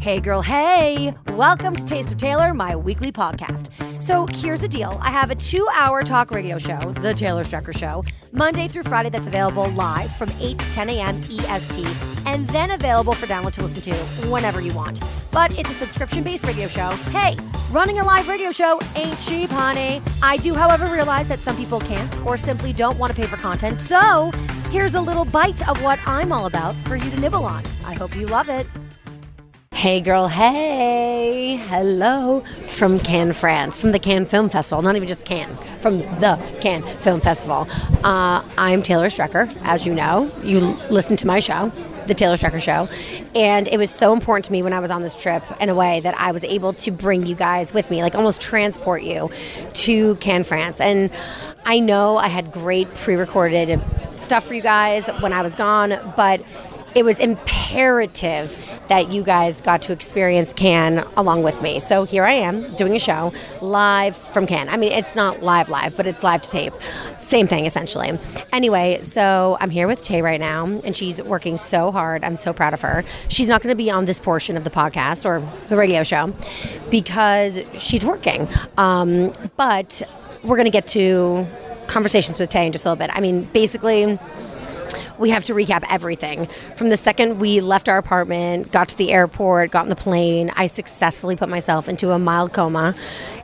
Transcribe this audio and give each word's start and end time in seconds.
Hey, 0.00 0.20
girl, 0.20 0.42
hey! 0.42 1.12
Welcome 1.32 1.74
to 1.74 1.84
Taste 1.84 2.12
of 2.12 2.18
Taylor, 2.18 2.54
my 2.54 2.76
weekly 2.76 3.10
podcast. 3.10 3.68
So, 4.00 4.28
here's 4.32 4.60
the 4.60 4.68
deal 4.68 4.96
I 5.02 5.10
have 5.10 5.32
a 5.32 5.34
two 5.34 5.66
hour 5.74 6.04
talk 6.04 6.30
radio 6.30 6.56
show, 6.56 6.78
The 6.92 7.14
Taylor 7.14 7.42
Strecker 7.42 7.76
Show, 7.76 8.04
Monday 8.32 8.68
through 8.68 8.84
Friday, 8.84 9.10
that's 9.10 9.26
available 9.26 9.68
live 9.70 10.14
from 10.14 10.28
8 10.38 10.56
to 10.56 10.72
10 10.72 10.90
a.m. 10.90 11.16
EST, 11.18 11.84
and 12.26 12.48
then 12.50 12.70
available 12.70 13.12
for 13.12 13.26
download 13.26 13.54
to 13.54 13.62
listen 13.64 13.92
to 13.92 14.28
whenever 14.28 14.60
you 14.60 14.72
want. 14.72 15.02
But 15.32 15.50
it's 15.58 15.68
a 15.68 15.74
subscription 15.74 16.22
based 16.22 16.46
radio 16.46 16.68
show. 16.68 16.90
Hey, 17.10 17.36
running 17.72 17.98
a 17.98 18.04
live 18.04 18.28
radio 18.28 18.52
show 18.52 18.78
ain't 18.94 19.20
cheap, 19.22 19.50
honey. 19.50 20.00
I 20.22 20.36
do, 20.36 20.54
however, 20.54 20.86
realize 20.86 21.26
that 21.26 21.40
some 21.40 21.56
people 21.56 21.80
can't 21.80 22.24
or 22.24 22.36
simply 22.36 22.72
don't 22.72 22.96
want 23.00 23.12
to 23.12 23.20
pay 23.20 23.26
for 23.26 23.36
content. 23.36 23.80
So, 23.80 24.30
here's 24.70 24.94
a 24.94 25.00
little 25.00 25.24
bite 25.24 25.68
of 25.68 25.82
what 25.82 25.98
I'm 26.06 26.30
all 26.30 26.46
about 26.46 26.76
for 26.86 26.94
you 26.94 27.10
to 27.10 27.20
nibble 27.20 27.44
on. 27.44 27.64
I 27.84 27.94
hope 27.94 28.14
you 28.14 28.26
love 28.26 28.48
it. 28.48 28.64
Hey, 29.78 30.00
girl, 30.00 30.26
hey, 30.26 31.54
hello 31.54 32.40
from 32.66 32.98
Cannes, 32.98 33.34
France, 33.34 33.78
from 33.78 33.92
the 33.92 34.00
Cannes 34.00 34.26
Film 34.26 34.48
Festival, 34.48 34.82
not 34.82 34.96
even 34.96 35.06
just 35.06 35.24
Cannes, 35.24 35.56
from 35.78 35.98
the 35.98 36.36
Cannes 36.60 36.82
Film 36.96 37.20
Festival. 37.20 37.68
Uh, 38.02 38.42
I'm 38.58 38.82
Taylor 38.82 39.06
Strecker, 39.06 39.56
as 39.62 39.86
you 39.86 39.94
know. 39.94 40.32
You 40.42 40.58
listen 40.90 41.16
to 41.18 41.28
my 41.28 41.38
show, 41.38 41.68
The 42.08 42.14
Taylor 42.14 42.34
Strecker 42.34 42.60
Show, 42.60 42.88
and 43.36 43.68
it 43.68 43.76
was 43.76 43.92
so 43.92 44.12
important 44.12 44.46
to 44.46 44.52
me 44.52 44.64
when 44.64 44.72
I 44.72 44.80
was 44.80 44.90
on 44.90 45.00
this 45.00 45.14
trip 45.14 45.44
in 45.60 45.68
a 45.68 45.76
way 45.76 46.00
that 46.00 46.18
I 46.18 46.32
was 46.32 46.42
able 46.42 46.72
to 46.72 46.90
bring 46.90 47.24
you 47.24 47.36
guys 47.36 47.72
with 47.72 47.88
me, 47.88 48.02
like 48.02 48.16
almost 48.16 48.40
transport 48.40 49.04
you 49.04 49.30
to 49.74 50.16
Cannes, 50.16 50.48
France. 50.48 50.80
And 50.80 51.08
I 51.64 51.78
know 51.78 52.16
I 52.16 52.26
had 52.26 52.50
great 52.50 52.92
pre 52.96 53.14
recorded 53.14 53.80
stuff 54.10 54.44
for 54.44 54.54
you 54.54 54.62
guys 54.62 55.06
when 55.20 55.32
I 55.32 55.42
was 55.42 55.54
gone, 55.54 55.96
but 56.16 56.42
it 56.94 57.04
was 57.04 57.18
imperative 57.18 58.56
that 58.88 59.12
you 59.12 59.22
guys 59.22 59.60
got 59.60 59.82
to 59.82 59.92
experience 59.92 60.52
Cannes 60.52 61.04
along 61.16 61.42
with 61.42 61.60
me. 61.62 61.78
So 61.78 62.04
here 62.04 62.24
I 62.24 62.32
am 62.32 62.74
doing 62.76 62.96
a 62.96 62.98
show 62.98 63.32
live 63.60 64.16
from 64.16 64.46
Cannes. 64.46 64.68
I 64.68 64.76
mean, 64.76 64.92
it's 64.92 65.14
not 65.14 65.42
live, 65.42 65.68
live, 65.68 65.96
but 65.96 66.06
it's 66.06 66.22
live 66.22 66.42
to 66.42 66.50
tape. 66.50 66.72
Same 67.18 67.46
thing, 67.46 67.66
essentially. 67.66 68.18
Anyway, 68.52 69.00
so 69.02 69.56
I'm 69.60 69.70
here 69.70 69.86
with 69.86 70.02
Tay 70.04 70.22
right 70.22 70.40
now, 70.40 70.66
and 70.66 70.96
she's 70.96 71.22
working 71.22 71.56
so 71.56 71.90
hard. 71.90 72.24
I'm 72.24 72.36
so 72.36 72.52
proud 72.52 72.72
of 72.72 72.80
her. 72.80 73.04
She's 73.28 73.48
not 73.48 73.62
going 73.62 73.72
to 73.72 73.76
be 73.76 73.90
on 73.90 74.06
this 74.06 74.18
portion 74.18 74.56
of 74.56 74.64
the 74.64 74.70
podcast 74.70 75.26
or 75.26 75.46
the 75.68 75.76
radio 75.76 76.02
show 76.02 76.34
because 76.90 77.60
she's 77.74 78.04
working. 78.04 78.48
Um, 78.78 79.32
but 79.56 80.02
we're 80.42 80.56
going 80.56 80.64
to 80.64 80.70
get 80.70 80.86
to 80.88 81.46
conversations 81.88 82.38
with 82.38 82.48
Tay 82.48 82.66
in 82.66 82.72
just 82.72 82.84
a 82.84 82.88
little 82.88 82.98
bit. 82.98 83.14
I 83.14 83.20
mean, 83.20 83.44
basically, 83.44 84.18
we 85.18 85.30
have 85.30 85.44
to 85.46 85.54
recap 85.54 85.84
everything. 85.90 86.48
From 86.76 86.88
the 86.88 86.96
second 86.96 87.38
we 87.38 87.60
left 87.60 87.88
our 87.88 87.98
apartment, 87.98 88.72
got 88.72 88.88
to 88.90 88.96
the 88.96 89.12
airport, 89.12 89.70
got 89.70 89.82
on 89.82 89.88
the 89.88 89.96
plane, 89.96 90.52
I 90.56 90.66
successfully 90.66 91.36
put 91.36 91.48
myself 91.48 91.88
into 91.88 92.10
a 92.10 92.18
mild 92.18 92.52
coma. 92.52 92.94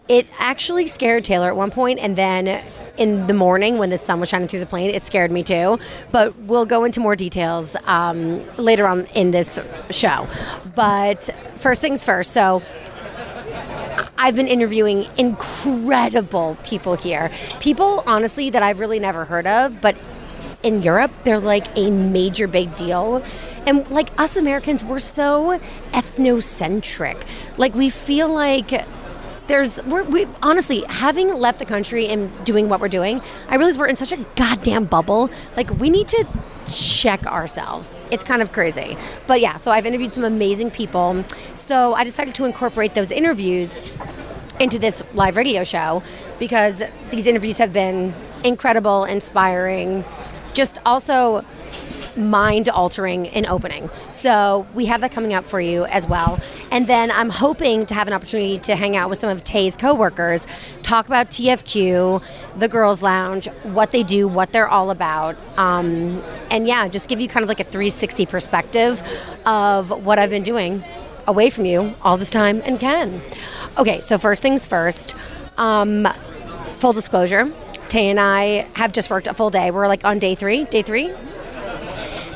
It 0.09 0.27
actually 0.39 0.87
scared 0.87 1.25
Taylor 1.25 1.49
at 1.49 1.57
one 1.57 1.71
point, 1.71 1.99
and 1.99 2.17
then 2.17 2.63
in 2.97 3.27
the 3.27 3.35
morning 3.35 3.79
when 3.79 3.91
the 3.91 3.99
sun 3.99 4.21
was 4.21 4.29
shining 4.29 4.49
through 4.49 4.61
the 4.61 4.67
plane, 4.67 4.91
it 4.91 5.03
scared 5.03 5.33
me 5.33 5.43
too. 5.43 5.79
But 6.11 6.37
we'll 6.41 6.67
go 6.67 6.85
into 6.85 7.01
more 7.01 7.17
details 7.17 7.75
um, 7.87 8.45
later 8.57 8.87
on 8.87 9.07
in 9.07 9.31
this 9.31 9.59
show. 9.91 10.29
But 10.75 11.31
first 11.57 11.81
things 11.81 12.05
first. 12.05 12.33
So 12.33 12.63
I've 14.17 14.37
been 14.37 14.49
interviewing 14.49 15.07
incredible 15.17 16.57
people 16.65 16.95
here. 16.95 17.31
People, 17.61 18.03
honestly, 18.07 18.51
that 18.51 18.63
I've 18.63 18.81
really 18.81 18.99
never 18.99 19.25
heard 19.25 19.47
of, 19.47 19.81
but 19.81 19.97
in 20.65 20.83
Europe, 20.83 21.13
they're 21.23 21.39
like 21.39 21.67
a 21.77 21.91
major 21.91 22.49
big 22.49 22.75
deal. 22.75 23.23
And 23.67 23.89
like 23.91 24.09
us 24.19 24.37
Americans, 24.37 24.83
we're 24.83 24.99
so 24.99 25.61
ethnocentric. 25.93 27.23
Like 27.57 27.75
we 27.75 27.91
feel 27.91 28.29
like 28.29 28.85
there's 29.47 29.83
we're 29.85 30.03
we 30.05 30.27
honestly 30.43 30.85
having 30.89 31.29
left 31.35 31.59
the 31.59 31.67
country 31.67 32.09
and 32.09 32.33
doing 32.47 32.71
what 32.71 32.81
we're 32.81 32.89
doing 32.89 33.21
i 33.49 33.57
realize 33.57 33.77
we're 33.77 33.87
in 33.87 33.95
such 33.95 34.11
a 34.11 34.17
goddamn 34.37 34.87
bubble 34.87 35.29
like 35.55 35.69
we 35.73 35.91
need 35.91 36.09
to 36.09 36.27
check 36.73 37.27
ourselves 37.27 37.99
it's 38.11 38.25
kind 38.25 38.41
of 38.41 38.53
crazy 38.53 38.97
but 39.27 39.43
yeah 39.43 39.59
so 39.59 39.71
i've 39.71 39.85
interviewed 39.85 40.15
some 40.15 40.25
amazing 40.25 40.71
people 40.71 41.23
so 41.55 41.93
i 41.93 42.05
decided 42.05 42.35
to 42.35 42.47
incorporate 42.47 42.95
those 42.95 43.11
interviews 43.11 43.79
into 44.61 44.79
this 44.79 45.03
live 45.13 45.37
radio 45.37 45.63
show 45.63 46.03
because 46.39 46.83
these 47.11 47.27
interviews 47.27 47.59
have 47.59 47.73
been 47.73 48.15
incredible 48.45 49.05
inspiring 49.05 50.05
just 50.55 50.79
also 50.87 51.45
mind 52.17 52.69
altering 52.69 53.29
and 53.29 53.47
opening. 53.47 53.91
So 54.11 54.67
we 54.75 54.87
have 54.87 55.01
that 55.01 55.13
coming 55.13 55.35
up 55.35 55.45
for 55.45 55.61
you 55.61 55.85
as 55.87 56.07
well. 56.07 56.39
And 56.71 56.87
then 56.87 57.11
I'm 57.11 57.29
hoping 57.29 57.87
to 57.87 57.95
have 57.95 58.07
an 58.07 58.13
opportunity 58.13 58.59
to 58.59 58.77
hang 58.77 58.97
out 58.97 59.11
with 59.11 59.19
some 59.19 59.31
of 59.31 59.45
Tay's 59.45 59.77
coworkers, 59.77 60.47
talk 60.83 61.07
about 61.07 61.31
TFQ, 61.31 62.23
the 62.59 62.69
Girls 62.69 63.03
Lounge, 63.03 63.47
what 63.65 63.93
they 63.93 64.03
do, 64.03 64.29
what 64.29 64.53
they're 64.53 64.69
all 64.69 64.91
about. 64.91 65.37
Um, 65.57 66.23
and 66.51 66.67
yeah, 66.67 66.89
just 66.89 67.09
give 67.09 67.21
you 67.21 67.29
kind 67.29 67.43
of 67.43 67.49
like 67.49 67.61
a 67.61 67.65
360 67.65 68.27
perspective 68.27 69.03
of 69.45 69.91
what 70.05 70.19
I've 70.19 70.31
been 70.31 70.45
doing 70.45 70.85
away 71.27 71.51
from 71.51 71.65
you 71.65 71.95
all 72.03 72.17
this 72.17 72.31
time 72.31 72.63
and 72.65 72.79
can. 72.79 73.23
Okay, 73.79 74.01
so 74.01 74.19
first 74.19 74.43
things 74.43 74.67
first. 74.67 75.17
Um, 75.57 76.07
full 76.79 76.93
disclosure, 76.93 77.53
Tay 77.95 78.11
and 78.11 78.19
I 78.19 78.67
have 78.75 78.91
just 78.91 79.09
worked 79.09 79.29
a 79.29 79.35
full 79.35 79.51
day. 79.51 79.71
We're 79.71 79.87
like 79.87 80.05
on 80.05 80.19
day 80.19 80.35
three, 80.35 80.65
day 80.65 80.83
three. 80.83 81.15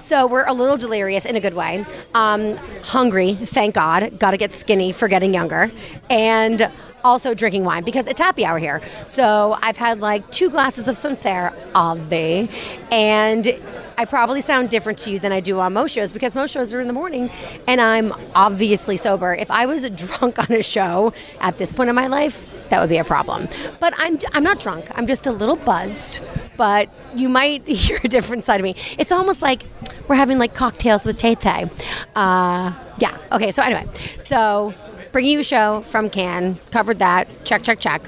So 0.00 0.28
we're 0.28 0.46
a 0.46 0.52
little 0.52 0.76
delirious 0.76 1.24
in 1.24 1.34
a 1.34 1.40
good 1.40 1.54
way. 1.54 1.84
Um, 2.14 2.56
hungry, 2.84 3.34
thank 3.34 3.74
God. 3.74 4.20
Got 4.20 4.30
to 4.30 4.36
get 4.36 4.54
skinny 4.54 4.92
for 4.92 5.08
getting 5.08 5.34
younger. 5.34 5.72
And 6.08 6.70
also 7.02 7.34
drinking 7.34 7.64
wine 7.64 7.82
because 7.82 8.06
it's 8.06 8.20
happy 8.20 8.44
hour 8.44 8.60
here. 8.60 8.80
So 9.02 9.58
I've 9.60 9.76
had 9.76 9.98
like 9.98 10.30
two 10.30 10.48
glasses 10.48 10.86
of 10.86 10.96
Sancerre, 10.96 11.52
Ave, 11.74 12.48
and 12.92 13.60
I 13.98 14.04
probably 14.04 14.40
sound 14.40 14.70
different 14.70 15.00
to 15.00 15.10
you 15.10 15.18
than 15.18 15.32
I 15.32 15.40
do 15.40 15.58
on 15.58 15.72
most 15.72 15.92
shows 15.92 16.12
because 16.12 16.36
most 16.36 16.52
shows 16.52 16.72
are 16.72 16.80
in 16.80 16.86
the 16.86 16.92
morning 16.92 17.30
and 17.66 17.80
I'm 17.80 18.14
obviously 18.32 18.96
sober. 18.96 19.34
If 19.34 19.50
I 19.50 19.66
was 19.66 19.90
drunk 19.90 20.38
on 20.38 20.56
a 20.56 20.62
show 20.62 21.12
at 21.40 21.56
this 21.56 21.72
point 21.72 21.90
in 21.90 21.96
my 21.96 22.06
life, 22.06 22.68
that 22.68 22.80
would 22.80 22.90
be 22.90 22.98
a 22.98 23.04
problem. 23.04 23.48
But 23.80 23.94
I'm, 23.98 24.20
I'm 24.34 24.44
not 24.44 24.60
drunk, 24.60 24.88
I'm 24.96 25.08
just 25.08 25.26
a 25.26 25.32
little 25.32 25.56
buzzed. 25.56 26.20
But 26.56 26.88
you 27.16 27.28
might 27.28 27.66
hear 27.68 27.98
a 28.04 28.08
different 28.08 28.44
side 28.44 28.60
of 28.60 28.64
me. 28.64 28.76
It's 28.98 29.10
almost 29.10 29.42
like 29.42 29.64
we're 30.06 30.14
having 30.14 30.38
like 30.38 30.54
cocktails 30.54 31.04
with 31.04 31.18
Tay 31.18 31.34
Tay. 31.34 31.68
Uh, 32.14 32.72
yeah, 32.98 33.18
okay, 33.32 33.50
so 33.50 33.64
anyway, 33.64 33.84
so 34.18 34.72
bringing 35.10 35.32
you 35.32 35.38
a 35.40 35.44
show 35.44 35.80
from 35.80 36.08
Cannes, 36.08 36.56
covered 36.70 37.00
that, 37.00 37.26
check, 37.44 37.64
check, 37.64 37.80
check. 37.80 38.00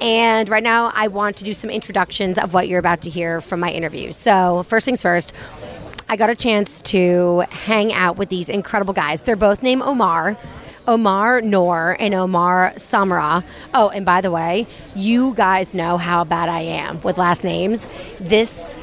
And 0.00 0.48
right 0.48 0.62
now, 0.62 0.92
I 0.94 1.08
want 1.08 1.36
to 1.38 1.44
do 1.44 1.52
some 1.52 1.70
introductions 1.70 2.38
of 2.38 2.54
what 2.54 2.68
you're 2.68 2.78
about 2.78 3.02
to 3.02 3.10
hear 3.10 3.40
from 3.40 3.60
my 3.60 3.70
interview. 3.70 4.12
So, 4.12 4.62
first 4.62 4.84
things 4.84 5.02
first, 5.02 5.32
I 6.08 6.16
got 6.16 6.30
a 6.30 6.34
chance 6.34 6.80
to 6.82 7.44
hang 7.50 7.92
out 7.92 8.16
with 8.16 8.28
these 8.28 8.48
incredible 8.48 8.94
guys. 8.94 9.22
They're 9.22 9.36
both 9.36 9.62
named 9.62 9.82
Omar. 9.82 10.36
Omar 10.88 11.40
Nour 11.42 11.96
and 12.00 12.14
Omar 12.14 12.72
Samra. 12.74 13.44
Oh, 13.74 13.90
and 13.90 14.04
by 14.04 14.20
the 14.20 14.30
way, 14.30 14.66
you 14.96 15.34
guys 15.34 15.74
know 15.74 15.98
how 15.98 16.24
bad 16.24 16.48
I 16.48 16.62
am 16.62 17.00
with 17.02 17.16
last 17.16 17.44
names. 17.44 17.86
This 18.18 18.74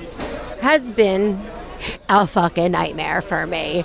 has 0.62 0.90
been 0.92 1.40
a 2.08 2.26
fucking 2.26 2.72
nightmare 2.72 3.22
for 3.22 3.46
me. 3.46 3.84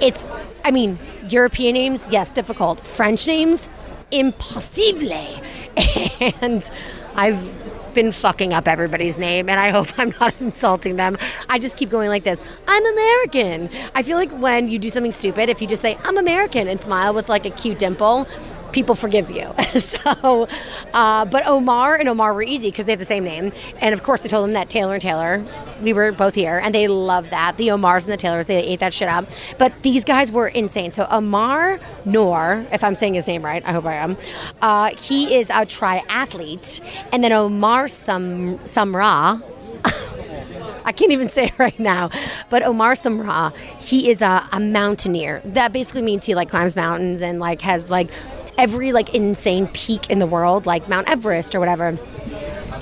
It's, 0.00 0.26
I 0.64 0.70
mean, 0.70 0.98
European 1.28 1.74
names, 1.74 2.06
yes, 2.10 2.32
difficult. 2.32 2.84
French 2.84 3.26
names, 3.26 3.68
impossible. 4.10 5.42
And 6.40 6.68
I've 7.14 7.94
been 7.94 8.12
fucking 8.12 8.52
up 8.52 8.68
everybody's 8.68 9.18
name, 9.18 9.48
and 9.48 9.58
I 9.58 9.70
hope 9.70 9.88
I'm 9.98 10.14
not 10.20 10.34
insulting 10.40 10.96
them. 10.96 11.16
I 11.48 11.58
just 11.58 11.76
keep 11.76 11.90
going 11.90 12.08
like 12.08 12.24
this 12.24 12.42
I'm 12.66 12.86
American. 12.86 13.70
I 13.94 14.02
feel 14.02 14.16
like 14.16 14.30
when 14.30 14.68
you 14.68 14.78
do 14.78 14.90
something 14.90 15.12
stupid, 15.12 15.48
if 15.48 15.60
you 15.60 15.68
just 15.68 15.82
say, 15.82 15.98
I'm 16.04 16.16
American 16.16 16.68
and 16.68 16.80
smile 16.80 17.14
with 17.14 17.28
like 17.28 17.46
a 17.46 17.50
cute 17.50 17.78
dimple, 17.78 18.26
people 18.72 18.94
forgive 18.94 19.30
you. 19.30 19.52
so, 19.80 20.48
uh, 20.94 21.24
but 21.24 21.46
Omar 21.46 21.96
and 21.96 22.08
Omar 22.08 22.34
were 22.34 22.42
easy 22.42 22.70
because 22.70 22.86
they 22.86 22.92
have 22.92 22.98
the 22.98 23.04
same 23.04 23.24
name. 23.24 23.52
And 23.80 23.92
of 23.94 24.02
course, 24.02 24.24
I 24.24 24.28
told 24.28 24.44
them 24.44 24.52
that 24.54 24.70
Taylor 24.70 24.94
and 24.94 25.02
Taylor, 25.02 25.44
we 25.82 25.92
were 25.92 26.12
both 26.12 26.34
here, 26.34 26.58
and 26.58 26.74
they 26.74 26.88
loved 26.88 27.30
that. 27.30 27.56
The 27.56 27.68
Omars 27.68 28.04
and 28.04 28.12
the 28.12 28.16
Taylors, 28.16 28.46
they 28.46 28.62
ate 28.62 28.80
that 28.80 28.92
shit 28.92 29.08
up. 29.08 29.26
But 29.58 29.82
these 29.82 30.04
guys 30.04 30.32
were 30.32 30.48
insane. 30.48 30.92
So, 30.92 31.06
Omar 31.10 31.78
Nour, 32.04 32.66
if 32.72 32.82
I'm 32.84 32.94
saying 32.94 33.14
his 33.14 33.26
name 33.26 33.44
right, 33.44 33.64
I 33.64 33.72
hope 33.72 33.84
I 33.84 33.94
am, 33.94 34.16
uh, 34.60 34.94
he 34.96 35.34
is 35.34 35.50
a 35.50 35.64
triathlete. 35.66 36.80
And 37.12 37.22
then 37.22 37.32
Omar 37.32 37.88
Sam- 37.88 38.58
Samra, 38.60 39.42
I 40.84 40.92
can't 40.92 41.12
even 41.12 41.28
say 41.28 41.46
it 41.46 41.58
right 41.58 41.78
now. 41.78 42.10
But 42.50 42.62
Omar 42.62 42.94
Samra, 42.94 43.54
he 43.80 44.10
is 44.10 44.22
a, 44.22 44.46
a 44.52 44.60
mountaineer. 44.60 45.42
That 45.44 45.72
basically 45.72 46.02
means 46.02 46.24
he 46.24 46.34
like 46.34 46.48
climbs 46.48 46.76
mountains 46.76 47.22
and 47.22 47.38
like 47.38 47.60
has 47.62 47.90
like 47.90 48.10
every 48.56 48.92
like 48.92 49.14
insane 49.14 49.68
peak 49.68 50.10
in 50.10 50.18
the 50.18 50.26
world, 50.26 50.66
like 50.66 50.88
Mount 50.88 51.08
Everest 51.08 51.54
or 51.54 51.60
whatever. 51.60 51.96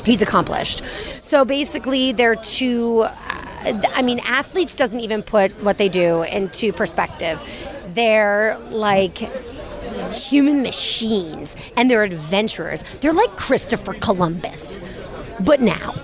He's 0.06 0.22
accomplished. 0.22 0.82
So 1.20 1.44
basically, 1.44 2.12
they're 2.12 2.36
two. 2.36 3.00
Uh, 3.00 3.82
I 3.94 4.02
mean, 4.02 4.20
athletes 4.20 4.74
doesn't 4.74 5.00
even 5.00 5.22
put 5.22 5.52
what 5.62 5.76
they 5.76 5.88
do 5.88 6.22
into 6.22 6.72
perspective. 6.72 7.42
They're 7.88 8.58
like 8.70 9.18
human 10.12 10.62
machines 10.62 11.56
and 11.76 11.90
they're 11.90 12.04
adventurers. 12.04 12.84
They're 13.00 13.12
like 13.12 13.36
Christopher 13.36 13.94
Columbus 13.94 14.80
but 15.40 15.60
now, 15.60 15.94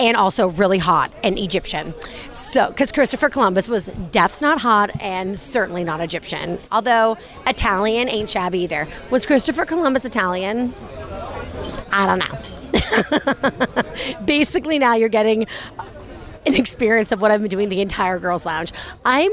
and 0.00 0.16
also 0.16 0.50
really 0.50 0.78
hot 0.78 1.12
and 1.22 1.38
Egyptian. 1.38 1.94
So, 2.30 2.68
because 2.68 2.92
Christopher 2.92 3.28
Columbus 3.28 3.68
was 3.68 3.86
death's 4.10 4.42
not 4.42 4.60
hot 4.60 4.90
and 5.00 5.38
certainly 5.38 5.84
not 5.84 6.00
Egyptian, 6.00 6.58
although 6.70 7.16
Italian 7.46 8.08
ain't 8.08 8.28
shabby 8.28 8.60
either. 8.60 8.86
Was 9.10 9.24
Christopher 9.24 9.64
Columbus 9.64 10.04
Italian? 10.04 10.74
I 11.90 12.06
don't 12.06 12.18
know. 12.18 12.61
Basically, 14.24 14.78
now 14.78 14.94
you're 14.94 15.08
getting 15.08 15.46
an 16.46 16.54
experience 16.54 17.12
of 17.12 17.20
what 17.20 17.30
I've 17.30 17.40
been 17.40 17.50
doing 17.50 17.68
the 17.68 17.80
entire 17.80 18.18
girls' 18.18 18.44
lounge. 18.44 18.72
I'm, 19.04 19.30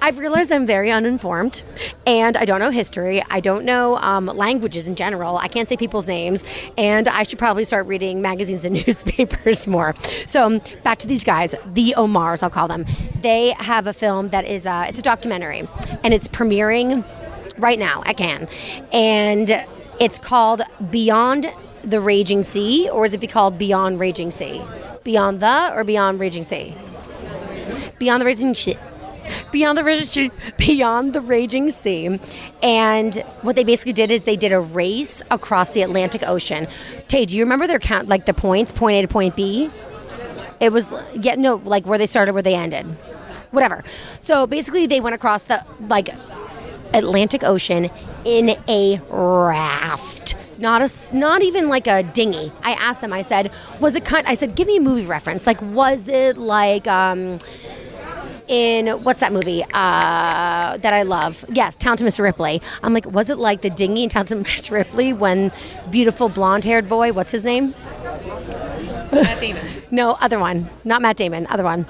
I've 0.00 0.18
realized 0.18 0.52
I'm 0.52 0.66
very 0.66 0.92
uninformed, 0.92 1.62
and 2.06 2.36
I 2.36 2.44
don't 2.44 2.60
know 2.60 2.70
history. 2.70 3.22
I 3.30 3.40
don't 3.40 3.64
know 3.64 3.96
um, 3.96 4.26
languages 4.26 4.86
in 4.86 4.94
general. 4.94 5.38
I 5.38 5.48
can't 5.48 5.68
say 5.68 5.76
people's 5.76 6.06
names, 6.06 6.44
and 6.78 7.08
I 7.08 7.24
should 7.24 7.38
probably 7.38 7.64
start 7.64 7.86
reading 7.86 8.22
magazines 8.22 8.64
and 8.64 8.74
newspapers 8.86 9.66
more. 9.66 9.94
So 10.26 10.46
um, 10.46 10.60
back 10.84 10.98
to 10.98 11.06
these 11.08 11.24
guys, 11.24 11.54
the 11.66 11.94
Omars, 11.96 12.42
I'll 12.42 12.50
call 12.50 12.68
them. 12.68 12.84
They 13.20 13.50
have 13.58 13.86
a 13.86 13.92
film 13.92 14.28
that 14.28 14.44
is, 14.44 14.66
uh, 14.66 14.86
it's 14.88 14.98
a 14.98 15.02
documentary, 15.02 15.66
and 16.04 16.14
it's 16.14 16.28
premiering 16.28 17.04
right 17.58 17.78
now 17.78 18.02
at 18.06 18.16
Cannes, 18.16 18.48
and 18.92 19.66
it's 19.98 20.18
called 20.18 20.62
Beyond 20.90 21.50
the 21.86 22.00
Raging 22.00 22.42
Sea, 22.42 22.90
or 22.90 23.04
is 23.04 23.14
it 23.14 23.20
be 23.20 23.26
called 23.26 23.56
Beyond 23.56 24.00
Raging 24.00 24.30
Sea? 24.30 24.60
Beyond 25.04 25.40
the 25.40 25.72
or 25.72 25.84
Beyond 25.84 26.18
Raging 26.18 26.42
Sea? 26.42 26.74
Beyond 27.98 28.20
the 28.20 28.26
Raging 28.26 28.54
Sea. 28.54 28.76
Beyond 29.52 29.78
the 29.78 29.84
Raging 29.84 30.32
Beyond 30.58 31.12
the 31.12 31.20
Raging 31.20 31.70
Sea. 31.70 32.20
And 32.62 33.14
what 33.42 33.54
they 33.54 33.64
basically 33.64 33.92
did 33.92 34.10
is 34.10 34.24
they 34.24 34.36
did 34.36 34.52
a 34.52 34.60
race 34.60 35.22
across 35.30 35.72
the 35.72 35.82
Atlantic 35.82 36.26
Ocean. 36.26 36.66
Tay, 37.06 37.24
do 37.24 37.36
you 37.36 37.44
remember 37.44 37.66
their 37.68 37.78
count 37.78 38.08
like 38.08 38.26
the 38.26 38.34
points, 38.34 38.72
point 38.72 38.96
A 38.96 39.02
to 39.02 39.08
point 39.08 39.36
B? 39.36 39.70
It 40.58 40.72
was 40.72 40.92
yeah, 41.14 41.36
no, 41.36 41.56
like 41.64 41.86
where 41.86 41.98
they 41.98 42.06
started, 42.06 42.32
where 42.32 42.42
they 42.42 42.56
ended. 42.56 42.90
Whatever. 43.52 43.84
So 44.18 44.46
basically 44.46 44.86
they 44.86 45.00
went 45.00 45.14
across 45.14 45.44
the 45.44 45.64
like 45.88 46.08
Atlantic 46.92 47.44
Ocean 47.44 47.90
in 48.24 48.56
a 48.68 49.00
raft 49.08 50.36
not 50.58 50.82
a, 50.82 51.16
not 51.16 51.42
even 51.42 51.68
like 51.68 51.86
a 51.86 52.02
dinghy. 52.02 52.52
I 52.62 52.72
asked 52.72 53.00
them. 53.00 53.12
I 53.12 53.22
said, 53.22 53.50
"Was 53.80 53.94
it 53.94 54.04
kind?" 54.04 54.26
I 54.26 54.34
said, 54.34 54.54
"Give 54.54 54.66
me 54.66 54.76
a 54.76 54.80
movie 54.80 55.06
reference. 55.06 55.46
Like, 55.46 55.60
was 55.62 56.08
it 56.08 56.38
like?" 56.38 56.86
Um, 56.86 57.38
in 58.48 58.88
what's 59.02 59.20
that 59.20 59.32
movie 59.32 59.64
uh, 59.64 60.76
that 60.76 60.94
I 60.94 61.02
love? 61.02 61.44
Yes, 61.48 61.76
Talented 61.76 62.06
Mr. 62.06 62.20
Ripley. 62.20 62.62
I'm 62.82 62.94
like, 62.94 63.06
was 63.06 63.28
it 63.28 63.38
like 63.38 63.62
the 63.62 63.70
dinghy 63.70 64.04
in 64.04 64.08
Talented 64.08 64.38
Mr. 64.46 64.70
Ripley 64.70 65.12
when 65.12 65.50
beautiful 65.90 66.28
blonde-haired 66.28 66.88
boy, 66.88 67.12
what's 67.12 67.32
his 67.32 67.44
name? 67.44 67.74
Matt 69.12 69.40
Damon. 69.40 69.66
no, 69.90 70.16
other 70.20 70.38
one, 70.38 70.68
not 70.84 71.02
Matt 71.02 71.16
Damon, 71.16 71.46
other 71.48 71.64
one. 71.64 71.86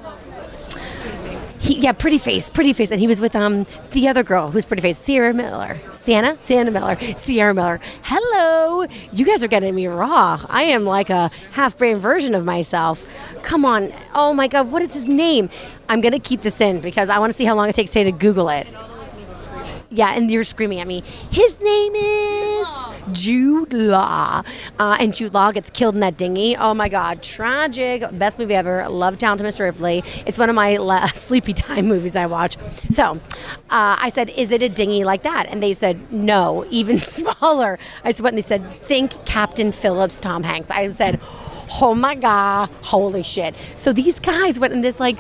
He, 1.67 1.81
yeah, 1.81 1.91
pretty 1.91 2.19
face, 2.19 2.49
pretty 2.49 2.73
face, 2.73 2.93
and 2.93 3.01
he 3.01 3.09
was 3.09 3.21
with 3.21 3.35
um 3.35 3.67
the 3.91 4.07
other 4.07 4.23
girl 4.23 4.53
who's 4.53 4.65
pretty 4.65 4.83
face, 4.83 4.97
Sierra 4.97 5.35
Miller, 5.35 5.77
Sienna, 5.99 6.39
Sienna 6.39 6.71
Miller, 6.71 6.97
Sierra 7.17 7.53
Miller. 7.53 7.81
Hello, 8.03 8.87
you 9.11 9.27
guys 9.27 9.43
are 9.43 9.49
getting 9.49 9.75
me 9.75 9.89
raw. 9.89 10.41
I 10.49 10.63
am 10.63 10.85
like 10.85 11.11
a 11.11 11.29
half-brain 11.55 11.97
version 11.97 12.37
of 12.37 12.45
myself. 12.45 13.05
Come 13.43 13.65
on, 13.65 13.93
oh 14.15 14.33
my 14.33 14.47
God, 14.47 14.71
what 14.71 14.81
is 14.81 14.95
his 14.95 15.09
name? 15.09 15.51
I'm 15.89 16.01
gonna 16.01 16.21
keep 16.21 16.43
this 16.43 16.61
in 16.61 16.79
because 16.79 17.09
I 17.09 17.19
want 17.19 17.33
to 17.33 17.37
see 17.37 17.45
how 17.45 17.57
long 17.57 17.69
it 17.69 17.75
takes 17.75 17.91
today 17.91 18.05
to 18.05 18.13
Google 18.13 18.49
it. 18.49 18.69
Yeah, 19.91 20.13
and 20.15 20.31
you're 20.31 20.45
screaming 20.45 20.81
at 20.81 20.87
me. 20.87 21.03
His 21.31 21.61
name 21.61 21.95
is 21.95 22.67
Jude 23.13 23.73
Law. 23.73 24.43
Uh, 24.79 24.97
and 24.99 25.15
Jude 25.15 25.33
Law 25.35 25.53
gets 25.53 25.71
killed 25.71 25.95
in 25.95 26.01
that 26.01 26.17
dinghy. 26.17 26.57
Oh 26.57 26.75
my 26.75 26.89
God, 26.89 27.23
tragic. 27.23 28.03
Best 28.19 28.39
movie 28.39 28.55
ever. 28.55 28.89
Love 28.89 29.19
to 29.19 29.27
Mr. 29.27 29.61
Ripley. 29.61 30.03
It's 30.27 30.39
one 30.39 30.49
of 30.51 30.57
my 30.57 30.77
sleepy 31.15 31.53
time 31.53 31.87
movies 31.87 32.17
I 32.17 32.27
watch. 32.27 32.57
So 32.91 33.21
uh, 33.71 33.97
I 34.01 34.09
said, 34.09 34.31
Is 34.31 34.51
it 34.51 34.63
a 34.63 34.69
dinghy 34.69 35.05
like 35.05 35.23
that? 35.23 35.47
And 35.49 35.63
they 35.63 35.73
said, 35.73 36.13
No, 36.13 36.67
even 36.71 36.99
smaller. 37.17 37.79
I 38.05 38.11
said, 38.11 38.25
What? 38.25 38.31
And 38.31 38.39
they 38.39 38.43
said, 38.43 38.69
Think 38.71 39.25
Captain 39.25 39.73
Phillips, 39.73 40.19
Tom 40.19 40.43
Hanks. 40.43 40.71
I 40.71 40.89
said, 40.89 41.21
oh 41.81 41.95
my 41.95 42.15
god 42.15 42.69
holy 42.83 43.23
shit. 43.23 43.55
So 43.77 43.93
these 43.93 44.19
guys 44.19 44.59
went 44.59 44.73
in 44.73 44.81
this 44.81 45.01
like 45.01 45.19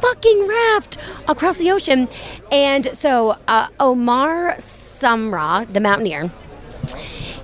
fucking 0.00 0.48
raft 0.48 0.98
across 1.28 1.56
the 1.56 1.70
ocean. 1.70 2.08
And 2.52 2.94
so 2.96 3.36
uh, 3.48 3.68
omar 3.80 4.56
samra 4.56 5.70
the 5.72 5.80
mountaineer 5.80 6.30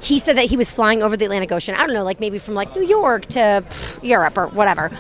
he 0.01 0.19
said 0.19 0.37
that 0.37 0.47
he 0.47 0.57
was 0.57 0.69
flying 0.71 1.01
over 1.03 1.17
the 1.17 1.25
atlantic 1.25 1.53
ocean. 1.53 1.75
I 1.77 1.87
don't 1.87 1.95
know 1.95 2.05
like 2.05 2.21
maybe 2.21 2.39
from 2.39 2.55
like 2.55 2.75
new 2.75 2.85
york 2.85 3.27
to 3.27 3.39
pff, 3.39 4.03
europe 4.03 4.37
or 4.37 4.49
whatever 4.49 4.91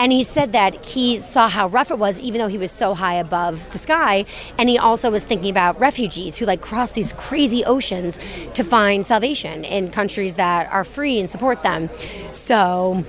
and 0.00 0.12
he 0.12 0.22
said 0.22 0.52
that 0.52 0.82
he 0.86 1.20
saw 1.20 1.46
how 1.46 1.66
rough 1.68 1.90
it 1.90 1.98
was 1.98 2.18
even 2.20 2.40
though 2.40 2.48
he 2.48 2.56
was 2.56 2.72
so 2.72 2.94
high 2.94 3.16
above 3.16 3.68
the 3.68 3.78
sky. 3.78 4.24
And 4.56 4.66
he 4.66 4.78
also 4.78 5.10
was 5.10 5.22
thinking 5.22 5.50
about 5.50 5.78
refugees 5.78 6.38
who 6.38 6.46
like 6.46 6.62
cross 6.62 6.92
these 6.92 7.12
crazy 7.12 7.62
oceans 7.66 8.18
to 8.54 8.64
find 8.64 9.06
salvation 9.06 9.62
in 9.62 9.90
countries 9.90 10.36
that 10.36 10.72
are 10.72 10.84
free 10.84 11.20
and 11.20 11.28
support 11.28 11.62
them. 11.62 11.90
So 12.32 13.04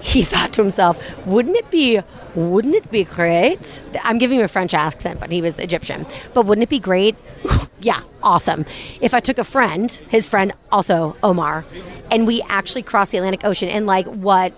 he 0.00 0.22
thought 0.30 0.52
to 0.52 0.62
himself 0.62 0.96
wouldn't 1.26 1.56
it 1.56 1.68
be 1.72 2.00
wouldn't 2.36 2.76
it 2.76 2.88
be 2.92 3.02
great? 3.02 3.84
I'm 4.04 4.18
giving 4.18 4.38
him 4.38 4.44
a 4.44 4.48
french 4.48 4.74
accent 4.74 5.18
but 5.18 5.32
he 5.32 5.42
was 5.42 5.58
egyptian. 5.58 6.06
But 6.34 6.46
wouldn't 6.46 6.62
it 6.62 6.70
be 6.70 6.78
great? 6.78 7.16
Yeah 7.78 8.00
awesome. 8.22 8.64
If 9.02 9.12
i 9.12 9.20
took 9.20 9.38
a 9.38 9.44
friend 9.44 9.90
his 10.08 10.28
friend 10.28 10.54
also 10.72 11.14
omar 11.22 11.64
and 12.10 12.26
we 12.26 12.42
actually 12.48 12.82
crossed 12.82 13.12
the 13.12 13.18
atlantic 13.18 13.44
ocean 13.44 13.68
and 13.68 13.86
like 13.86 14.06
what 14.06 14.54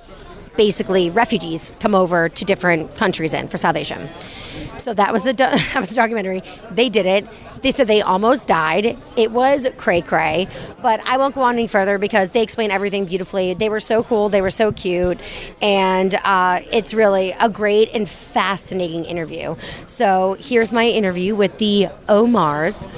basically 0.58 1.08
refugees 1.08 1.72
come 1.78 1.94
over 1.94 2.28
to 2.28 2.44
different 2.44 2.94
countries 2.96 3.32
in 3.32 3.48
for 3.48 3.56
salvation. 3.56 4.08
So 4.76 4.92
that 4.92 5.12
was 5.12 5.22
the 5.22 5.32
do- 5.32 5.44
that 5.44 5.76
was 5.80 5.88
the 5.88 5.94
documentary. 5.94 6.42
They 6.70 6.90
did 6.90 7.06
it. 7.06 7.26
They 7.62 7.72
said 7.72 7.86
they 7.86 8.02
almost 8.02 8.46
died. 8.46 8.96
It 9.16 9.30
was 9.30 9.66
cray 9.76 10.00
cray, 10.00 10.48
but 10.82 11.00
I 11.04 11.16
won't 11.16 11.34
go 11.34 11.42
on 11.42 11.54
any 11.54 11.66
further 11.66 11.96
because 11.98 12.30
they 12.30 12.42
explain 12.42 12.70
everything 12.70 13.04
beautifully. 13.04 13.54
They 13.54 13.68
were 13.68 13.80
so 13.80 14.02
cool. 14.02 14.28
They 14.28 14.42
were 14.42 14.50
so 14.50 14.72
cute, 14.72 15.18
and 15.62 16.14
uh, 16.14 16.60
it's 16.70 16.92
really 16.92 17.32
a 17.32 17.48
great 17.48 17.90
and 17.94 18.08
fascinating 18.08 19.04
interview. 19.04 19.56
So 19.86 20.36
here's 20.40 20.72
my 20.72 20.88
interview 20.88 21.34
with 21.34 21.58
the 21.58 21.88
Omars, 22.08 22.88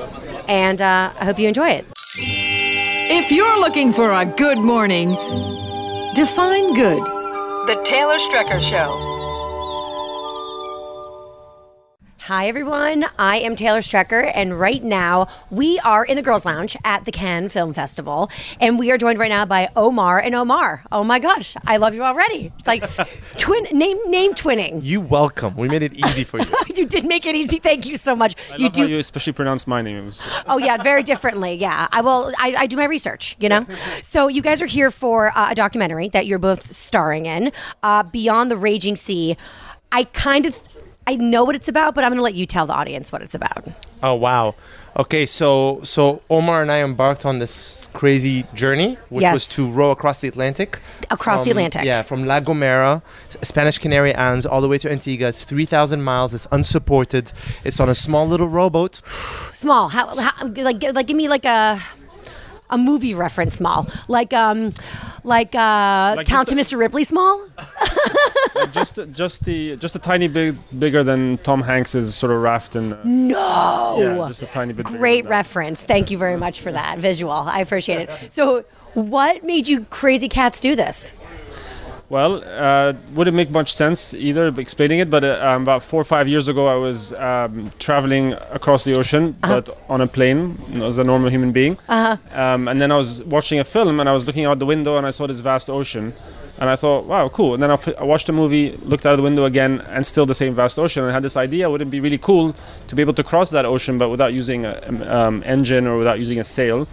and 0.49 0.81
uh, 0.81 1.13
I 1.19 1.25
hope 1.25 1.39
you 1.39 1.49
enjoy 1.49 1.71
it. 1.71 1.87
If 2.17 3.31
you're 3.31 3.61
looking 3.61 3.93
for 3.93 4.11
a 4.11 4.25
good 4.25 4.59
morning, 4.59 5.11
define 6.15 6.75
good. 6.75 7.20
The 7.71 7.81
Taylor 7.85 8.19
Strecker 8.19 8.61
Show. 8.61 9.10
Hi, 12.31 12.47
everyone. 12.47 13.07
I 13.19 13.41
am 13.41 13.57
Taylor 13.57 13.81
Strecker, 13.81 14.31
and 14.33 14.57
right 14.57 14.85
now 14.85 15.27
we 15.51 15.81
are 15.81 16.05
in 16.05 16.15
the 16.15 16.23
Girls 16.23 16.45
Lounge 16.45 16.77
at 16.85 17.05
the 17.05 17.11
Cannes 17.11 17.49
Film 17.49 17.75
Festival, 17.75 18.31
and 18.61 18.79
we 18.79 18.93
are 18.93 18.99
joined 18.99 19.19
right 19.19 19.31
now 19.31 19.45
by 19.45 19.69
Omar 19.75 20.21
and 20.21 20.33
Omar. 20.37 20.85
Oh 20.93 21.03
my 21.03 21.19
gosh, 21.19 21.57
I 21.67 21.79
love 21.79 21.93
you 21.93 22.05
already. 22.05 22.53
It's 22.57 22.69
like 22.69 22.89
twin 23.37 23.65
name 23.73 23.99
name 24.07 24.35
twinning. 24.35 24.85
You 24.85 25.01
welcome. 25.01 25.57
We 25.57 25.67
made 25.67 25.83
it 25.83 25.93
easy 25.93 26.23
for 26.23 26.39
you. 26.39 26.47
you 26.77 26.87
did 26.87 27.05
make 27.05 27.27
it 27.27 27.35
easy. 27.35 27.59
Thank 27.59 27.85
you 27.85 27.97
so 27.97 28.15
much. 28.15 28.37
I 28.53 28.59
you 28.59 28.63
love 28.67 28.73
do. 28.75 28.83
how 28.83 28.87
you 28.87 28.99
especially 29.01 29.33
pronounce 29.33 29.67
my 29.67 29.83
name. 29.83 30.13
Oh 30.47 30.59
yeah, 30.59 30.81
very 30.81 31.03
differently. 31.03 31.55
Yeah, 31.55 31.89
I 31.91 32.01
will. 32.01 32.33
I, 32.39 32.55
I 32.59 32.67
do 32.69 32.77
my 32.77 32.85
research. 32.85 33.37
You 33.41 33.49
know. 33.49 33.67
So 34.03 34.29
you 34.29 34.41
guys 34.41 34.63
are 34.63 34.67
here 34.67 34.93
for 34.93 35.37
uh, 35.37 35.51
a 35.51 35.55
documentary 35.57 36.09
that 36.11 36.27
you're 36.27 36.39
both 36.39 36.73
starring 36.73 37.27
in, 37.27 37.51
uh, 37.83 38.05
Beyond 38.05 38.53
the 38.53 38.57
Raging 38.57 38.95
Sea. 38.95 39.37
I 39.91 40.05
kind 40.05 40.47
of. 40.47 40.63
I 41.11 41.17
know 41.17 41.43
what 41.45 41.57
it's 41.57 41.69
about, 41.69 41.95
but 41.95 42.05
I'm 42.05 42.11
going 42.11 42.19
to 42.19 42.29
let 42.31 42.35
you 42.41 42.47
tell 42.47 42.67
the 42.67 42.73
audience 42.83 43.11
what 43.13 43.21
it's 43.23 43.35
about. 43.35 43.63
oh 44.03 44.15
wow. 44.15 44.55
Okay, 45.03 45.25
so 45.27 45.81
so 45.83 46.21
Omar 46.29 46.63
and 46.63 46.71
I 46.71 46.79
embarked 46.91 47.25
on 47.31 47.39
this 47.39 47.89
crazy 48.01 48.45
journey, 48.55 48.91
which 49.09 49.23
Yes. 49.23 49.35
was 49.35 49.49
to 49.57 49.61
row 49.79 49.91
across 49.97 50.21
the 50.21 50.29
Atlantic. 50.29 50.79
Across 51.11 51.45
the 51.45 51.51
Atlantic. 51.51 51.85
Yeah, 51.85 52.03
from 52.03 52.25
La 52.27 52.41
Gomera, 52.41 53.03
Spanish 53.43 53.79
Canary 53.79 54.13
Islands, 54.15 54.47
all 54.47 54.61
the 54.61 54.69
way 54.69 54.79
to 54.79 54.89
Antigua. 54.91 55.29
It's 55.29 55.45
3,000 55.45 56.03
miles. 56.03 56.35
It's 56.35 56.49
unsupported. 56.53 57.33
It's 57.65 57.79
on 57.81 57.89
a 57.89 57.95
small 57.95 58.27
little 58.33 58.49
rowboat. 58.49 59.01
Small. 59.55 59.89
How, 59.91 60.05
how 60.17 60.33
like 60.69 60.83
like 60.99 61.07
give 61.07 61.17
me 61.17 61.29
like 61.29 61.45
a 61.45 61.79
a 62.71 62.79
movie 62.79 63.15
reference 63.15 63.55
small. 63.55 63.87
Like 64.09 64.33
um 64.33 64.75
like 65.25 65.55
uh 65.55 66.15
Like 66.17 66.27
Talented 66.27 66.57
just 66.59 66.73
Mr. 66.73 66.79
Ripley 66.79 67.05
small? 67.05 67.47
like 68.55 68.73
just 68.73 68.99
just 69.13 69.45
the 69.45 69.77
just 69.77 69.95
a 69.97 69.99
tiny 69.99 70.29
bit 70.29 70.55
bigger 70.79 71.03
than 71.03 71.39
Tom 71.39 71.63
Hanks's 71.63 72.15
sort 72.15 72.33
of 72.33 72.41
raft 72.43 72.77
in. 72.77 72.93
Uh, 72.93 73.01
No. 73.05 73.97
yeah, 74.01 74.29
just 74.29 74.43
a 74.43 74.47
tiny 74.47 74.73
bit. 74.73 74.87
Great 74.87 75.27
reference. 75.27 75.83
Thank 75.83 76.11
you 76.11 76.19
very 76.19 76.37
much 76.37 76.61
for 76.61 76.73
that 76.73 76.99
visual. 76.99 77.33
I 77.33 77.61
appreciate 77.61 78.09
it. 78.09 78.33
So 78.33 78.65
what 78.95 79.45
made 79.45 79.69
you 79.69 79.85
crazy 79.91 80.29
cats 80.29 80.61
do 80.61 80.75
this? 80.77 81.13
Well, 82.11 82.43
uh, 82.45 82.93
wouldn't 83.15 83.37
make 83.37 83.51
much 83.51 83.73
sense 83.73 84.15
either 84.15 84.49
explaining 84.59 84.99
it, 84.99 85.09
but 85.11 85.23
uh, 85.23 85.39
um, 85.41 85.63
about 85.63 85.85
four 85.85 86.01
or 86.01 86.05
five 86.05 86.27
years 86.27 86.49
ago, 86.49 86.67
I 86.67 86.75
was 86.75 87.13
um, 87.13 87.71
traveling 87.79 88.35
across 88.51 88.83
the 88.83 88.99
ocean, 88.99 89.37
Uh-huh. 89.45 89.61
but 89.61 89.79
on 89.89 90.01
a 90.01 90.09
plane 90.09 90.59
as 90.83 90.99
a 90.99 91.05
normal 91.05 91.31
human 91.31 91.53
being. 91.53 91.79
Uh-huh. 91.89 92.17
Um, 92.43 92.67
and 92.67 92.81
then 92.81 92.91
I 92.91 92.97
was 92.97 93.23
watching 93.23 93.61
a 93.61 93.65
film, 93.65 94.01
and 94.01 94.09
I 94.09 94.13
was 94.13 94.27
looking 94.27 94.45
out 94.45 94.59
the 94.59 94.67
window, 94.67 94.97
and 94.99 95.07
I 95.07 95.11
saw 95.13 95.29
this 95.29 95.39
vast 95.41 95.71
ocean. 95.71 96.13
And 96.61 96.69
I 96.69 96.77
thought, 96.77 97.07
wow, 97.07 97.29
cool. 97.31 97.55
And 97.55 97.63
then 97.63 97.71
I, 97.71 97.75
f- 97.75 97.97
I 97.99 98.05
watched 98.05 98.27
the 98.27 98.35
movie, 98.35 98.73
looked 98.85 99.07
out 99.07 99.17
the 99.17 99.23
window 99.23 99.45
again, 99.47 99.81
and 99.89 100.05
still 100.05 100.27
the 100.27 100.35
same 100.35 100.55
vast 100.55 100.79
ocean. 100.79 101.03
And 101.03 101.11
I 101.11 101.15
had 101.15 101.23
this 101.23 101.37
idea: 101.39 101.71
would 101.71 101.81
it 101.81 101.89
be 101.91 102.01
really 102.01 102.19
cool 102.19 102.55
to 102.89 102.95
be 102.95 103.01
able 103.01 103.15
to 103.15 103.25
cross 103.25 103.49
that 103.51 103.65
ocean, 103.65 103.97
but 103.97 104.11
without 104.11 104.35
using 104.35 104.67
an 104.67 105.03
um, 105.09 105.43
engine 105.47 105.87
or 105.87 105.97
without 105.97 106.19
using 106.19 106.39
a 106.39 106.45
sail? 106.45 106.87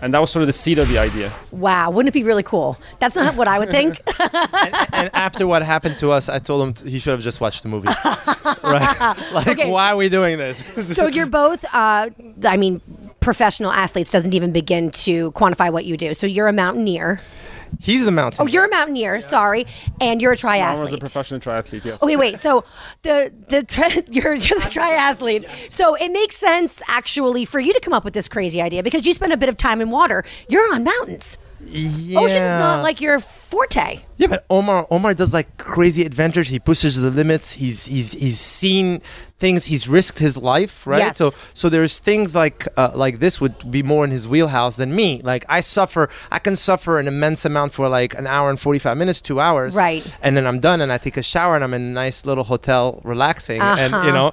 And 0.00 0.12
that 0.12 0.18
was 0.18 0.30
sort 0.32 0.42
of 0.42 0.48
the 0.48 0.52
seed 0.52 0.78
of 0.80 0.88
the 0.88 0.98
idea. 0.98 1.32
Wow, 1.52 1.90
wouldn't 1.90 2.08
it 2.14 2.18
be 2.18 2.24
really 2.24 2.42
cool? 2.42 2.76
That's 2.98 3.14
not 3.14 3.36
what 3.36 3.46
I 3.46 3.60
would 3.60 3.70
think. 3.70 4.00
and 4.92 5.08
after 5.14 5.46
what 5.46 5.62
happened 5.62 5.98
to 5.98 6.10
us, 6.10 6.28
I 6.28 6.40
told 6.40 6.66
him 6.66 6.74
t- 6.74 6.90
he 6.90 6.98
should 6.98 7.12
have 7.12 7.20
just 7.22 7.40
watched 7.40 7.62
the 7.62 7.68
movie. 7.68 7.88
right? 8.64 9.16
Like, 9.32 9.46
Okay. 9.48 9.70
why 9.70 9.92
are 9.92 9.96
we 9.96 10.08
doing 10.08 10.36
this? 10.38 10.58
so 10.96 11.06
you're 11.06 11.26
both 11.26 11.64
uh 11.72 12.10
I 12.44 12.56
mean 12.56 12.80
professional 13.20 13.70
athletes 13.72 14.10
doesn't 14.10 14.34
even 14.34 14.50
begin 14.52 14.90
to 15.06 15.30
quantify 15.32 15.70
what 15.72 15.84
you 15.84 15.96
do. 15.96 16.12
So 16.12 16.26
you're 16.26 16.48
a 16.48 16.52
mountaineer. 16.52 17.20
He's 17.80 18.04
the 18.04 18.12
mountain. 18.12 18.42
Oh, 18.42 18.46
you're 18.46 18.66
a 18.66 18.70
mountaineer, 18.70 19.20
sorry, 19.20 19.66
and 20.00 20.20
you're 20.22 20.32
a 20.32 20.36
I 20.36 20.80
was 20.80 20.92
a 20.92 20.98
professional 20.98 21.40
triathlete, 21.40 21.84
yes. 21.84 22.02
Okay, 22.02 22.16
wait. 22.16 22.40
So 22.40 22.64
the 23.02 23.32
the 23.48 23.62
tri- 23.64 24.02
you're, 24.10 24.34
you're 24.34 24.58
the 24.60 24.66
triathlete. 24.66 25.48
So 25.70 25.94
it 25.94 26.10
makes 26.12 26.36
sense 26.36 26.82
actually 26.88 27.44
for 27.44 27.60
you 27.60 27.72
to 27.72 27.80
come 27.80 27.92
up 27.92 28.04
with 28.04 28.14
this 28.14 28.28
crazy 28.28 28.60
idea 28.62 28.82
because 28.82 29.06
you 29.06 29.12
spend 29.12 29.32
a 29.32 29.36
bit 29.36 29.48
of 29.48 29.56
time 29.56 29.80
in 29.80 29.90
water. 29.90 30.24
You're 30.48 30.72
on 30.74 30.84
mountains. 30.84 31.38
Yeah. 31.64 32.20
Ocean's 32.20 32.58
not 32.58 32.82
like 32.82 33.00
your 33.00 33.18
forte. 33.20 34.00
Yeah, 34.16 34.26
but 34.28 34.44
Omar 34.50 34.86
Omar 34.90 35.14
does 35.14 35.32
like 35.32 35.56
crazy 35.58 36.04
adventures. 36.04 36.48
He 36.48 36.58
pushes 36.58 37.00
the 37.00 37.10
limits. 37.10 37.52
He's 37.52 37.86
he's 37.86 38.12
he's 38.12 38.38
seen 38.38 39.00
things. 39.38 39.64
He's 39.66 39.88
risked 39.88 40.18
his 40.18 40.36
life, 40.36 40.86
right? 40.86 40.98
Yes. 40.98 41.16
So 41.16 41.30
so 41.54 41.68
there's 41.68 41.98
things 41.98 42.34
like 42.34 42.68
uh, 42.76 42.92
like 42.94 43.18
this 43.18 43.40
would 43.40 43.70
be 43.70 43.82
more 43.82 44.04
in 44.04 44.10
his 44.10 44.28
wheelhouse 44.28 44.76
than 44.76 44.94
me. 44.94 45.20
Like 45.24 45.44
I 45.48 45.60
suffer. 45.60 46.08
I 46.30 46.38
can 46.38 46.56
suffer 46.56 46.98
an 46.98 47.08
immense 47.08 47.44
amount 47.44 47.72
for 47.72 47.88
like 47.88 48.14
an 48.14 48.26
hour 48.26 48.50
and 48.50 48.58
45 48.60 48.96
minutes, 48.96 49.20
2 49.20 49.40
hours. 49.40 49.74
Right. 49.74 50.04
And 50.22 50.36
then 50.36 50.46
I'm 50.46 50.60
done 50.60 50.80
and 50.80 50.92
I 50.92 50.98
take 50.98 51.16
a 51.16 51.22
shower 51.22 51.54
and 51.54 51.64
I'm 51.64 51.74
in 51.74 51.82
a 51.82 51.92
nice 51.92 52.24
little 52.24 52.44
hotel 52.44 53.00
relaxing 53.04 53.60
and 53.60 53.92
Uh-huh. 53.94 54.06
you 54.06 54.12
know, 54.12 54.32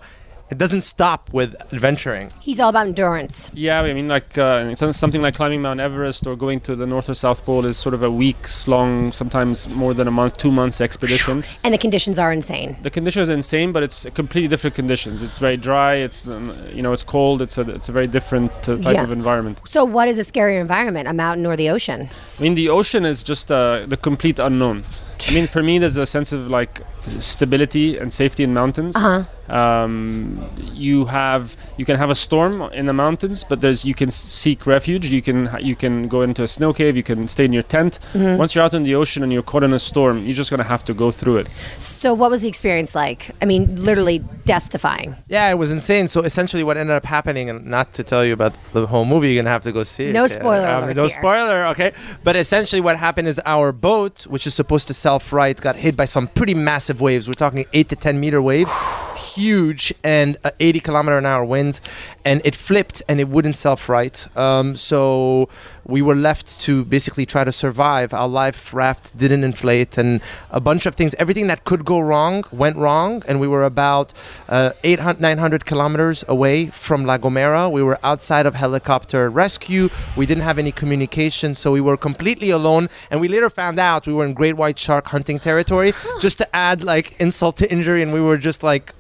it 0.52 0.58
doesn't 0.58 0.82
stop 0.82 1.32
with 1.32 1.56
adventuring. 1.72 2.30
He's 2.40 2.60
all 2.60 2.70
about 2.70 2.88
endurance. 2.88 3.52
Yeah, 3.54 3.82
I 3.82 3.94
mean, 3.94 4.08
like 4.08 4.38
uh, 4.38 4.74
something 4.92 5.22
like 5.22 5.36
climbing 5.36 5.62
Mount 5.62 5.80
Everest 5.80 6.26
or 6.28 6.36
going 6.36 6.60
to 6.62 6.76
the 6.76 6.86
North 6.88 7.10
or 7.10 7.14
South 7.14 7.46
Pole 7.46 7.66
is 7.66 7.78
sort 7.78 7.94
of 7.94 8.04
a 8.04 8.10
weeks 8.10 8.68
long, 8.68 9.12
sometimes 9.12 9.68
more 9.76 9.94
than 9.94 10.08
a 10.08 10.12
month, 10.12 10.38
two 10.38 10.52
months 10.52 10.82
expedition. 10.82 11.44
And 11.64 11.74
the 11.74 11.78
conditions 11.78 12.18
are 12.18 12.32
insane. 12.34 12.78
the 12.82 12.90
conditions 12.90 13.30
are 13.30 13.34
insane, 13.34 13.72
but 13.72 13.84
it's 13.84 14.06
completely 14.14 14.48
different 14.48 14.76
conditions. 14.76 15.22
It's 15.24 15.38
very 15.38 15.58
dry. 15.58 15.96
It's 15.96 16.28
um, 16.28 16.54
you 16.74 16.82
know, 16.82 16.94
it's 16.94 17.04
cold. 17.04 17.42
It's 17.42 17.58
a 17.58 17.62
it's 17.70 17.90
a 17.90 17.92
very 17.92 18.08
different 18.08 18.52
uh, 18.68 18.78
type 18.78 18.96
Yeah. 18.96 19.04
of 19.04 19.12
environment. 19.12 19.62
So 19.66 19.86
what 19.86 20.08
is 20.08 20.18
a 20.18 20.24
scarier 20.24 20.60
environment, 20.60 21.08
a 21.08 21.14
mountain 21.14 21.46
or 21.46 21.56
the 21.56 21.70
ocean? 21.70 22.10
I 22.40 22.42
mean, 22.42 22.56
the 22.56 22.70
ocean 22.70 23.06
is 23.06 23.24
just 23.24 23.52
uh, 23.52 23.86
the 23.88 23.98
complete 23.98 24.40
unknown. 24.40 24.84
I 25.28 25.34
mean, 25.34 25.48
for 25.48 25.62
me, 25.62 25.80
there's 25.80 25.98
a 25.98 26.06
sense 26.06 26.32
of 26.32 26.48
like 26.50 26.82
stability 27.20 27.98
and 27.98 28.12
safety 28.14 28.44
in 28.44 28.54
mountains. 28.54 28.96
Uh-huh. 28.96 29.24
Um, 29.50 30.48
you 30.74 31.06
have 31.06 31.58
you 31.78 31.84
can 31.86 31.96
have 31.98 32.12
a 32.12 32.16
storm 32.16 32.62
in 32.72 32.86
the 32.86 32.94
mountains, 32.94 33.44
but 33.44 33.62
there's 33.62 33.84
you 33.84 33.96
can 33.96 34.12
seek 34.12 34.68
refuge. 34.68 35.08
You 35.08 35.24
can 35.24 35.50
you 35.60 35.76
can 35.76 36.08
go 36.08 36.22
into 36.22 36.44
a 36.44 36.48
snow 36.48 36.72
cave. 36.72 36.96
You 36.96 37.02
can 37.04 37.28
stay 37.28 37.46
in 37.46 37.54
your 37.54 37.64
tent. 37.64 37.98
Mm-hmm. 38.14 38.38
Once 38.38 38.54
you're 38.54 38.64
out 38.64 38.76
in 38.76 38.84
the 38.84 38.94
ocean 38.94 39.24
and 39.24 39.34
you're 39.34 39.42
caught 39.42 39.64
in 39.64 39.74
a 39.74 39.80
storm, 39.80 40.24
you're 40.26 40.34
just 40.44 40.52
gonna 40.52 40.64
have 40.64 40.86
to 40.86 40.94
go 40.94 41.10
through 41.12 41.38
it. 41.38 41.50
So 41.80 42.14
what 42.14 42.30
was 42.30 42.42
the 42.42 42.48
experience 42.48 42.94
like? 42.94 43.32
I 43.42 43.46
mean, 43.46 43.76
literally 43.76 44.20
death 44.46 44.70
defying. 44.70 45.16
Yeah, 45.28 45.50
it 45.50 45.58
was 45.58 45.72
insane. 45.72 46.08
So 46.08 46.22
essentially, 46.22 46.64
what 46.64 46.78
ended 46.78 46.96
up 46.96 47.06
happening, 47.06 47.50
and 47.50 47.66
not 47.66 47.94
to 47.96 48.04
tell 48.04 48.24
you 48.24 48.34
about 48.34 48.54
the 48.74 48.86
whole 48.86 49.06
movie, 49.06 49.30
you're 49.34 49.42
gonna 49.42 49.50
have 49.50 49.64
to 49.64 49.72
go 49.72 49.82
see 49.84 50.10
it. 50.10 50.14
No 50.14 50.26
Uh, 50.26 50.28
spoiler 50.28 50.68
um, 50.70 50.86
no 50.96 51.08
here. 51.08 51.10
spoiler. 51.10 51.66
Okay, 51.72 51.94
but 52.24 52.36
essentially, 52.36 52.82
what 52.82 52.98
happened 52.98 53.28
is 53.28 53.42
our 53.48 53.72
boat, 53.72 54.28
which 54.28 54.46
is 54.46 54.54
supposed 54.54 54.88
to 54.90 54.94
self-right, 55.10 55.60
got 55.60 55.76
hit 55.76 55.98
by 55.98 56.06
some 56.06 56.28
pretty 56.28 56.54
massive 56.54 57.02
waves. 57.02 57.28
We're 57.28 57.34
talking 57.34 57.66
eight 57.74 57.90
to 57.90 57.96
ten 57.96 58.20
meter 58.20 58.44
waves, 58.44 58.72
huge, 59.34 59.92
and 60.04 60.38
uh, 60.44 60.52
80 60.60 60.82
kilometer 60.82 61.18
an 61.18 61.26
hour 61.26 61.44
winds, 61.44 61.82
and 62.24 62.44
it 62.46 62.54
flipped 62.54 63.02
and 63.10 63.20
it 63.20 63.28
wouldn't 63.28 63.56
self-right. 63.56 64.18
Um, 64.38 64.76
so 64.76 65.50
we 65.90 66.02
were 66.02 66.16
left 66.16 66.60
to 66.62 66.86
basically 66.86 67.26
try 67.26 67.44
to 67.44 67.52
survive. 67.52 68.14
Our 68.14 68.28
life 68.28 68.74
raft 68.74 69.18
didn't 69.18 69.44
inflate, 69.44 69.98
and 69.98 70.22
a 70.52 70.60
bunch 70.60 70.86
of 70.86 70.96
things, 70.96 71.16
everything 71.16 71.48
that 71.48 71.64
could 71.64 71.84
go 71.84 72.00
wrong 72.00 72.44
went 72.52 72.78
wrong. 72.78 73.24
And 73.28 73.40
we 73.40 73.48
were 73.48 73.64
about 73.64 74.14
uh, 74.48 74.72
800, 74.84 75.20
900 75.20 75.66
kilometers 75.66 76.24
away 76.28 76.68
from 76.68 77.06
La 77.06 77.18
Gomera. 77.18 77.72
We 77.72 77.84
were 77.84 77.98
outside 78.04 78.46
of 78.46 78.56
helicopter 78.56 79.30
rescue. 79.30 79.90
We 80.16 80.26
didn't 80.26 80.44
have 80.44 80.60
any 80.60 80.72
communication, 80.72 81.56
so 81.56 81.72
we 81.72 81.82
were 81.82 81.98
completely 81.98 82.52
alone. 82.52 82.90
And 83.10 83.20
we 83.20 83.28
later 83.28 83.50
found 83.50 83.80
out 83.80 84.06
we 84.06 84.14
were 84.14 84.26
in 84.26 84.34
great 84.34 84.56
white 84.56 84.78
shark 84.78 85.08
hunting 85.08 85.40
territory, 85.40 85.94
just 86.22 86.38
to 86.38 86.56
add 86.56 86.84
like 86.84 87.20
insult 87.20 87.58
to 87.58 87.72
injury. 87.72 88.04
And 88.04 88.14
we 88.14 88.22
were 88.22 88.38
just 88.38 88.62
like, 88.64 88.94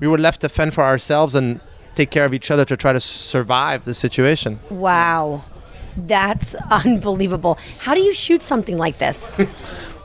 we 0.00 0.08
were 0.08 0.18
left 0.18 0.40
to 0.40 0.48
fend 0.48 0.74
for 0.74 0.82
ourselves 0.82 1.34
and 1.34 1.60
take 1.94 2.10
care 2.10 2.24
of 2.24 2.34
each 2.34 2.50
other 2.50 2.64
to 2.64 2.76
try 2.76 2.92
to 2.92 3.00
survive 3.00 3.84
the 3.84 3.94
situation. 3.94 4.58
Wow. 4.70 5.44
That's 5.96 6.54
unbelievable. 6.70 7.58
How 7.78 7.94
do 7.94 8.00
you 8.00 8.14
shoot 8.14 8.42
something 8.42 8.76
like 8.78 8.98
this? 8.98 9.30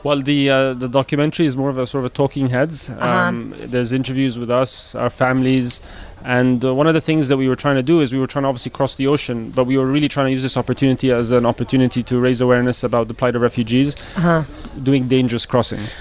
Well, 0.04 0.22
the 0.22 0.48
uh, 0.48 0.74
the 0.74 0.88
documentary 0.88 1.46
is 1.46 1.56
more 1.56 1.70
of 1.70 1.76
a 1.76 1.86
sort 1.86 2.04
of 2.04 2.12
a 2.12 2.14
talking 2.14 2.48
heads. 2.48 2.88
Uh-huh. 2.88 3.04
Um, 3.04 3.52
there's 3.58 3.92
interviews 3.92 4.38
with 4.38 4.48
us, 4.48 4.94
our 4.94 5.10
families, 5.10 5.80
and 6.24 6.64
uh, 6.64 6.74
one 6.74 6.86
of 6.86 6.94
the 6.94 7.00
things 7.00 7.28
that 7.28 7.36
we 7.36 7.48
were 7.48 7.56
trying 7.56 7.76
to 7.76 7.82
do 7.82 8.00
is 8.00 8.12
we 8.12 8.18
were 8.18 8.26
trying 8.26 8.44
to 8.44 8.48
obviously 8.48 8.70
cross 8.70 8.94
the 8.94 9.06
ocean, 9.06 9.50
but 9.50 9.64
we 9.64 9.76
were 9.76 9.86
really 9.86 10.08
trying 10.08 10.26
to 10.26 10.30
use 10.30 10.42
this 10.42 10.56
opportunity 10.56 11.10
as 11.10 11.30
an 11.30 11.44
opportunity 11.44 12.02
to 12.04 12.20
raise 12.20 12.40
awareness 12.40 12.84
about 12.84 13.08
the 13.08 13.14
plight 13.14 13.34
of 13.34 13.42
refugees 13.42 13.96
doing 14.82 15.08
dangerous 15.08 15.46
crossings. 15.46 15.96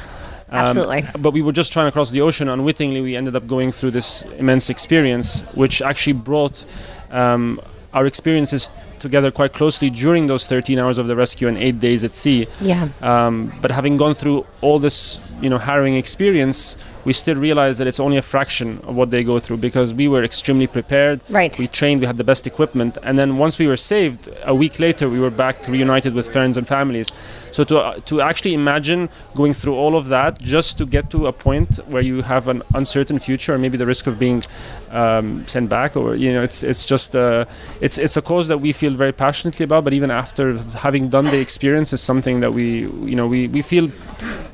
Um, 0.50 0.60
Absolutely. 0.60 1.04
But 1.20 1.32
we 1.32 1.42
were 1.42 1.52
just 1.52 1.74
trying 1.74 1.88
to 1.88 1.92
cross 1.92 2.12
the 2.12 2.22
ocean. 2.22 2.48
Unwittingly, 2.48 3.02
we 3.02 3.16
ended 3.16 3.36
up 3.36 3.48
going 3.48 3.72
through 3.72 3.92
this 3.92 4.22
immense 4.38 4.70
experience, 4.70 5.42
which 5.56 5.82
actually 5.82 6.14
brought 6.14 6.64
um, 7.12 7.60
our 7.94 8.06
experiences 8.06 8.72
together 9.00 9.32
quite 9.32 9.54
closely 9.54 9.90
during 9.90 10.28
those 10.28 10.46
13 10.46 10.80
hours 10.80 10.98
of 10.98 11.08
the 11.08 11.16
rescue 11.16 11.48
and 11.48 11.58
eight 11.58 11.80
days 11.80 12.04
at 12.04 12.14
sea. 12.14 12.48
Yeah. 12.62 12.90
Um, 13.02 13.54
but 13.62 13.72
having 13.72 13.98
gone 13.98 14.14
through 14.14 14.46
all 14.62 14.80
this, 14.80 15.22
you 15.42 15.50
know, 15.50 15.58
harrowing 15.58 15.96
experience, 15.96 16.78
we 17.08 17.14
still 17.14 17.38
realize 17.38 17.78
that 17.78 17.88
it's 17.88 18.02
only 18.02 18.18
a 18.18 18.22
fraction 18.22 18.80
of 18.80 18.94
what 18.96 19.12
they 19.12 19.24
go 19.24 19.40
through 19.40 19.56
because 19.56 19.94
we 19.94 20.10
were 20.10 20.26
extremely 20.26 20.68
prepared. 20.68 21.22
Right. 21.30 21.58
We 21.58 21.68
trained, 21.68 22.02
we 22.02 22.06
had 22.06 22.18
the 22.18 22.26
best 22.26 22.46
equipment, 22.46 22.98
and 23.02 23.18
then 23.18 23.38
once 23.38 23.58
we 23.58 23.66
were 23.66 23.78
saved, 23.78 24.28
a 24.44 24.54
week 24.54 24.78
later 24.78 25.08
we 25.08 25.20
were 25.20 25.30
back 25.30 25.68
reunited 25.70 26.14
with 26.14 26.30
friends 26.30 26.58
and 26.58 26.68
families. 26.68 27.10
So 27.52 27.64
to 27.64 27.80
uh, 27.80 28.00
to 28.10 28.20
actually 28.20 28.54
imagine 28.54 29.10
going 29.36 29.54
through 29.54 29.76
all 29.76 29.96
of 29.96 30.08
that 30.08 30.38
just 30.40 30.78
to 30.80 30.86
get 30.86 31.10
to 31.12 31.28
a 31.28 31.34
point 31.34 31.78
where 31.88 32.02
you 32.02 32.22
have 32.24 32.50
an 32.50 32.62
uncertain 32.76 33.20
future 33.20 33.54
or 33.54 33.58
maybe 33.58 33.78
the 33.78 33.86
risk 33.86 34.06
of 34.06 34.20
being 34.20 34.44
um, 34.92 35.48
sent 35.48 35.70
back 35.70 35.96
or 35.96 36.16
you 36.16 36.34
know 36.34 36.42
it's 36.42 36.64
it's 36.64 36.86
just 36.86 37.16
uh, 37.16 37.46
it's 37.82 37.98
it's 37.98 38.18
a 38.18 38.22
cause 38.22 38.48
that 38.48 38.60
we 38.60 38.72
feel 38.72 38.94
very 38.94 39.12
passionately 39.12 39.64
about. 39.64 39.84
But 39.84 39.94
even 39.94 40.12
after 40.12 40.58
having 40.58 41.10
done 41.10 41.26
the 41.26 41.40
experience, 41.40 41.94
is 41.94 42.02
something 42.02 42.40
that 42.42 42.54
we 42.54 42.82
you 42.82 43.16
know 43.16 43.28
we, 43.28 43.48
we 43.48 43.62
feel 43.62 43.90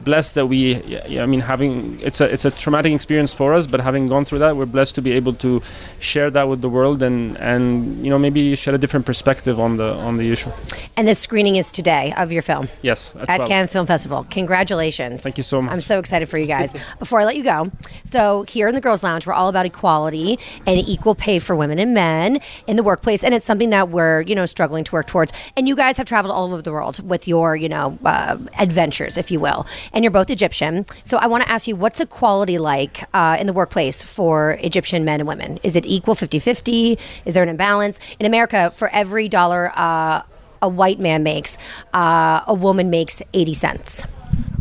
blessed 0.03 0.35
that 0.35 0.47
we 0.47 0.75
yeah, 0.83 1.23
I 1.23 1.25
mean 1.25 1.41
having 1.41 1.99
it's 2.01 2.21
a 2.21 2.25
it's 2.31 2.45
a 2.45 2.51
traumatic 2.51 2.93
experience 2.93 3.33
for 3.33 3.53
us, 3.53 3.67
but 3.67 3.79
having 3.79 4.07
gone 4.07 4.25
through 4.25 4.39
that, 4.39 4.55
we're 4.55 4.65
blessed 4.65 4.95
to 4.95 5.01
be 5.01 5.11
able 5.13 5.33
to 5.35 5.61
share 5.99 6.29
that 6.31 6.47
with 6.47 6.61
the 6.61 6.69
world 6.69 7.01
and 7.01 7.37
and 7.37 8.03
you 8.03 8.09
know 8.09 8.19
maybe 8.19 8.55
shed 8.55 8.73
a 8.73 8.77
different 8.77 9.05
perspective 9.05 9.59
on 9.59 9.77
the 9.77 9.93
on 10.07 10.17
the 10.17 10.31
issue. 10.31 10.51
And 10.97 11.07
the 11.07 11.15
screening 11.15 11.55
is 11.55 11.71
today 11.71 12.13
of 12.17 12.31
your 12.31 12.41
film 12.41 12.67
Yes, 12.81 13.15
at 13.15 13.35
12. 13.35 13.47
Cannes 13.49 13.67
Film 13.67 13.85
Festival. 13.85 14.25
Congratulations. 14.29 15.21
Thank 15.21 15.37
you 15.37 15.43
so 15.43 15.61
much. 15.61 15.71
I'm 15.71 15.81
so 15.81 15.99
excited 15.99 16.27
for 16.29 16.37
you 16.37 16.45
guys. 16.45 16.73
Before 16.99 17.19
I 17.21 17.25
let 17.25 17.35
you 17.35 17.43
go, 17.43 17.71
so 18.03 18.43
here 18.47 18.67
in 18.67 18.75
the 18.75 18.81
Girls 18.81 19.03
Lounge, 19.03 19.25
we're 19.25 19.33
all 19.33 19.49
about 19.49 19.65
equality 19.65 20.22
and 20.65 20.77
equal 20.87 21.15
pay 21.15 21.39
for 21.39 21.55
women 21.55 21.79
and 21.79 21.93
men 21.93 22.39
in 22.67 22.75
the 22.75 22.83
workplace, 22.83 23.23
and 23.23 23.33
it's 23.33 23.45
something 23.45 23.69
that 23.71 23.89
we're 23.89 24.21
you 24.21 24.35
know 24.35 24.45
struggling 24.45 24.83
to 24.83 24.91
work 24.91 25.07
towards. 25.07 25.33
And 25.55 25.67
you 25.67 25.75
guys 25.75 25.97
have 25.97 26.07
traveled 26.07 26.33
all 26.33 26.51
over 26.51 26.61
the 26.61 26.71
world 26.71 27.07
with 27.07 27.27
your 27.27 27.55
you 27.55 27.69
know 27.69 27.97
uh, 28.05 28.37
adventures, 28.59 29.17
if 29.17 29.31
you 29.31 29.39
will, 29.39 29.65
and 29.91 30.03
you're 30.03 30.11
both 30.11 30.29
Egyptian. 30.29 30.85
So 31.03 31.17
I 31.17 31.27
want 31.27 31.43
to 31.43 31.49
ask 31.49 31.67
you, 31.67 31.75
what's 31.75 31.99
equality 31.99 32.57
like 32.57 33.03
uh, 33.13 33.37
in 33.39 33.47
the 33.47 33.53
workplace 33.53 34.03
for 34.03 34.57
Egyptian 34.61 35.05
men 35.05 35.19
and 35.19 35.27
women? 35.27 35.59
Is 35.63 35.75
it 35.75 35.85
equal 35.85 36.15
50-50? 36.15 36.99
Is 37.25 37.33
there 37.33 37.43
an 37.43 37.49
imbalance 37.49 37.99
in 38.19 38.25
America? 38.25 38.71
For 38.71 38.89
every 38.89 39.27
dollar 39.29 39.71
uh, 39.75 40.23
a 40.61 40.69
white 40.69 40.99
man 40.99 41.23
makes, 41.23 41.57
uh, 41.93 42.41
a 42.47 42.53
woman 42.53 42.89
makes 42.89 43.21
eighty 43.33 43.53
cents. 43.53 44.05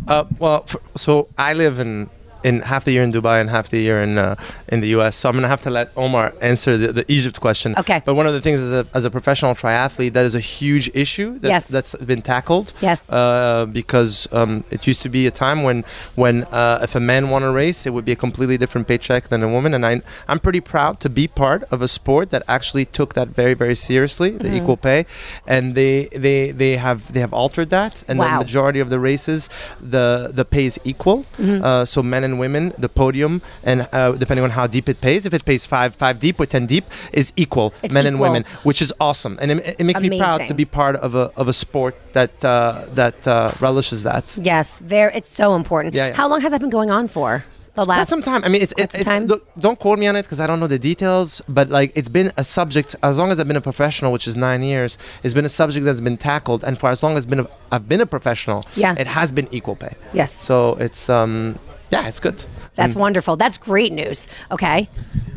Uh, 0.07 0.25
well, 0.37 0.65
f 0.67 0.75
so 0.95 1.29
I 1.37 1.53
live 1.53 1.79
in 1.79 2.09
in 2.43 2.61
half 2.61 2.83
the 2.85 2.91
year 2.91 3.03
in 3.03 3.11
Dubai 3.11 3.39
and 3.41 3.49
half 3.49 3.69
the 3.69 3.79
year 3.79 4.01
in 4.01 4.17
uh, 4.17 4.35
in 4.67 4.81
the 4.81 4.89
U.S. 4.97 5.15
So 5.15 5.29
I'm 5.29 5.35
gonna 5.35 5.47
have 5.47 5.61
to 5.61 5.69
let 5.69 5.91
Omar 5.95 6.33
answer 6.41 6.77
the, 6.77 6.91
the 6.93 7.05
Egypt 7.11 7.39
question. 7.41 7.73
Okay. 7.77 8.01
But 8.05 8.15
one 8.15 8.27
of 8.27 8.33
the 8.33 8.41
things 8.41 8.59
as 8.61 8.73
a, 8.73 8.87
as 8.93 9.05
a 9.05 9.11
professional 9.11 9.53
triathlete, 9.55 10.13
that 10.13 10.25
is 10.25 10.35
a 10.35 10.39
huge 10.39 10.89
issue 10.93 11.39
that, 11.39 11.49
Yes. 11.49 11.67
that's 11.67 11.95
been 11.95 12.21
tackled. 12.21 12.73
Yes. 12.81 13.11
Uh, 13.11 13.65
because 13.71 14.27
um, 14.33 14.63
it 14.71 14.85
used 14.87 15.01
to 15.03 15.09
be 15.09 15.27
a 15.27 15.31
time 15.31 15.63
when 15.63 15.83
when 16.15 16.43
uh, 16.45 16.79
if 16.83 16.95
a 16.95 16.99
man 16.99 17.29
won 17.29 17.43
a 17.43 17.51
race, 17.51 17.85
it 17.85 17.93
would 17.93 18.05
be 18.05 18.11
a 18.11 18.15
completely 18.27 18.57
different 18.57 18.87
paycheck 18.87 19.27
than 19.29 19.41
a 19.43 19.47
woman. 19.49 19.73
And 19.73 19.85
I 19.85 20.01
I'm 20.27 20.39
pretty 20.39 20.61
proud 20.61 20.99
to 21.01 21.09
be 21.09 21.27
part 21.27 21.63
of 21.71 21.81
a 21.81 21.87
sport 21.87 22.29
that 22.31 22.43
actually 22.47 22.85
took 22.85 23.13
that 23.15 23.29
very 23.29 23.53
very 23.53 23.75
seriously, 23.75 24.29
the 24.31 24.43
Mm-hmm. 24.43 24.57
equal 24.63 24.77
pay, 24.77 25.05
and 25.47 25.73
they 25.75 26.09
they 26.25 26.51
they 26.51 26.73
have 26.77 27.11
they 27.13 27.19
have 27.25 27.33
altered 27.33 27.69
that. 27.69 28.03
And 28.07 28.19
Wow. 28.19 28.25
the 28.39 28.45
majority 28.45 28.79
of 28.79 28.89
the 28.89 28.99
races, 28.99 29.49
the 29.81 30.31
the 30.33 30.45
pay 30.45 30.65
is 30.65 30.79
equal. 30.83 31.25
Mm-hmm. 31.39 31.63
Uh, 31.63 31.85
so 31.85 32.03
men 32.03 32.23
and 32.23 32.32
women, 32.37 32.73
the 32.77 32.89
podium, 32.89 33.41
and 33.63 33.87
uh, 33.91 34.11
depending 34.13 34.43
on 34.43 34.51
how 34.51 34.67
deep 34.67 34.87
it 34.89 35.01
pays, 35.01 35.25
if 35.25 35.33
it 35.33 35.43
pays 35.45 35.65
five 35.65 35.95
five 35.95 36.19
deep 36.19 36.39
or 36.39 36.45
ten 36.45 36.65
deep, 36.65 36.85
is 37.11 37.31
equal, 37.35 37.73
It's 37.83 37.93
men 37.93 38.05
and 38.05 38.19
women, 38.19 38.43
which 38.63 38.81
is 38.81 38.93
awesome, 38.99 39.37
and 39.41 39.51
it, 39.51 39.79
it 39.79 39.83
makes 39.85 40.01
me 40.01 40.17
proud 40.17 40.47
to 40.47 40.53
be 40.53 40.65
part 40.65 40.95
of 40.97 41.15
a 41.15 41.31
of 41.35 41.47
a 41.47 41.53
sport 41.53 41.95
that 42.13 42.31
uh, 42.43 42.85
that 42.93 43.25
uh, 43.27 43.51
relishes 43.59 44.03
that. 44.03 44.25
Yes, 44.41 44.79
very. 44.79 45.13
It's 45.15 45.33
so 45.33 45.55
important. 45.55 45.93
Yeah, 45.93 46.07
yeah. 46.07 46.13
How 46.15 46.27
long 46.27 46.41
has 46.41 46.51
that 46.51 46.61
been 46.61 46.69
going 46.69 46.91
on 46.91 47.07
for? 47.07 47.43
The 47.75 47.85
last. 47.85 48.09
some 48.09 48.21
time. 48.21 48.43
I 48.43 48.49
mean, 48.49 48.61
it's, 48.61 48.73
it's 48.77 48.93
time? 49.03 49.25
look, 49.25 49.47
don't 49.57 49.79
quote 49.79 49.97
me 49.97 50.05
on 50.05 50.15
it 50.15 50.21
because 50.21 50.39
I 50.39 50.45
don't 50.45 50.59
know 50.59 50.67
the 50.67 50.77
details. 50.77 51.41
But 51.49 51.69
like, 51.69 51.91
it's 51.95 52.07
been 52.07 52.31
a 52.37 52.43
subject 52.43 52.95
as 53.01 53.17
long 53.17 53.31
as 53.31 53.39
I've 53.39 53.47
been 53.47 53.57
a 53.57 53.61
professional, 53.61 54.11
which 54.11 54.27
is 54.27 54.37
nine 54.37 54.61
years. 54.61 54.95
It's 55.23 55.33
been 55.33 55.45
a 55.45 55.49
subject 55.49 55.83
that's 55.83 55.99
been 55.99 56.17
tackled, 56.17 56.63
and 56.63 56.77
for 56.77 56.89
as 56.91 57.01
long 57.01 57.17
as 57.17 57.25
been 57.25 57.39
a, 57.39 57.47
I've 57.71 57.89
been 57.89 57.99
a 58.01 58.05
professional, 58.05 58.63
Yeah. 58.75 58.93
it 58.95 59.07
has 59.07 59.31
been 59.31 59.47
equal 59.51 59.75
pay. 59.75 59.95
Yes. 60.13 60.31
So 60.31 60.75
it's 60.75 61.09
um, 61.09 61.57
yeah, 61.93 62.07
it's 62.07 62.19
good. 62.19 62.43
That's 62.75 62.95
wonderful. 62.95 63.35
That's 63.35 63.57
great 63.57 63.91
news. 63.91 64.27
Okay. 64.51 64.89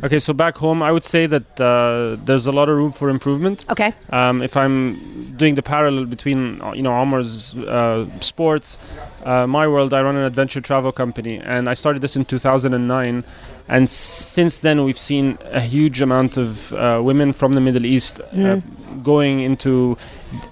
Okay, 0.04 0.18
so 0.18 0.32
back 0.32 0.56
home, 0.56 0.82
I 0.82 0.92
would 0.92 1.04
say 1.04 1.26
that 1.26 1.60
uh, 1.60 2.16
there's 2.24 2.46
a 2.46 2.52
lot 2.52 2.68
of 2.68 2.76
room 2.76 2.92
for 2.92 3.08
improvement. 3.08 3.64
Okay. 3.70 3.92
Um, 4.10 4.42
if 4.42 4.56
I'm 4.56 5.34
doing 5.36 5.54
the 5.54 5.62
parallel 5.62 6.04
between 6.04 6.60
uh, 6.60 6.72
you 6.72 6.82
know 6.82 6.94
Omar's 6.94 7.54
uh, 7.56 8.06
sports, 8.20 8.78
uh, 9.24 9.46
my 9.46 9.66
world, 9.66 9.92
I 9.94 10.02
run 10.02 10.16
an 10.16 10.24
adventure 10.24 10.60
travel 10.60 10.92
company, 10.92 11.38
and 11.38 11.68
I 11.68 11.74
started 11.74 12.02
this 12.02 12.16
in 12.16 12.24
2009. 12.24 13.24
And 13.68 13.90
since 13.90 14.60
then, 14.60 14.84
we've 14.84 14.98
seen 14.98 15.38
a 15.50 15.60
huge 15.60 16.00
amount 16.00 16.36
of 16.36 16.72
uh, 16.72 17.00
women 17.02 17.32
from 17.32 17.54
the 17.54 17.60
Middle 17.60 17.84
East 17.84 18.20
uh, 18.20 18.60
going 19.06 19.40
into, 19.48 19.96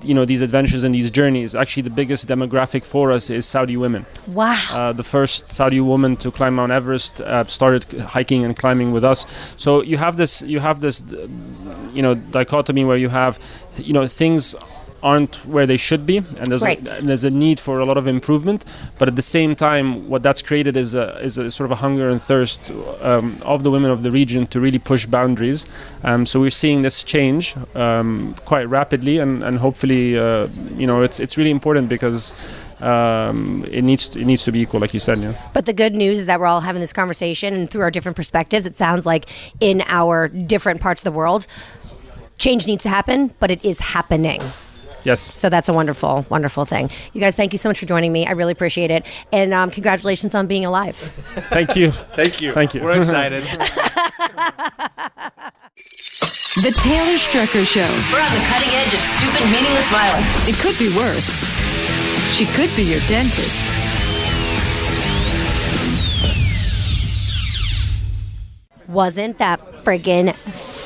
you 0.09 0.15
know, 0.17 0.25
these 0.25 0.43
adventures 0.49 0.85
and 0.85 0.95
these 0.95 1.11
journeys. 1.11 1.55
Actually, 1.55 1.83
the 1.91 1.97
biggest 2.03 2.29
demographic 2.29 2.85
for 2.85 3.11
us 3.17 3.31
is 3.31 3.45
Saudi 3.45 3.77
women. 3.77 4.07
Wow. 4.29 4.57
Uh, 4.71 4.93
the 4.93 5.03
first 5.17 5.51
Saudi 5.51 5.81
woman 5.81 6.17
to 6.23 6.31
climb 6.31 6.55
Mount 6.55 6.73
Everest 6.73 7.21
uh, 7.21 7.45
started 7.59 7.83
hiking 8.01 8.45
and 8.47 8.55
climbing 8.57 8.93
with 8.97 9.05
us. 9.13 9.27
So 9.57 9.83
you 9.83 9.99
have 9.99 10.17
this, 10.17 10.43
you 10.43 10.61
have 10.61 10.81
this, 10.81 11.03
you 11.93 12.03
know, 12.05 12.15
dichotomy 12.15 12.85
where 12.85 13.01
you 13.05 13.11
have, 13.11 13.39
you 13.77 13.93
know, 13.93 14.07
things 14.07 14.55
aren't 15.05 15.37
where 15.47 15.67
they 15.67 15.77
should 15.77 16.07
be, 16.07 16.17
and 16.17 16.47
there's 16.47 16.63
Right. 16.63 16.85
a, 16.85 16.99
and 16.99 17.09
there's 17.09 17.25
a 17.25 17.31
need 17.31 17.61
for 17.61 17.79
a 17.79 17.85
lot 17.85 17.99
of 17.99 18.07
improvement. 18.07 18.65
But 18.99 19.07
at 19.09 19.17
the 19.17 19.23
same 19.37 19.55
time, 19.55 20.09
what 20.09 20.23
that's 20.23 20.43
created 20.43 20.77
is 20.77 20.95
a 20.95 21.07
is 21.23 21.39
a 21.39 21.51
sort 21.51 21.67
of 21.67 21.73
a 21.79 21.81
hunger 21.85 22.09
and 22.09 22.21
thirst 22.21 22.73
um, 23.03 23.37
of 23.43 23.63
the 23.63 23.71
women 23.71 23.91
of 23.91 24.03
the 24.03 24.11
region 24.11 24.47
to 24.49 24.61
really 24.61 24.79
push 24.79 25.07
boundaries. 25.07 25.67
Um, 26.03 26.27
so 26.27 26.41
we're 26.41 26.59
seeing 26.65 26.83
this 26.83 27.05
change 27.05 27.55
um, 27.75 28.35
quite 28.47 28.65
rapidly, 28.65 29.19
and 29.19 29.45
and 29.45 29.59
hopefully, 29.59 30.19
uh, 30.19 30.49
you 30.77 30.87
know, 30.87 31.03
it's 31.03 31.21
it's 31.21 31.37
really 31.37 31.51
important 31.51 31.89
because 31.89 32.35
um, 32.81 33.65
it 33.71 33.83
needs 33.83 34.09
to, 34.09 34.21
it 34.21 34.27
needs 34.27 34.45
to 34.45 34.53
be 34.53 34.61
equal, 34.61 34.81
like 34.81 34.95
you 34.95 35.01
said. 35.01 35.19
Yeah. 35.19 35.35
But 35.53 35.67
the 35.67 35.75
good 35.75 35.95
news 35.95 36.19
is 36.19 36.27
that 36.27 36.41
we're 36.41 36.47
all 36.47 36.61
having 36.63 36.81
this 36.81 36.93
conversation, 36.93 37.53
and 37.55 37.71
through 37.71 37.83
our 37.83 37.91
different 37.91 38.17
perspectives, 38.17 38.65
it 38.67 38.75
sounds 38.75 39.05
like 39.07 39.27
in 39.61 39.83
our 39.87 40.29
different 40.29 40.81
parts 40.81 41.01
of 41.01 41.05
the 41.05 41.17
world, 41.17 41.47
change 42.39 42.67
needs 42.67 42.83
to 42.85 42.89
happen, 42.89 43.33
but 43.39 43.51
it 43.51 43.65
is 43.65 43.79
happening. 43.81 44.41
Yes. 45.05 45.21
So 45.21 45.49
that's 45.49 45.69
a 45.69 45.73
wonderful, 45.73 46.27
wonderful 46.31 46.65
thing. 46.65 46.91
You 47.13 47.21
guys, 47.21 47.35
thank 47.35 47.53
you 47.53 47.59
so 47.59 47.69
much 47.69 47.79
for 47.79 47.87
joining 47.87 48.13
me. 48.13 48.27
I 48.27 48.33
really 48.33 48.53
appreciate 48.53 48.91
it, 48.91 49.05
and 49.33 49.53
um, 49.53 49.71
congratulations 49.71 50.35
on 50.35 50.47
being 50.47 50.65
alive. 50.65 50.97
Thank 51.49 51.77
you. 51.77 51.91
Thank 51.91 52.41
you. 52.41 52.53
Thank 52.53 52.75
you. 52.75 52.83
We're 52.83 52.99
excited. 52.99 53.45
The 56.63 56.71
Taylor 56.71 57.19
Strecker 57.19 57.67
Show. 57.67 57.89
We're 58.13 58.23
on 58.23 58.33
the 58.33 58.45
cutting 58.47 58.71
edge 58.71 58.95
of 58.95 59.01
stupid, 59.01 59.51
meaningless 59.51 59.91
violence. 59.91 60.49
It 60.49 60.55
could 60.55 60.79
be 60.79 60.89
worse. 60.97 61.29
She 62.37 62.47
could 62.47 62.75
be 62.77 62.85
your 62.85 63.01
dentist. 63.09 63.59
Wasn't 68.87 69.39
that 69.39 69.61
friggin' 69.83 70.35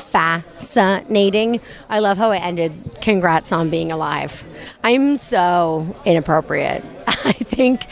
fascinating? 0.09 1.61
I 1.89 1.99
love 1.99 2.17
how 2.17 2.31
it 2.31 2.39
ended. 2.39 2.73
Congrats 3.01 3.51
on 3.51 3.69
being 3.69 3.91
alive. 3.91 4.43
I'm 4.83 5.17
so 5.17 5.95
inappropriate. 6.05 6.83
I 7.07 7.33
think 7.33 7.85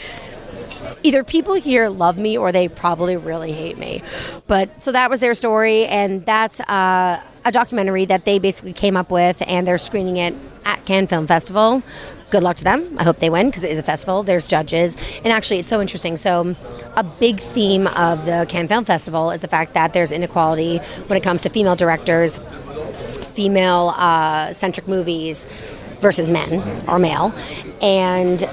either 1.02 1.24
people 1.24 1.54
here 1.54 1.88
love 1.88 2.18
me 2.18 2.36
or 2.36 2.52
they 2.52 2.68
probably 2.68 3.16
really 3.16 3.52
hate 3.52 3.78
me. 3.78 4.02
But 4.46 4.82
so 4.82 4.92
that 4.92 5.10
was 5.10 5.20
their 5.20 5.34
story, 5.34 5.86
and 5.86 6.24
that's 6.24 6.60
uh, 6.60 7.20
a 7.44 7.52
documentary 7.52 8.04
that 8.06 8.24
they 8.24 8.38
basically 8.38 8.72
came 8.72 8.96
up 8.96 9.10
with, 9.10 9.42
and 9.46 9.66
they're 9.66 9.78
screening 9.78 10.16
it 10.18 10.34
at 10.64 10.84
Cannes 10.84 11.06
Film 11.08 11.26
Festival. 11.26 11.82
Good 12.30 12.42
luck 12.42 12.56
to 12.56 12.64
them. 12.64 12.96
I 12.98 13.04
hope 13.04 13.18
they 13.18 13.30
win 13.30 13.46
because 13.46 13.64
it 13.64 13.70
is 13.70 13.78
a 13.78 13.82
festival. 13.82 14.22
There's 14.22 14.44
judges, 14.44 14.96
and 15.24 15.32
actually, 15.32 15.60
it's 15.60 15.68
so 15.68 15.80
interesting. 15.80 16.16
So, 16.16 16.54
a 16.94 17.02
big 17.02 17.40
theme 17.40 17.86
of 17.86 18.26
the 18.26 18.46
Cannes 18.48 18.68
Film 18.68 18.84
Festival 18.84 19.30
is 19.30 19.40
the 19.40 19.48
fact 19.48 19.74
that 19.74 19.94
there's 19.94 20.12
inequality 20.12 20.78
when 21.06 21.16
it 21.16 21.22
comes 21.22 21.42
to 21.42 21.48
female 21.48 21.74
directors, 21.74 22.38
female 23.32 23.94
uh, 23.96 24.52
centric 24.52 24.86
movies 24.86 25.48
versus 26.00 26.28
men 26.28 26.62
or 26.86 26.98
male, 26.98 27.32
and 27.80 28.48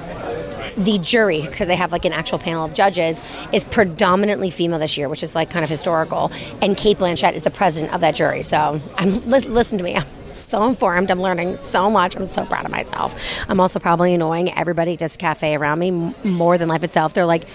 the 0.76 0.98
jury, 0.98 1.42
because 1.42 1.68
they 1.68 1.76
have 1.76 1.92
like 1.92 2.04
an 2.04 2.12
actual 2.12 2.38
panel 2.38 2.64
of 2.64 2.74
judges, 2.74 3.22
is 3.52 3.64
predominantly 3.64 4.50
female 4.50 4.78
this 4.78 4.96
year, 4.96 5.08
which 5.08 5.22
is 5.22 5.34
like 5.34 5.50
kind 5.50 5.64
of 5.64 5.70
historical. 5.70 6.30
And 6.60 6.76
Cate 6.76 6.98
Blanchett 6.98 7.34
is 7.34 7.42
the 7.42 7.50
president 7.50 7.94
of 7.94 8.00
that 8.00 8.14
jury. 8.14 8.42
So 8.42 8.80
I'm 8.96 9.28
li- 9.28 9.40
listen 9.40 9.78
to 9.78 9.84
me. 9.84 9.96
I'm 9.96 10.04
so 10.32 10.64
informed. 10.64 11.10
I'm 11.10 11.20
learning 11.20 11.56
so 11.56 11.90
much. 11.90 12.14
I'm 12.14 12.26
so 12.26 12.44
proud 12.44 12.66
of 12.66 12.70
myself. 12.70 13.18
I'm 13.48 13.58
also 13.58 13.78
probably 13.78 14.12
annoying 14.12 14.52
everybody 14.54 14.92
at 14.92 14.98
this 14.98 15.16
cafe 15.16 15.56
around 15.56 15.78
me 15.78 15.90
more 16.24 16.58
than 16.58 16.68
life 16.68 16.84
itself. 16.84 17.14
They're 17.14 17.24
like, 17.24 17.46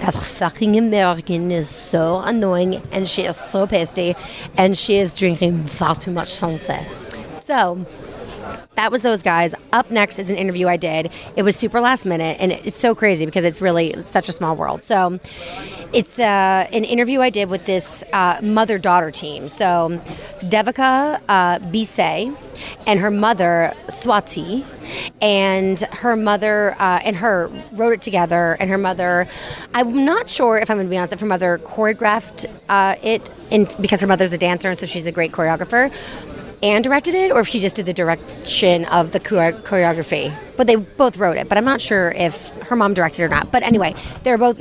that 0.00 0.12
fucking 0.14 0.76
American 0.76 1.50
is 1.50 1.70
so 1.70 2.18
annoying, 2.18 2.82
and 2.92 3.08
she 3.08 3.22
is 3.22 3.36
so 3.36 3.66
pasty, 3.66 4.14
and 4.56 4.76
she 4.76 4.98
is 4.98 5.16
drinking 5.16 5.64
far 5.64 5.94
too 5.94 6.10
much 6.10 6.28
Sancerre. 6.28 6.86
So 7.34 7.86
that 8.74 8.92
was 8.92 9.02
those 9.02 9.22
guys. 9.22 9.54
Up 9.72 9.90
next 9.90 10.18
is 10.18 10.30
an 10.30 10.36
interview 10.36 10.68
I 10.68 10.76
did. 10.76 11.10
It 11.36 11.42
was 11.42 11.56
super 11.56 11.80
last 11.80 12.06
minute, 12.06 12.36
and 12.40 12.52
it's 12.52 12.78
so 12.78 12.94
crazy 12.94 13.26
because 13.26 13.44
it's 13.44 13.60
really 13.60 13.96
such 13.96 14.28
a 14.28 14.32
small 14.32 14.56
world. 14.56 14.82
So, 14.82 15.18
it's 15.92 16.18
uh, 16.18 16.68
an 16.72 16.84
interview 16.84 17.20
I 17.20 17.30
did 17.30 17.48
with 17.48 17.64
this 17.64 18.04
uh, 18.12 18.38
mother 18.42 18.78
daughter 18.78 19.10
team. 19.10 19.48
So, 19.48 19.98
Devika 20.40 21.20
uh, 21.28 21.58
Bhise 21.58 22.36
and 22.86 23.00
her 23.00 23.10
mother 23.10 23.74
Swati, 23.88 24.64
and 25.20 25.80
her 25.80 26.16
mother 26.16 26.74
uh, 26.78 27.00
and 27.04 27.16
her 27.16 27.50
wrote 27.72 27.92
it 27.92 28.02
together. 28.02 28.56
And 28.60 28.70
her 28.70 28.78
mother, 28.78 29.26
I'm 29.74 30.04
not 30.04 30.28
sure 30.28 30.58
if 30.58 30.70
I'm 30.70 30.76
going 30.76 30.86
to 30.86 30.90
be 30.90 30.96
honest, 30.96 31.12
if 31.12 31.20
her 31.20 31.26
mother 31.26 31.58
choreographed 31.58 32.46
uh, 32.68 32.96
it, 33.02 33.28
in, 33.50 33.68
because 33.80 34.00
her 34.00 34.06
mother's 34.06 34.32
a 34.32 34.38
dancer, 34.38 34.70
and 34.70 34.78
so 34.78 34.86
she's 34.86 35.06
a 35.06 35.12
great 35.12 35.32
choreographer 35.32 35.92
and 36.62 36.82
directed 36.82 37.14
it, 37.14 37.30
or 37.30 37.40
if 37.40 37.48
she 37.48 37.60
just 37.60 37.76
did 37.76 37.86
the 37.86 37.92
direction 37.92 38.84
of 38.86 39.12
the 39.12 39.20
choreography. 39.20 40.34
But 40.56 40.66
they 40.66 40.76
both 40.76 41.16
wrote 41.16 41.36
it, 41.36 41.48
but 41.48 41.58
I'm 41.58 41.64
not 41.64 41.80
sure 41.80 42.10
if 42.16 42.50
her 42.62 42.76
mom 42.76 42.94
directed 42.94 43.22
or 43.22 43.28
not. 43.28 43.52
But 43.52 43.62
anyway, 43.62 43.94
they're 44.22 44.38
both 44.38 44.58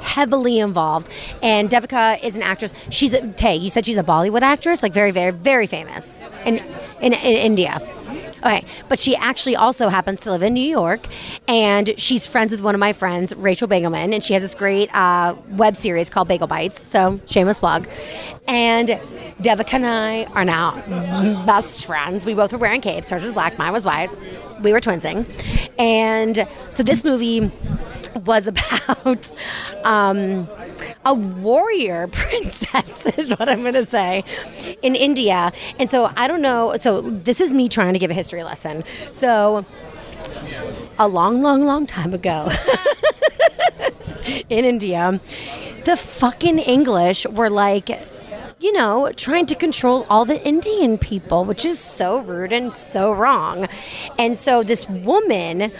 heavily 0.00 0.58
involved. 0.58 1.08
And 1.42 1.68
Devika 1.68 2.22
is 2.22 2.36
an 2.36 2.42
actress. 2.42 2.72
She's 2.90 3.12
a 3.12 3.32
Tay. 3.32 3.56
You 3.56 3.70
said 3.70 3.84
she's 3.84 3.96
a 3.96 4.04
Bollywood 4.04 4.42
actress, 4.42 4.82
like 4.82 4.92
very, 4.92 5.10
very, 5.10 5.32
very 5.32 5.66
famous 5.66 6.22
in 6.44 6.58
in, 7.00 7.12
in 7.12 7.36
India. 7.36 7.80
Okay, 8.38 8.64
but 8.88 8.98
she 8.98 9.16
actually 9.16 9.56
also 9.56 9.88
happens 9.88 10.20
to 10.20 10.30
live 10.30 10.42
in 10.42 10.54
New 10.54 10.68
York, 10.68 11.06
and 11.48 11.98
she's 11.98 12.26
friends 12.26 12.50
with 12.50 12.60
one 12.60 12.74
of 12.74 12.78
my 12.78 12.92
friends, 12.92 13.34
Rachel 13.34 13.66
Bagelman, 13.66 14.14
and 14.14 14.22
she 14.22 14.34
has 14.34 14.42
this 14.42 14.54
great 14.54 14.94
uh, 14.94 15.34
web 15.50 15.76
series 15.76 16.10
called 16.10 16.28
Bagel 16.28 16.46
Bites. 16.46 16.80
So 16.80 17.20
shameless 17.26 17.58
plug. 17.58 17.88
And 18.46 18.88
Devika 19.40 19.74
and 19.74 19.86
I 19.86 20.24
are 20.34 20.44
now 20.44 20.72
best 21.46 21.86
friends. 21.86 22.24
We 22.26 22.34
both 22.34 22.52
were 22.52 22.58
wearing 22.58 22.80
capes. 22.80 23.10
Hers 23.10 23.22
was 23.22 23.32
black, 23.32 23.58
mine 23.58 23.72
was 23.72 23.84
white. 23.84 24.10
We 24.62 24.72
were 24.72 24.80
twinsing, 24.80 25.26
and 25.78 26.46
so 26.70 26.82
this 26.82 27.04
movie 27.04 27.50
was 28.24 28.46
about. 28.52 29.32
Um, 29.84 30.48
a 31.04 31.14
warrior 31.14 32.08
princess 32.12 33.06
is 33.16 33.30
what 33.30 33.48
I'm 33.48 33.62
going 33.62 33.74
to 33.74 33.86
say 33.86 34.24
in 34.82 34.96
India. 34.96 35.52
And 35.78 35.88
so 35.88 36.10
I 36.16 36.26
don't 36.26 36.42
know. 36.42 36.76
So 36.78 37.00
this 37.00 37.40
is 37.40 37.54
me 37.54 37.68
trying 37.68 37.92
to 37.92 38.00
give 38.00 38.10
a 38.10 38.14
history 38.14 38.42
lesson. 38.42 38.82
So 39.12 39.64
a 40.98 41.06
long, 41.06 41.42
long, 41.42 41.64
long 41.64 41.86
time 41.86 42.12
ago 42.12 42.50
in 44.48 44.64
India, 44.64 45.20
the 45.84 45.96
fucking 45.96 46.58
English 46.58 47.26
were 47.26 47.50
like, 47.50 47.90
you 48.58 48.72
know, 48.72 49.12
trying 49.16 49.46
to 49.46 49.54
control 49.54 50.06
all 50.08 50.24
the 50.24 50.42
Indian 50.46 50.96
people, 50.96 51.44
which 51.44 51.64
is 51.66 51.78
so 51.78 52.20
rude 52.20 52.52
and 52.52 52.74
so 52.74 53.12
wrong. 53.12 53.68
And 54.18 54.36
so 54.38 54.62
this 54.62 54.88
woman, 54.88 55.70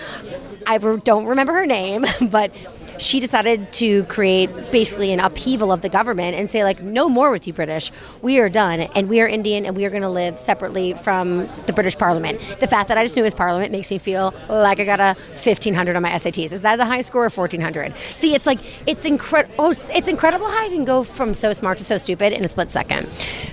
I 0.66 0.78
don't 0.78 1.24
remember 1.24 1.54
her 1.54 1.66
name, 1.66 2.04
but 2.30 2.52
she 2.98 3.20
decided 3.20 3.72
to 3.74 4.04
create 4.04 4.50
basically 4.72 5.12
an 5.12 5.20
upheaval 5.20 5.72
of 5.72 5.82
the 5.82 5.88
government 5.88 6.37
and 6.37 6.48
say 6.48 6.64
like 6.64 6.82
no 6.82 7.09
more 7.09 7.30
with 7.30 7.46
you 7.46 7.52
british. 7.52 7.90
We 8.22 8.38
are 8.40 8.48
done 8.48 8.80
and 8.80 9.09
we 9.09 9.20
are 9.20 9.28
indian 9.28 9.66
and 9.66 9.76
we 9.76 9.85
are 9.85 9.90
going 9.90 10.02
to 10.02 10.09
live 10.09 10.38
separately 10.38 10.94
from 10.94 11.46
the 11.66 11.72
british 11.72 11.96
parliament. 11.96 12.40
The 12.61 12.66
fact 12.66 12.88
that 12.88 12.98
i 12.98 13.04
just 13.04 13.16
knew 13.16 13.22
it 13.22 13.26
was 13.26 13.35
parliament 13.35 13.72
makes 13.72 13.90
me 13.90 13.98
feel 13.98 14.35
like 14.48 14.80
i 14.80 14.85
got 14.85 15.00
a 15.00 15.14
1500 15.32 15.96
on 15.96 16.02
my 16.02 16.11
sats 16.12 16.52
is 16.52 16.62
that 16.62 16.76
the 16.76 16.85
high 16.85 17.00
score 17.00 17.24
or 17.24 17.30
1400 17.30 17.94
see 18.14 18.35
it's 18.35 18.46
like 18.46 18.61
it's 18.87 19.04
incredible 19.04 19.54
oh, 19.59 19.70
it's 19.70 20.09
incredible 20.09 20.46
how 20.46 20.64
i 20.64 20.68
can 20.68 20.85
go 20.85 21.02
from 21.02 21.35
so 21.35 21.52
smart 21.52 21.78
to 21.78 21.85
so 21.85 21.96
stupid 21.96 22.32
in 22.32 22.44
a 22.44 22.48
split 22.48 22.70
second. 22.70 23.06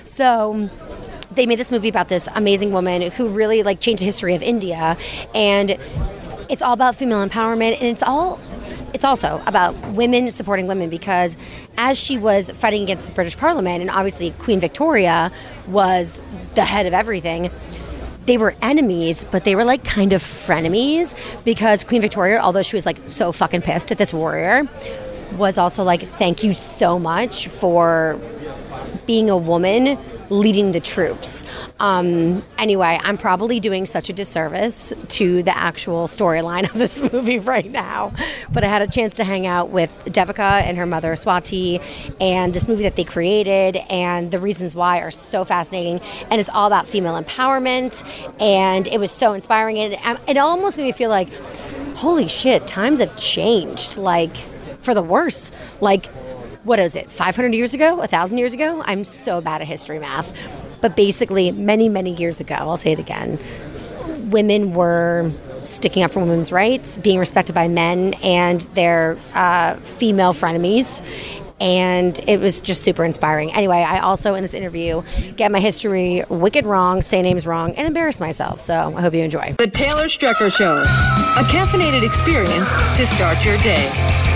So 0.04 0.68
they 1.32 1.46
made 1.46 1.58
this 1.58 1.70
movie 1.70 1.88
about 1.88 2.08
this 2.08 2.28
amazing 2.34 2.72
woman 2.72 3.10
who 3.10 3.28
really 3.28 3.62
like 3.62 3.80
changed 3.80 4.00
the 4.00 4.06
history 4.06 4.34
of 4.34 4.42
india 4.42 4.96
and 5.34 5.78
it's 6.48 6.62
all 6.62 6.72
about 6.72 6.94
female 6.94 7.26
empowerment 7.26 7.74
and 7.74 7.84
it's 7.84 8.02
all 8.02 8.38
it's 8.94 9.04
also 9.04 9.42
about 9.46 9.74
women 9.88 10.30
supporting 10.30 10.68
women 10.68 10.88
because 10.88 11.36
as 11.76 11.98
she 11.98 12.16
was 12.16 12.50
fighting 12.50 12.84
against 12.84 13.06
the 13.06 13.12
British 13.12 13.36
Parliament, 13.36 13.82
and 13.82 13.90
obviously 13.90 14.30
Queen 14.38 14.60
Victoria 14.60 15.32
was 15.66 16.22
the 16.54 16.64
head 16.64 16.86
of 16.86 16.94
everything, 16.94 17.50
they 18.26 18.38
were 18.38 18.54
enemies, 18.62 19.26
but 19.30 19.44
they 19.44 19.56
were 19.56 19.64
like 19.64 19.84
kind 19.84 20.12
of 20.12 20.22
frenemies 20.22 21.14
because 21.44 21.84
Queen 21.84 22.00
Victoria, 22.00 22.38
although 22.38 22.62
she 22.62 22.76
was 22.76 22.86
like 22.86 22.98
so 23.08 23.32
fucking 23.32 23.62
pissed 23.62 23.90
at 23.90 23.98
this 23.98 24.14
warrior, 24.14 24.62
was 25.36 25.58
also 25.58 25.82
like, 25.82 26.08
thank 26.08 26.44
you 26.44 26.52
so 26.52 26.98
much 26.98 27.48
for 27.48 28.18
being 29.06 29.30
a 29.30 29.36
woman 29.36 29.98
leading 30.30 30.72
the 30.72 30.80
troops. 30.80 31.44
Um, 31.80 32.42
anyway, 32.58 32.98
I'm 33.02 33.18
probably 33.18 33.60
doing 33.60 33.86
such 33.86 34.08
a 34.08 34.12
disservice 34.12 34.92
to 35.08 35.42
the 35.42 35.56
actual 35.56 36.06
storyline 36.06 36.64
of 36.70 36.74
this 36.74 37.00
movie 37.12 37.38
right 37.38 37.70
now. 37.70 38.12
But 38.52 38.64
I 38.64 38.68
had 38.68 38.82
a 38.82 38.86
chance 38.86 39.16
to 39.16 39.24
hang 39.24 39.46
out 39.46 39.70
with 39.70 39.90
Devika 40.06 40.62
and 40.62 40.76
her 40.78 40.86
mother, 40.86 41.12
Swati, 41.14 41.82
and 42.20 42.52
this 42.52 42.68
movie 42.68 42.84
that 42.84 42.96
they 42.96 43.04
created, 43.04 43.76
and 43.90 44.30
the 44.30 44.38
reasons 44.38 44.74
why 44.74 45.00
are 45.00 45.10
so 45.10 45.44
fascinating. 45.44 46.00
And 46.30 46.40
it's 46.40 46.50
all 46.50 46.66
about 46.66 46.86
female 46.88 47.20
empowerment, 47.20 48.02
and 48.40 48.88
it 48.88 48.98
was 48.98 49.10
so 49.10 49.32
inspiring. 49.32 49.78
And 49.78 50.18
it 50.26 50.36
almost 50.36 50.76
made 50.76 50.84
me 50.84 50.92
feel 50.92 51.10
like, 51.10 51.32
holy 51.96 52.28
shit, 52.28 52.66
times 52.66 53.00
have 53.00 53.16
changed. 53.16 53.96
Like, 53.96 54.36
for 54.84 54.94
the 54.94 55.02
worse. 55.02 55.50
Like, 55.80 56.06
what 56.64 56.78
is 56.78 56.96
it, 56.96 57.10
500 57.10 57.54
years 57.54 57.74
ago, 57.74 57.96
1,000 57.96 58.38
years 58.38 58.54
ago? 58.54 58.82
I'm 58.86 59.04
so 59.04 59.40
bad 59.40 59.60
at 59.60 59.68
history 59.68 59.98
math. 59.98 60.36
But 60.80 60.96
basically, 60.96 61.52
many, 61.52 61.88
many 61.88 62.14
years 62.14 62.40
ago, 62.40 62.54
I'll 62.54 62.76
say 62.76 62.92
it 62.92 62.98
again, 62.98 63.38
women 64.30 64.74
were 64.74 65.30
sticking 65.62 66.02
up 66.02 66.10
for 66.10 66.20
women's 66.20 66.52
rights, 66.52 66.96
being 66.96 67.18
respected 67.18 67.54
by 67.54 67.68
men 67.68 68.14
and 68.22 68.62
their 68.74 69.16
uh, 69.34 69.76
female 69.76 70.34
frenemies. 70.34 71.02
And 71.60 72.18
it 72.28 72.40
was 72.40 72.60
just 72.60 72.82
super 72.82 73.04
inspiring. 73.04 73.52
Anyway, 73.54 73.78
I 73.78 74.00
also, 74.00 74.34
in 74.34 74.42
this 74.42 74.54
interview, 74.54 75.02
get 75.36 75.52
my 75.52 75.60
history 75.60 76.24
wicked 76.28 76.66
wrong, 76.66 77.00
say 77.00 77.22
names 77.22 77.46
wrong, 77.46 77.74
and 77.76 77.86
embarrass 77.86 78.18
myself. 78.18 78.60
So 78.60 78.92
I 78.96 79.00
hope 79.00 79.14
you 79.14 79.22
enjoy. 79.22 79.54
The 79.56 79.68
Taylor 79.68 80.06
Strecker 80.06 80.54
Show, 80.54 80.82
a 80.82 81.44
caffeinated 81.44 82.04
experience 82.04 82.72
to 82.96 83.06
start 83.06 83.42
your 83.44 83.56
day. 83.58 84.33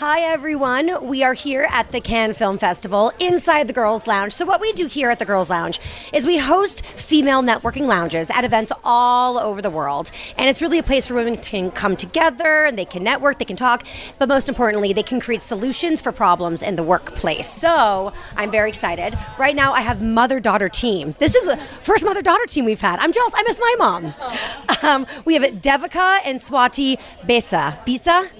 Hi, 0.00 0.20
everyone. 0.20 1.08
We 1.08 1.22
are 1.24 1.34
here 1.34 1.68
at 1.70 1.90
the 1.90 2.00
Cannes 2.00 2.32
Film 2.32 2.56
Festival 2.56 3.12
inside 3.20 3.66
the 3.68 3.74
Girls 3.74 4.06
Lounge. 4.06 4.32
So, 4.32 4.46
what 4.46 4.58
we 4.58 4.72
do 4.72 4.86
here 4.86 5.10
at 5.10 5.18
the 5.18 5.26
Girls 5.26 5.50
Lounge 5.50 5.78
is 6.14 6.24
we 6.24 6.38
host 6.38 6.86
female 6.86 7.42
networking 7.42 7.82
lounges 7.82 8.30
at 8.30 8.42
events 8.42 8.72
all 8.82 9.38
over 9.38 9.60
the 9.60 9.68
world. 9.68 10.10
And 10.38 10.48
it's 10.48 10.62
really 10.62 10.78
a 10.78 10.82
place 10.82 11.10
where 11.10 11.22
women 11.22 11.36
can 11.36 11.70
come 11.70 11.98
together 11.98 12.64
and 12.64 12.78
they 12.78 12.86
can 12.86 13.04
network, 13.04 13.38
they 13.38 13.44
can 13.44 13.58
talk, 13.58 13.84
but 14.18 14.26
most 14.26 14.48
importantly, 14.48 14.94
they 14.94 15.02
can 15.02 15.20
create 15.20 15.42
solutions 15.42 16.00
for 16.00 16.12
problems 16.12 16.62
in 16.62 16.76
the 16.76 16.82
workplace. 16.82 17.50
So, 17.50 18.14
I'm 18.36 18.50
very 18.50 18.70
excited. 18.70 19.18
Right 19.38 19.54
now, 19.54 19.74
I 19.74 19.82
have 19.82 20.00
mother 20.00 20.40
daughter 20.40 20.70
team. 20.70 21.14
This 21.18 21.34
is 21.34 21.44
the 21.44 21.58
first 21.82 22.06
mother 22.06 22.22
daughter 22.22 22.46
team 22.46 22.64
we've 22.64 22.80
had. 22.80 23.00
I'm 23.00 23.12
jealous. 23.12 23.34
I 23.36 23.42
miss 23.42 23.60
my 23.60 23.74
mom. 23.78 24.14
Um, 24.82 25.06
we 25.26 25.34
have 25.34 25.42
Devika 25.42 26.20
and 26.24 26.40
Swati 26.40 26.98
Besa. 27.26 27.78
Bisa? 27.84 28.30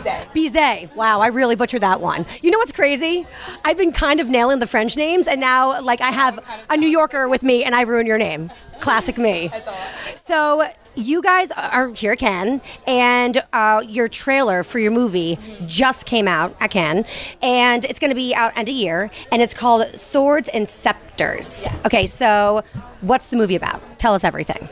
Bhise. 0.00 0.26
Bhise. 0.34 0.94
Wow, 0.96 1.20
I 1.20 1.28
really 1.28 1.54
butchered 1.54 1.82
that 1.82 2.00
one. 2.00 2.26
You 2.42 2.50
know 2.50 2.58
what's 2.58 2.72
crazy? 2.72 3.26
I've 3.64 3.76
been 3.76 3.92
kind 3.92 4.20
of 4.20 4.28
nailing 4.28 4.58
the 4.58 4.66
French 4.66 4.96
names, 4.96 5.26
and 5.26 5.40
now 5.40 5.80
like 5.80 6.00
I 6.00 6.10
have 6.10 6.38
a 6.70 6.76
New 6.76 6.88
Yorker 6.88 7.28
with 7.28 7.42
me, 7.42 7.64
and 7.64 7.74
I 7.74 7.82
ruin 7.82 8.06
your 8.06 8.18
name. 8.18 8.50
Classic 8.80 9.16
me. 9.18 9.48
That's 9.52 9.68
all. 9.68 9.76
So 10.16 10.68
you 10.96 11.22
guys 11.22 11.50
are 11.52 11.90
here 11.90 12.12
at 12.12 12.18
Cannes, 12.18 12.60
and 12.86 13.42
uh, 13.52 13.82
your 13.86 14.08
trailer 14.08 14.62
for 14.62 14.78
your 14.78 14.92
movie 14.92 15.38
just 15.66 16.06
came 16.06 16.28
out 16.28 16.56
at 16.60 16.70
Cannes, 16.70 17.04
and 17.42 17.84
it's 17.84 17.98
going 17.98 18.10
to 18.10 18.14
be 18.16 18.34
out 18.34 18.56
end 18.56 18.68
of 18.68 18.74
year, 18.74 19.10
and 19.32 19.42
it's 19.42 19.54
called 19.54 19.86
Swords 19.98 20.48
and 20.48 20.68
Scepters. 20.68 21.64
Yes. 21.64 21.86
Okay, 21.86 22.06
so 22.06 22.62
what's 23.00 23.28
the 23.28 23.36
movie 23.36 23.56
about? 23.56 23.80
Tell 23.98 24.14
us 24.14 24.24
everything. 24.24 24.68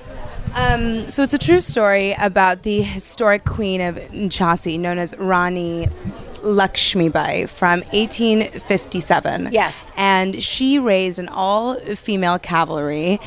Um, 0.55 1.09
so 1.09 1.23
it's 1.23 1.35
a 1.35 1.39
true 1.39 1.61
story 1.61 2.15
about 2.19 2.63
the 2.63 2.83
historic 2.83 3.45
queen 3.45 3.81
of 3.81 3.97
Jhansi, 3.97 4.79
known 4.79 4.99
as 4.99 5.17
Rani 5.17 5.87
Lakshmibai, 6.43 7.49
from 7.49 7.81
1857. 7.93 9.49
Yes. 9.53 9.93
And 9.97 10.43
she 10.43 10.79
raised 10.79 11.19
an 11.19 11.29
all-female 11.29 12.39
cavalry 12.41 13.19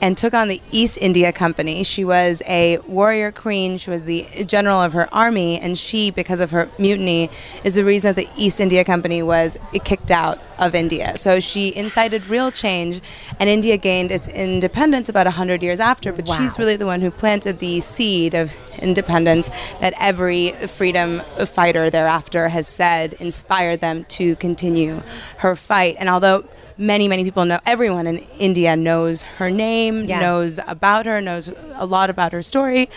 and 0.00 0.16
took 0.16 0.34
on 0.34 0.48
the 0.48 0.60
East 0.70 0.98
India 1.00 1.32
Company. 1.32 1.82
She 1.82 2.04
was 2.04 2.42
a 2.46 2.78
warrior 2.86 3.32
queen. 3.32 3.78
She 3.78 3.90
was 3.90 4.04
the 4.04 4.26
general 4.46 4.80
of 4.80 4.92
her 4.92 5.12
army, 5.12 5.58
and 5.58 5.76
she, 5.76 6.10
because 6.10 6.40
of 6.40 6.50
her 6.52 6.68
mutiny, 6.78 7.30
is 7.64 7.74
the 7.74 7.84
reason 7.84 8.14
that 8.14 8.16
the 8.16 8.28
East 8.36 8.60
India 8.60 8.84
Company 8.84 9.22
was 9.22 9.58
kicked 9.84 10.10
out 10.10 10.38
of 10.58 10.74
India. 10.74 11.16
So 11.16 11.40
she 11.40 11.74
incited 11.74 12.26
real 12.26 12.50
change, 12.50 13.00
and 13.40 13.48
India 13.48 13.76
gained 13.76 14.10
its 14.10 14.28
independence 14.28 15.08
about 15.08 15.26
100 15.26 15.62
years 15.62 15.80
after, 15.80 16.12
but 16.12 16.26
Wow. 16.26 16.38
she's 16.38 16.58
really 16.58 16.76
the 16.76 16.86
one 16.86 17.00
who 17.00 17.10
planted 17.10 17.58
the 17.58 17.80
seed 17.80 18.34
of 18.34 18.52
independence 18.80 19.50
that 19.80 19.94
every 20.00 20.52
freedom 20.68 21.20
fighter 21.46 21.90
thereafter 21.90 22.48
has 22.48 22.66
said 22.68 23.14
inspired 23.14 23.80
them 23.80 24.04
to 24.08 24.36
continue 24.36 25.02
her 25.38 25.56
fight. 25.56 25.96
And 25.98 26.08
although 26.08 26.44
many, 26.78 27.08
many 27.08 27.24
people 27.24 27.44
know, 27.44 27.58
everyone 27.66 28.06
in 28.06 28.18
India 28.38 28.76
knows 28.76 29.22
her 29.22 29.50
name, 29.50 30.04
Yeah. 30.04 30.20
knows 30.20 30.58
about 30.66 31.06
her, 31.06 31.20
knows 31.20 31.52
a 31.74 31.84
lot 31.86 32.08
about 32.10 32.32
her 32.32 32.42
story. 32.42 32.88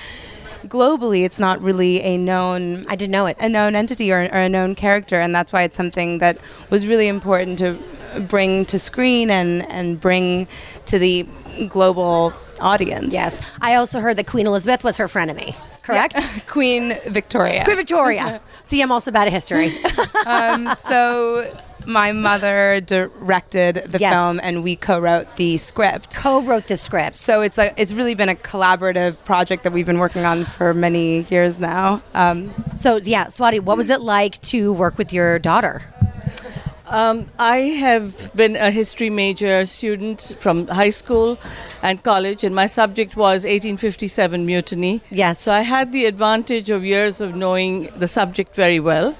Globally, 0.67 1.23
it's 1.25 1.39
not 1.39 1.59
really 1.61 2.01
a 2.01 2.17
known 2.17 2.85
I 2.87 2.95
didn't 2.95 3.11
know 3.11 3.25
it. 3.25 3.35
a 3.39 3.49
known 3.49 3.75
entity 3.75 4.11
or, 4.11 4.19
or 4.31 4.41
a 4.41 4.49
known 4.49 4.75
character, 4.75 5.19
and 5.19 5.33
that's 5.35 5.51
why 5.51 5.63
it's 5.63 5.75
something 5.75 6.19
that 6.19 6.37
was 6.69 6.85
really 6.85 7.07
important 7.07 7.57
to 7.59 7.77
bring 8.29 8.65
to 8.65 8.77
screen 8.77 9.31
and 9.31 9.65
and 9.71 9.99
bring 9.99 10.47
to 10.85 10.99
the 10.99 11.25
global 11.67 12.31
audience. 12.59 13.11
Yes. 13.11 13.41
I 13.59 13.73
also 13.73 13.99
heard 14.01 14.17
that 14.17 14.27
Queen 14.27 14.45
Elizabeth 14.45 14.83
was 14.83 14.97
her 14.97 15.07
frenemy. 15.07 15.55
Correct? 15.81 16.15
Queen 16.47 16.93
Victoria. 17.07 17.63
Queen 17.63 17.75
Victoria. 17.77 18.39
See, 18.63 18.81
I'm 18.83 18.91
also 18.91 19.09
bad 19.09 19.25
at 19.27 19.33
history. 19.33 19.73
um, 20.27 20.75
so 20.75 21.51
my 21.85 22.11
mother 22.11 22.81
directed 22.81 23.75
the 23.87 23.99
Yes. 23.99 24.13
film, 24.13 24.39
and 24.43 24.63
we 24.63 24.75
co-wrote 24.75 25.35
the 25.35 25.57
script. 25.57 26.15
Co-wrote 26.15 26.65
the 26.67 26.77
script. 26.77 27.15
So 27.15 27.41
it's 27.41 27.57
a, 27.57 27.73
it's 27.81 27.91
really 27.93 28.15
been 28.15 28.29
a 28.29 28.35
collaborative 28.35 29.15
project 29.25 29.63
that 29.63 29.73
we've 29.73 29.85
been 29.85 29.99
working 29.99 30.25
on 30.25 30.45
for 30.45 30.73
many 30.73 31.21
years 31.29 31.59
now. 31.61 32.01
Um, 32.13 32.53
So 32.75 32.97
yeah, 32.97 33.25
Swati, 33.25 33.59
what 33.59 33.77
was 33.77 33.89
it 33.89 34.01
like 34.01 34.39
to 34.43 34.73
work 34.73 34.97
with 34.97 35.11
your 35.13 35.39
daughter? 35.39 35.81
Um, 36.91 37.27
I 37.39 37.57
have 37.79 38.35
been 38.35 38.57
a 38.57 38.69
history 38.69 39.09
major 39.09 39.65
student 39.65 40.35
from 40.37 40.67
high 40.67 40.89
school 40.89 41.39
and 41.81 42.03
college, 42.03 42.43
and 42.43 42.53
my 42.53 42.65
subject 42.65 43.15
was 43.15 43.45
1857 43.45 44.45
mutiny. 44.45 45.01
Yes. 45.09 45.39
So 45.39 45.53
I 45.53 45.61
had 45.61 45.93
the 45.93 46.03
advantage 46.03 46.69
of 46.69 46.83
years 46.83 47.21
of 47.21 47.33
knowing 47.33 47.89
the 47.95 48.09
subject 48.09 48.53
very 48.55 48.81
well. 48.81 49.15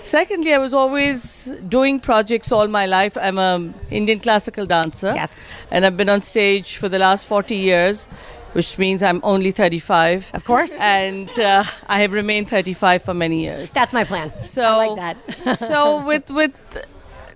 Secondly, 0.00 0.54
I 0.54 0.58
was 0.58 0.72
always 0.72 1.52
doing 1.68 1.98
projects 1.98 2.52
all 2.52 2.68
my 2.68 2.86
life. 2.86 3.16
I'm 3.20 3.36
an 3.36 3.74
Indian 3.90 4.20
classical 4.20 4.64
dancer. 4.64 5.12
Yes. 5.12 5.56
And 5.72 5.84
I've 5.84 5.96
been 5.96 6.08
on 6.08 6.22
stage 6.22 6.76
for 6.76 6.88
the 6.88 7.00
last 7.00 7.26
40 7.26 7.56
years, 7.56 8.06
which 8.52 8.78
means 8.78 9.02
I'm 9.02 9.20
only 9.24 9.50
35. 9.50 10.30
Of 10.34 10.44
course. 10.44 10.72
And 10.80 11.28
uh, 11.40 11.64
I 11.88 11.98
have 11.98 12.12
remained 12.12 12.48
35 12.48 13.02
for 13.02 13.12
many 13.12 13.42
years. 13.42 13.72
That's 13.72 13.92
my 13.92 14.04
plan. 14.04 14.32
So 14.44 14.62
I 14.62 14.86
like 14.86 15.16
that. 15.16 15.54
so 15.58 16.04
with 16.06 16.30
with 16.30 16.54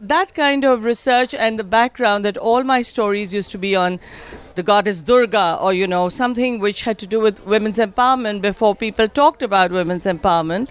that 0.02 0.34
kind 0.34 0.64
of 0.64 0.84
research 0.84 1.32
and 1.32 1.58
the 1.58 1.64
background 1.64 2.24
that 2.24 2.36
all 2.36 2.64
my 2.64 2.82
stories 2.82 3.32
used 3.32 3.52
to 3.52 3.58
be 3.58 3.76
on 3.76 4.00
the 4.56 4.62
goddess 4.62 5.00
Durga 5.00 5.58
or 5.60 5.72
you 5.72 5.86
know 5.86 6.08
something 6.08 6.58
which 6.58 6.82
had 6.82 6.98
to 6.98 7.06
do 7.06 7.20
with 7.20 7.46
women's 7.46 7.78
empowerment 7.78 8.42
before 8.42 8.74
people 8.74 9.08
talked 9.08 9.42
about 9.42 9.70
women's 9.70 10.04
empowerment. 10.04 10.68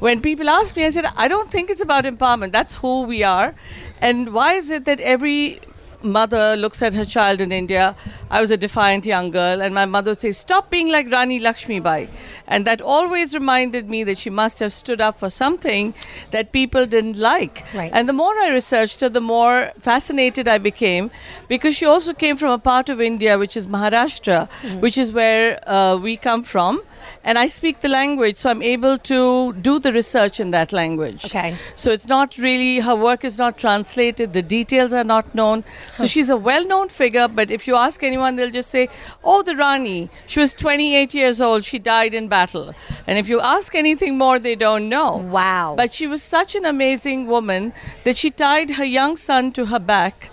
When 0.00 0.22
people 0.22 0.48
asked 0.48 0.76
me, 0.76 0.86
I 0.86 0.90
said, 0.90 1.04
I 1.16 1.28
don't 1.28 1.50
think 1.50 1.68
it's 1.70 1.80
about 1.80 2.04
empowerment. 2.04 2.52
That's 2.52 2.76
who 2.76 3.02
we 3.02 3.22
are. 3.22 3.54
And 4.00 4.32
why 4.32 4.54
is 4.54 4.70
it 4.70 4.86
that 4.86 5.00
every 5.00 5.60
mother 6.04 6.56
looks 6.56 6.82
at 6.82 6.94
her 6.94 7.04
child 7.04 7.40
in 7.40 7.50
India. 7.50 7.96
I 8.30 8.40
was 8.40 8.50
a 8.50 8.56
defiant 8.56 9.06
young 9.06 9.30
girl, 9.30 9.60
and 9.60 9.74
my 9.74 9.86
mother 9.86 10.10
would 10.10 10.20
say, 10.20 10.32
Stop 10.32 10.70
being 10.70 10.90
like 10.90 11.10
Rani 11.10 11.40
Lakshmi 11.40 11.80
Bai. 11.80 12.08
And 12.46 12.66
that 12.66 12.80
always 12.80 13.34
reminded 13.34 13.88
me 13.88 14.04
that 14.04 14.18
she 14.18 14.30
must 14.30 14.58
have 14.60 14.72
stood 14.72 15.00
up 15.00 15.18
for 15.18 15.30
something 15.30 15.94
that 16.30 16.52
people 16.52 16.86
didn't 16.86 17.16
like. 17.16 17.64
Right. 17.74 17.90
And 17.92 18.08
the 18.08 18.12
more 18.12 18.38
I 18.38 18.48
researched 18.50 19.00
her, 19.00 19.08
the 19.08 19.20
more 19.20 19.72
fascinated 19.78 20.46
I 20.46 20.58
became 20.58 21.10
because 21.48 21.74
she 21.74 21.86
also 21.86 22.12
came 22.12 22.36
from 22.36 22.50
a 22.50 22.58
part 22.58 22.88
of 22.88 23.00
India 23.00 23.38
which 23.38 23.56
is 23.56 23.66
Maharashtra, 23.66 24.48
which 24.80 24.98
is 24.98 25.12
where 25.12 25.58
uh, 25.68 25.96
we 25.96 26.16
come 26.16 26.42
from. 26.42 26.82
And 27.24 27.38
I 27.38 27.46
speak 27.46 27.80
the 27.80 27.88
language, 27.88 28.36
so 28.36 28.50
I'm 28.50 28.62
able 28.62 28.98
to 28.98 29.54
do 29.54 29.78
the 29.78 29.92
research 29.92 30.38
in 30.38 30.50
that 30.50 30.72
language. 30.72 31.24
Okay. 31.24 31.56
So 31.74 31.90
it's 31.90 32.06
not 32.06 32.36
really, 32.36 32.80
her 32.80 32.94
work 32.94 33.24
is 33.24 33.38
not 33.38 33.56
translated, 33.56 34.34
the 34.34 34.42
details 34.42 34.92
are 34.92 35.04
not 35.04 35.34
known. 35.34 35.64
So 35.96 36.04
she's 36.04 36.28
a 36.28 36.36
well 36.36 36.66
known 36.66 36.90
figure, 36.90 37.26
but 37.26 37.50
if 37.50 37.66
you 37.66 37.76
ask 37.76 38.02
anyone, 38.02 38.36
they'll 38.36 38.50
just 38.50 38.70
say, 38.70 38.88
Oh, 39.22 39.42
the 39.42 39.56
Rani, 39.56 40.10
she 40.26 40.40
was 40.40 40.54
28 40.54 41.14
years 41.14 41.40
old, 41.40 41.64
she 41.64 41.78
died 41.78 42.12
in 42.12 42.28
battle. 42.28 42.74
And 43.06 43.18
if 43.18 43.28
you 43.28 43.40
ask 43.40 43.74
anything 43.74 44.18
more, 44.18 44.38
they 44.38 44.54
don't 44.54 44.90
know. 44.90 45.16
Wow. 45.16 45.74
But 45.76 45.94
she 45.94 46.06
was 46.06 46.22
such 46.22 46.54
an 46.54 46.66
amazing 46.66 47.26
woman 47.26 47.72
that 48.04 48.18
she 48.18 48.30
tied 48.30 48.72
her 48.72 48.84
young 48.84 49.16
son 49.16 49.50
to 49.52 49.66
her 49.66 49.78
back 49.78 50.30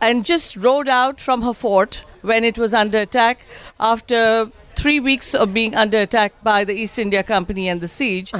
and 0.00 0.24
just 0.24 0.56
rode 0.56 0.88
out 0.88 1.20
from 1.20 1.42
her 1.42 1.52
fort 1.52 2.04
when 2.22 2.42
it 2.44 2.58
was 2.58 2.72
under 2.72 2.98
attack 2.98 3.46
after 3.78 4.50
three 4.80 4.98
weeks 4.98 5.34
of 5.34 5.52
being 5.52 5.74
under 5.74 5.98
attack 5.98 6.32
by 6.42 6.64
the 6.64 6.72
East 6.72 6.98
India 6.98 7.22
Company 7.22 7.68
and 7.68 7.82
the 7.82 7.88
siege, 7.88 8.30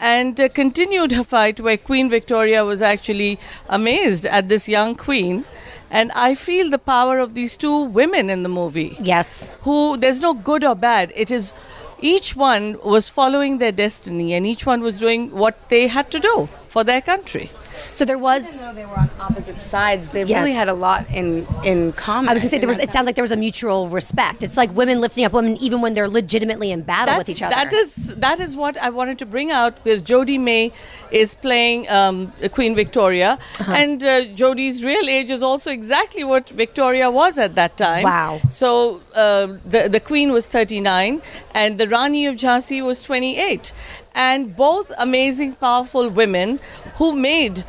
and 0.00 0.40
uh, 0.40 0.48
continued 0.48 1.12
her 1.12 1.22
fight 1.22 1.60
where 1.60 1.76
Queen 1.76 2.10
Victoria 2.10 2.64
was 2.64 2.82
actually 2.82 3.38
amazed 3.68 4.26
at 4.26 4.48
this 4.48 4.68
young 4.68 4.96
queen. 4.96 5.44
And 5.90 6.10
I 6.12 6.34
feel 6.34 6.70
the 6.70 6.78
power 6.78 7.20
of 7.20 7.34
these 7.34 7.56
two 7.56 7.84
women 7.84 8.28
in 8.28 8.42
the 8.42 8.48
movie 8.48 8.96
yes. 9.00 9.52
who 9.60 9.96
there's 9.96 10.20
no 10.20 10.34
good 10.34 10.64
or 10.64 10.74
bad. 10.74 11.12
It 11.14 11.30
is 11.30 11.54
each 12.00 12.34
one 12.34 12.76
was 12.84 13.08
following 13.08 13.58
their 13.58 13.70
destiny 13.70 14.34
and 14.34 14.44
each 14.44 14.66
one 14.66 14.80
was 14.80 14.98
doing 14.98 15.30
what 15.30 15.68
they 15.68 15.86
had 15.86 16.10
to 16.10 16.18
do 16.18 16.48
for 16.68 16.82
their 16.82 17.00
country. 17.00 17.50
So 17.94 18.04
there 18.04 18.16
Even 18.16 18.22
was. 18.30 18.44
though 18.64 18.74
they 18.74 18.84
were 18.92 18.98
on 19.04 19.10
opposite 19.20 19.60
sides, 19.62 20.10
they 20.10 20.24
Yes. 20.24 20.38
really 20.40 20.52
had 20.62 20.68
a 20.68 20.74
lot 20.86 21.02
in 21.20 21.46
in 21.70 21.92
common. 21.92 22.28
I 22.28 22.32
was 22.34 22.42
gonna 22.42 22.50
say 22.54 22.58
there 22.58 22.68
was. 22.76 22.80
It 22.86 22.90
sounds 22.94 23.06
like 23.06 23.14
there 23.14 23.22
was 23.30 23.36
a 23.40 23.42
mutual 23.48 23.88
respect. 23.88 24.42
It's 24.46 24.56
like 24.62 24.70
women 24.82 24.96
lifting 25.00 25.24
up 25.26 25.32
women 25.32 25.56
even 25.66 25.78
when 25.84 25.94
they're 25.94 26.08
legitimately 26.20 26.70
in 26.76 26.80
battle 26.82 27.16
with 27.18 27.28
each 27.28 27.42
other. 27.42 27.54
That 27.54 27.72
is 27.72 28.14
that 28.26 28.38
is 28.40 28.56
what 28.62 28.74
I 28.86 28.90
wanted 28.90 29.16
to 29.22 29.26
bring 29.34 29.50
out 29.60 29.72
because 29.84 30.02
Jodhi 30.02 30.38
May 30.40 30.72
is 31.22 31.34
playing 31.46 31.88
um, 31.98 32.16
Queen 32.58 32.74
Victoria, 32.82 33.30
Uh-huh. 33.60 33.72
and 33.82 34.02
uh, 34.02 34.12
Jodhi's 34.40 34.82
real 34.90 35.08
age 35.08 35.30
is 35.30 35.42
also 35.50 35.70
exactly 35.70 36.24
what 36.32 36.48
Victoria 36.64 37.08
was 37.20 37.38
at 37.38 37.54
that 37.60 37.76
time. 37.76 38.02
Wow. 38.04 38.40
So 38.50 39.00
uh, 39.14 39.46
the 39.74 39.88
the 39.96 40.00
Queen 40.10 40.28
was 40.32 40.44
39, 40.48 41.22
and 41.62 41.78
the 41.78 41.86
Rani 41.96 42.26
of 42.26 42.34
Jhansi 42.36 42.78
was 42.84 43.02
28, 43.04 43.72
and 44.14 44.56
both 44.56 44.92
amazing, 44.98 45.54
powerful 45.54 46.08
women 46.08 46.60
who 46.96 47.12
made 47.12 47.64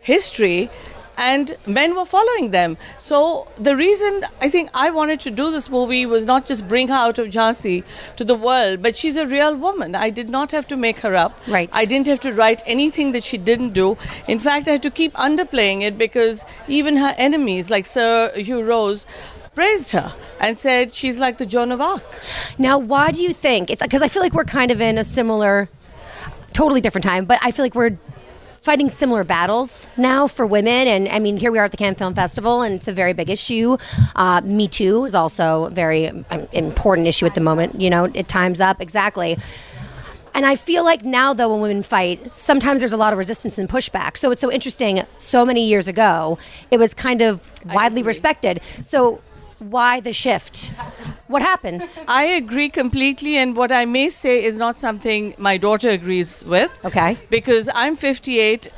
history 0.00 0.70
and 1.16 1.56
men 1.66 1.96
were 1.96 2.04
following 2.04 2.50
them. 2.50 2.76
So 2.98 3.48
the 3.56 3.74
reason 3.74 4.24
I 4.40 4.50
think 4.50 4.70
I 4.74 4.90
wanted 4.90 5.20
to 5.20 5.30
do 5.30 5.50
this 5.50 5.70
movie 5.70 6.04
was 6.06 6.24
not 6.24 6.46
just 6.46 6.68
bring 6.68 6.88
her 6.88 6.94
out 6.94 7.18
of 7.18 7.28
Jhansi 7.28 7.84
to 8.16 8.24
the 8.24 8.34
world, 8.34 8.82
but 8.82 8.96
she's 8.96 9.16
a 9.16 9.26
real 9.26 9.56
woman. 9.56 9.94
I 9.94 10.10
did 10.10 10.28
not 10.28 10.52
have 10.52 10.66
to 10.68 10.76
make 10.76 11.00
her 11.00 11.14
up. 11.14 11.38
Right. 11.48 11.70
I 11.72 11.84
didn't 11.86 12.08
have 12.08 12.20
to 12.20 12.32
write 12.32 12.62
anything 12.66 13.12
that 13.12 13.24
she 13.24 13.38
didn't 13.38 13.72
do. 13.72 13.96
In 14.28 14.38
fact, 14.38 14.68
I 14.68 14.72
had 14.72 14.82
to 14.82 14.90
keep 14.90 15.14
underplaying 15.14 15.82
it 15.82 15.96
because 15.96 16.44
even 16.68 16.98
her 16.98 17.14
enemies, 17.16 17.70
like 17.70 17.86
Sir 17.86 18.32
Hugh 18.36 18.62
Rose, 18.62 19.06
praised 19.54 19.92
her 19.92 20.12
and 20.38 20.58
said 20.58 20.92
she's 20.92 21.18
like 21.18 21.38
the 21.38 21.46
Joan 21.46 21.72
of 21.72 21.80
Arc. 21.80 22.04
Now, 22.58 22.78
why 22.78 23.10
do 23.10 23.22
you 23.22 23.32
think 23.32 23.70
it's 23.70 23.82
because 23.82 24.02
I 24.02 24.08
feel 24.08 24.22
like 24.22 24.34
we're 24.34 24.44
kind 24.44 24.70
of 24.70 24.82
in 24.82 24.98
a 24.98 25.04
similar, 25.04 25.70
totally 26.56 26.80
different 26.80 27.04
time, 27.04 27.26
but 27.26 27.38
I 27.42 27.50
feel 27.50 27.66
like 27.66 27.74
we're 27.74 27.98
fighting 28.62 28.88
similar 28.88 29.24
battles 29.24 29.86
now 29.98 30.26
for 30.26 30.46
women. 30.46 30.88
And 30.88 31.06
I 31.08 31.18
mean, 31.18 31.36
here 31.36 31.52
we 31.52 31.58
are 31.58 31.64
at 31.64 31.70
the 31.70 31.76
Cannes 31.76 31.96
Film 31.96 32.14
Festival, 32.14 32.62
and 32.62 32.76
it's 32.76 32.88
a 32.88 32.92
very 32.92 33.12
big 33.12 33.28
issue. 33.28 33.76
Uh, 34.16 34.40
Me 34.42 34.66
Too 34.66 35.04
is 35.04 35.14
also 35.14 35.66
a 35.66 35.70
very 35.70 36.08
um, 36.08 36.48
important 36.52 37.06
issue 37.08 37.26
at 37.26 37.34
the 37.34 37.42
moment. 37.42 37.78
You 37.78 37.90
know, 37.90 38.04
it 38.04 38.26
times 38.26 38.60
up 38.60 38.80
exactly. 38.80 39.36
And 40.32 40.46
I 40.46 40.56
feel 40.56 40.82
like 40.82 41.04
now, 41.04 41.34
though, 41.34 41.52
when 41.52 41.60
women 41.60 41.82
fight, 41.82 42.34
sometimes 42.34 42.80
there's 42.80 42.92
a 42.92 42.96
lot 42.96 43.12
of 43.12 43.18
resistance 43.18 43.58
and 43.58 43.68
pushback. 43.68 44.16
So 44.16 44.30
it's 44.30 44.40
so 44.40 44.50
interesting. 44.50 45.02
So 45.18 45.44
many 45.44 45.66
years 45.66 45.88
ago, 45.88 46.38
it 46.70 46.78
was 46.78 46.94
kind 46.94 47.20
of 47.20 47.50
widely 47.66 48.02
respected. 48.02 48.62
So 48.82 49.20
why 49.58 50.00
the 50.00 50.12
shift? 50.12 50.72
What 51.28 51.42
happens? 51.42 52.00
I 52.06 52.24
agree 52.24 52.68
completely, 52.68 53.36
and 53.36 53.56
what 53.56 53.72
I 53.72 53.84
may 53.84 54.10
say 54.10 54.44
is 54.44 54.56
not 54.56 54.76
something 54.76 55.34
my 55.38 55.56
daughter 55.56 55.90
agrees 55.90 56.44
with. 56.44 56.78
Okay. 56.84 57.18
Because 57.30 57.68
I'm 57.74 57.96
58 57.96 58.68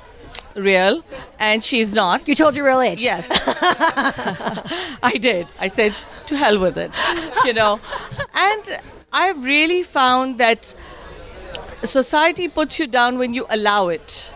real 0.55 1.05
and 1.39 1.63
she's 1.63 1.93
not. 1.93 2.29
You 2.29 2.35
told 2.35 2.57
your 2.57 2.67
real 2.67 2.81
age. 2.81 3.03
Yes. 3.03 3.29
I 5.03 5.17
did. 5.21 5.47
I 5.61 5.69
said, 5.69 5.95
to 6.27 6.37
hell 6.37 6.59
with 6.59 6.77
it, 6.77 6.93
you 7.45 7.53
know. 7.53 7.81
And 8.35 8.81
I've 9.13 9.45
really 9.45 9.83
found 9.83 10.39
that 10.39 10.75
society 11.83 12.49
puts 12.49 12.79
you 12.79 12.87
down 12.87 13.19
when 13.19 13.33
you 13.33 13.47
allow 13.51 13.89
it. 13.89 14.31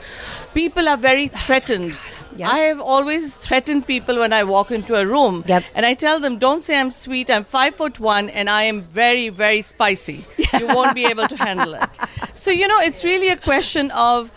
People 0.55 0.89
are 0.89 0.97
very 0.97 1.29
threatened. 1.29 1.99
Yeah. 2.37 2.51
I 2.51 2.59
have 2.61 2.81
always 2.81 3.37
threatened 3.37 3.87
people 3.87 4.19
when 4.19 4.33
I 4.33 4.45
walk 4.45 4.71
into 4.71 4.97
a 4.97 5.07
room. 5.07 5.45
Yep. 5.47 5.65
And 5.75 5.87
I 5.87 5.95
tell 5.95 6.21
them, 6.21 6.39
don't 6.39 6.63
say 6.63 6.79
I'm 6.79 6.91
sweet. 6.91 7.31
I'm 7.31 7.45
five 7.45 7.75
foot 7.75 8.01
one 8.01 8.31
and 8.31 8.49
I 8.49 8.63
am 8.63 8.83
very, 8.83 9.29
very 9.29 9.63
spicy. 9.63 10.25
You 10.59 10.67
won't 10.67 10.95
be 10.95 11.07
able 11.07 11.27
to 11.29 11.37
handle 11.37 11.75
it. 11.75 11.99
So, 12.35 12.51
you 12.51 12.69
know, 12.69 12.79
it's 12.79 13.05
really 13.05 13.29
a 13.29 13.37
question 13.37 13.91
of 13.93 14.31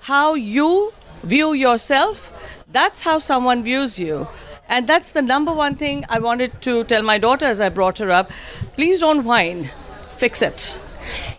how 0.00 0.34
you 0.34 0.92
view 1.22 1.54
yourself. 1.54 2.30
That's 2.70 3.02
how 3.02 3.18
someone 3.18 3.62
views 3.64 3.98
you. 3.98 4.28
And 4.68 4.86
that's 4.86 5.12
the 5.12 5.22
number 5.22 5.52
one 5.52 5.74
thing 5.74 6.04
I 6.08 6.18
wanted 6.18 6.60
to 6.62 6.84
tell 6.84 7.02
my 7.02 7.18
daughter 7.18 7.44
as 7.46 7.60
I 7.60 7.68
brought 7.68 7.98
her 7.98 8.10
up. 8.10 8.30
Please 8.74 9.00
don't 9.00 9.24
whine, 9.24 9.70
fix 10.16 10.42
it. 10.42 10.78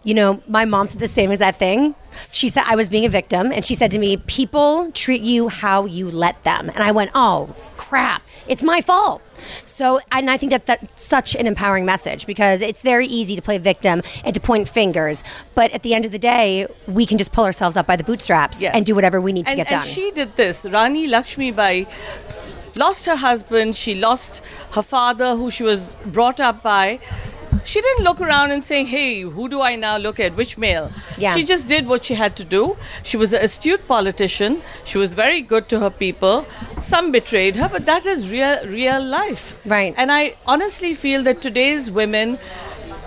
You 0.04 0.14
know, 0.14 0.44
my 0.48 0.66
mom 0.66 0.88
said 0.88 1.00
the 1.00 1.08
same 1.08 1.32
exact 1.32 1.60
thing. 1.60 1.96
She 2.32 2.50
said 2.50 2.64
I 2.68 2.76
was 2.76 2.90
being 2.90 3.06
a 3.06 3.10
victim, 3.10 3.52
and 3.52 3.64
she 3.66 3.76
said 3.76 3.92
to 3.92 4.00
me, 4.00 4.18
"People 4.18 4.92
treat 4.92 5.22
you 5.22 5.50
how 5.50 5.86
you 5.86 6.10
let 6.10 6.44
them." 6.44 6.70
And 6.74 6.84
I 6.84 6.92
went, 6.92 7.12
"Oh 7.16 7.56
crap, 7.78 8.22
it's 8.48 8.64
my 8.64 8.82
fault." 8.82 9.22
So, 9.66 10.00
and 10.12 10.30
I 10.30 10.38
think 10.38 10.52
that 10.52 10.66
that's 10.66 11.04
such 11.04 11.36
an 11.36 11.48
empowering 11.48 11.86
message 11.86 12.26
because 12.26 12.62
it's 12.62 12.82
very 12.84 13.08
easy 13.08 13.36
to 13.36 13.42
play 13.42 13.58
victim 13.58 14.02
and 14.24 14.34
to 14.34 14.40
point 14.40 14.70
fingers, 14.70 15.24
but 15.56 15.72
at 15.72 15.84
the 15.84 15.94
end 15.94 16.06
of 16.06 16.12
the 16.12 16.20
day, 16.20 16.68
we 16.88 17.06
can 17.06 17.18
just 17.18 17.32
pull 17.32 17.44
ourselves 17.44 17.76
up 17.76 17.86
by 17.88 17.96
the 17.96 18.04
bootstraps 18.04 18.62
Yes. 18.62 18.74
and 18.76 18.86
do 18.86 18.96
whatever 18.96 19.20
we 19.20 19.34
need 19.34 19.46
to 19.48 19.52
and, 19.52 19.58
get 19.58 19.72
and 19.72 19.82
done. 19.82 19.88
she 19.90 20.12
did 20.12 20.36
this. 20.38 20.66
Rani 20.66 21.08
Lakshmi 21.08 21.52
Bai 21.52 21.88
lost 22.78 23.06
her 23.06 23.16
husband. 23.18 23.76
She 23.76 23.96
lost 23.96 24.42
her 24.72 24.82
father, 24.82 25.36
who 25.36 25.52
she 25.52 25.64
was 25.64 25.96
brought 26.06 26.40
up 26.40 26.64
by. 26.64 27.00
She 27.66 27.82
didn't 27.82 28.04
look 28.04 28.20
around 28.22 28.52
and 28.52 28.64
say, 28.64 28.84
"Hey, 28.84 29.22
who 29.22 29.48
do 29.50 29.62
I 29.62 29.76
now 29.76 29.98
look 29.98 30.20
at? 30.20 30.36
Which 30.36 30.58
male?" 30.58 30.92
Yeah. 31.18 31.36
She 31.36 31.44
just 31.44 31.68
did 31.68 31.88
what 31.88 32.06
she 32.06 32.16
had 32.16 32.36
to 32.38 32.44
do. 32.44 32.78
She 33.04 33.18
was 33.18 33.34
an 33.34 33.42
astute 33.44 33.88
politician. 33.88 34.62
She 34.84 34.98
was 34.98 35.14
very 35.14 35.42
good 35.42 35.70
to 35.70 35.80
her 35.80 35.90
people. 35.90 36.46
Some 36.82 37.12
betrayed 37.12 37.56
her, 37.58 37.70
but 37.70 37.86
that 37.86 38.06
is 38.06 38.30
real, 38.30 38.58
real 38.68 39.02
life. 39.02 39.46
Right. 39.66 39.94
And 39.98 40.12
I 40.12 40.36
honestly 40.46 40.94
feel 40.94 41.24
that 41.24 41.42
today's 41.42 41.90
women 41.92 42.38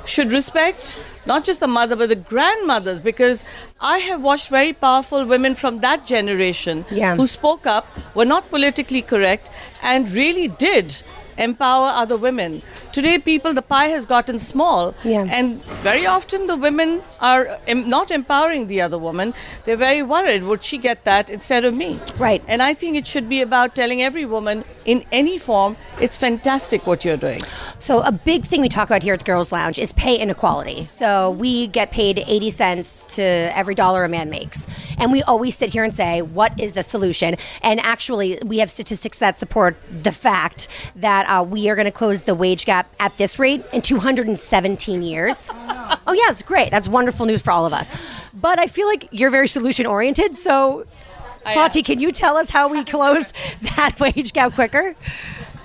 should 0.05 0.33
respect 0.33 0.97
not 1.27 1.45
just 1.45 1.59
the 1.59 1.67
mother 1.67 1.97
but 1.97 2.09
the 2.09 2.15
grandmothers 2.15 3.01
because 3.01 3.45
I 3.81 3.99
have 3.99 4.21
watched 4.23 4.49
very 4.49 4.73
powerful 4.73 5.25
women 5.27 5.57
from 5.57 5.81
that 5.81 6.07
generation 6.07 6.85
Yeah. 6.91 7.17
who 7.17 7.27
spoke 7.27 7.67
up, 7.67 7.89
were 8.15 8.25
not 8.25 8.49
politically 8.49 9.03
correct, 9.03 9.51
and 9.83 10.09
really 10.13 10.47
did 10.47 11.03
empower 11.37 11.89
other 11.89 12.17
women. 12.17 12.63
Today, 12.97 13.19
people, 13.19 13.53
the 13.53 13.61
pie 13.61 13.89
has 13.89 14.07
gotten 14.07 14.39
small, 14.39 14.95
Yeah. 15.05 15.27
and 15.29 15.63
very 15.85 16.07
often 16.07 16.47
the 16.47 16.57
women 16.57 17.03
are 17.21 17.59
em- 17.69 17.91
not 17.91 18.11
empowering 18.11 18.69
the 18.69 18.81
other 18.81 18.97
woman. 18.97 19.35
They're 19.67 19.77
very 19.77 20.03
worried 20.03 20.45
would 20.45 20.63
she 20.63 20.79
get 20.79 21.05
that 21.05 21.29
instead 21.29 21.67
of 21.67 21.75
me? 21.75 22.01
Right. 22.19 22.43
And 22.49 22.63
I 22.63 22.73
think 22.73 22.97
it 22.97 23.07
should 23.07 23.29
be 23.29 23.43
about 23.43 23.75
telling 23.75 24.03
every 24.03 24.25
woman 24.25 24.65
in 24.87 25.05
any 25.13 25.37
form, 25.37 25.77
it's 26.01 26.17
fantastic 26.17 26.87
what 26.87 27.05
you're 27.05 27.19
doing. 27.19 27.41
So 27.81 28.01
a 28.01 28.13
big 28.13 28.47
thing 28.47 28.63
we 28.63 28.71
talk 28.71 28.89
about 28.89 29.03
here 29.03 29.13
at 29.13 29.27
Girls 29.27 29.53
Lounge 29.53 29.79
is 29.79 29.93
pay 29.93 30.17
inequality. 30.17 30.87
So 30.87 31.33
we 31.33 31.67
get 31.67 31.91
paid 31.91 32.25
80 32.27 32.49
cents 32.49 33.05
to 33.17 33.23
every 33.23 33.75
dollar 33.75 34.05
a 34.05 34.09
man 34.09 34.31
makes. 34.31 34.67
And 34.97 35.13
we 35.13 35.23
always 35.25 35.55
sit 35.55 35.69
here 35.69 35.85
and 35.85 35.95
say, 35.95 36.23
what 36.23 36.59
is 36.59 36.73
the 36.73 36.83
solution? 36.83 37.37
And 37.63 37.79
actually, 37.81 38.39
we 38.43 38.57
have 38.59 38.71
statistics 38.71 39.19
that 39.19 39.37
support 39.37 39.77
the 40.03 40.13
fact 40.13 40.69
that 40.95 41.27
uh, 41.29 41.43
we 41.43 41.69
are 41.69 41.75
going 41.75 41.85
to 41.85 41.91
close 41.93 42.23
the 42.23 42.35
wage 42.35 42.65
gap 42.65 42.86
at 42.99 43.17
this 43.19 43.39
rate 43.39 43.65
in 43.73 43.83
217 43.83 45.03
years. 45.03 45.51
Oh, 45.89 45.99
oh, 46.09 46.13
yeah, 46.13 46.31
it's 46.31 46.43
great. 46.43 46.71
That's 46.71 46.89
wonderful 46.89 47.27
news 47.27 47.43
for 47.43 47.53
all 47.53 47.65
of 47.65 47.73
us. 47.73 47.91
But 48.35 48.59
I 48.59 48.67
feel 48.67 48.89
like 48.89 49.09
you're 49.13 49.31
very 49.31 49.47
solution 49.47 49.87
oriented. 49.87 50.35
So, 50.35 50.85
Swati, 51.45 51.85
can 51.85 52.01
you 52.01 52.11
tell 52.11 52.37
us 52.37 52.51
how 52.51 52.69
we 52.69 52.83
close 52.97 53.33
that 53.77 53.97
wage 54.01 54.33
gap 54.33 54.55
quicker? 54.55 54.97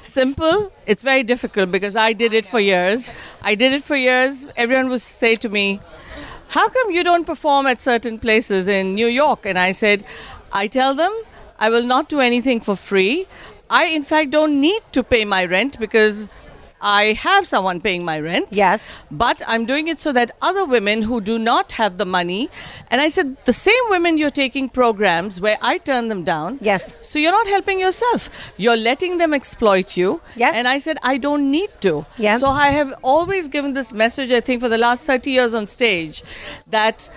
simple 0.02 0.72
it's 0.86 1.04
very 1.04 1.24
difficult 1.24 1.72
because 1.72 1.96
i 1.96 2.12
did 2.12 2.34
it 2.34 2.46
for 2.46 2.60
years 2.60 3.14
i 3.44 3.54
did 3.54 3.72
it 3.72 3.84
for 3.84 3.96
years 3.96 4.48
everyone 4.58 4.90
would 4.90 5.02
say 5.02 5.36
to 5.36 5.48
me 5.48 5.80
how 6.50 6.68
come 6.68 6.92
you 6.92 7.04
don't 7.04 7.26
perform 7.26 7.68
at 7.68 7.80
certain 7.80 8.18
places 8.18 8.68
in 8.68 8.96
new 8.96 9.06
york 9.06 9.46
and 9.46 9.60
i 9.60 9.72
said 9.72 10.04
i 10.52 10.66
tell 10.66 10.96
them 10.96 11.14
i 11.60 11.70
will 11.70 11.86
not 11.86 12.10
do 12.10 12.20
anything 12.20 12.60
for 12.60 12.76
free 12.76 13.28
i 13.70 13.86
in 13.86 14.04
fact 14.04 14.32
don't 14.32 14.60
need 14.60 14.82
to 14.92 15.04
pay 15.04 15.24
my 15.24 15.46
rent 15.46 15.80
because 15.80 16.30
I 16.82 17.14
have 17.14 17.46
someone 17.46 17.80
paying 17.80 18.04
my 18.04 18.20
rent. 18.20 18.48
Yes. 18.52 18.98
But 19.12 19.42
I'm 19.48 19.66
doing 19.66 19.88
it 19.88 20.00
so 20.00 20.12
that 20.14 20.32
other 20.42 20.66
women 20.66 21.04
who 21.04 21.22
do 21.22 21.38
not 21.38 21.74
have 21.74 21.98
the 21.98 22.06
money, 22.06 22.50
and 22.90 23.00
I 23.00 23.08
said, 23.08 23.38
the 23.46 23.54
same 23.54 23.84
women 23.90 24.18
you're 24.18 24.32
taking 24.32 24.68
programs 24.68 25.40
where 25.40 25.58
I 25.62 25.78
turn 25.78 26.08
them 26.08 26.24
down. 26.24 26.58
Yes. 26.62 26.96
So 27.02 27.20
you're 27.20 27.32
not 27.32 27.48
helping 27.48 27.80
yourself. 27.80 28.30
You're 28.58 28.78
letting 28.78 29.18
them 29.20 29.34
exploit 29.34 29.96
you. 29.96 30.22
Yes. 30.36 30.56
And 30.56 30.68
I 30.68 30.80
said, 30.80 30.98
I 31.04 31.18
don't 31.18 31.52
need 31.52 31.70
to. 31.82 32.06
Yeah. 32.18 32.38
So 32.38 32.48
I 32.48 32.70
have 32.70 32.94
always 33.04 33.48
given 33.48 33.74
this 33.74 33.94
message, 33.94 34.32
I 34.32 34.42
think, 34.42 34.62
for 34.62 34.70
the 34.70 34.78
last 34.78 35.04
30 35.04 35.32
years 35.32 35.54
on 35.54 35.68
stage 35.68 36.24
that 36.68 37.10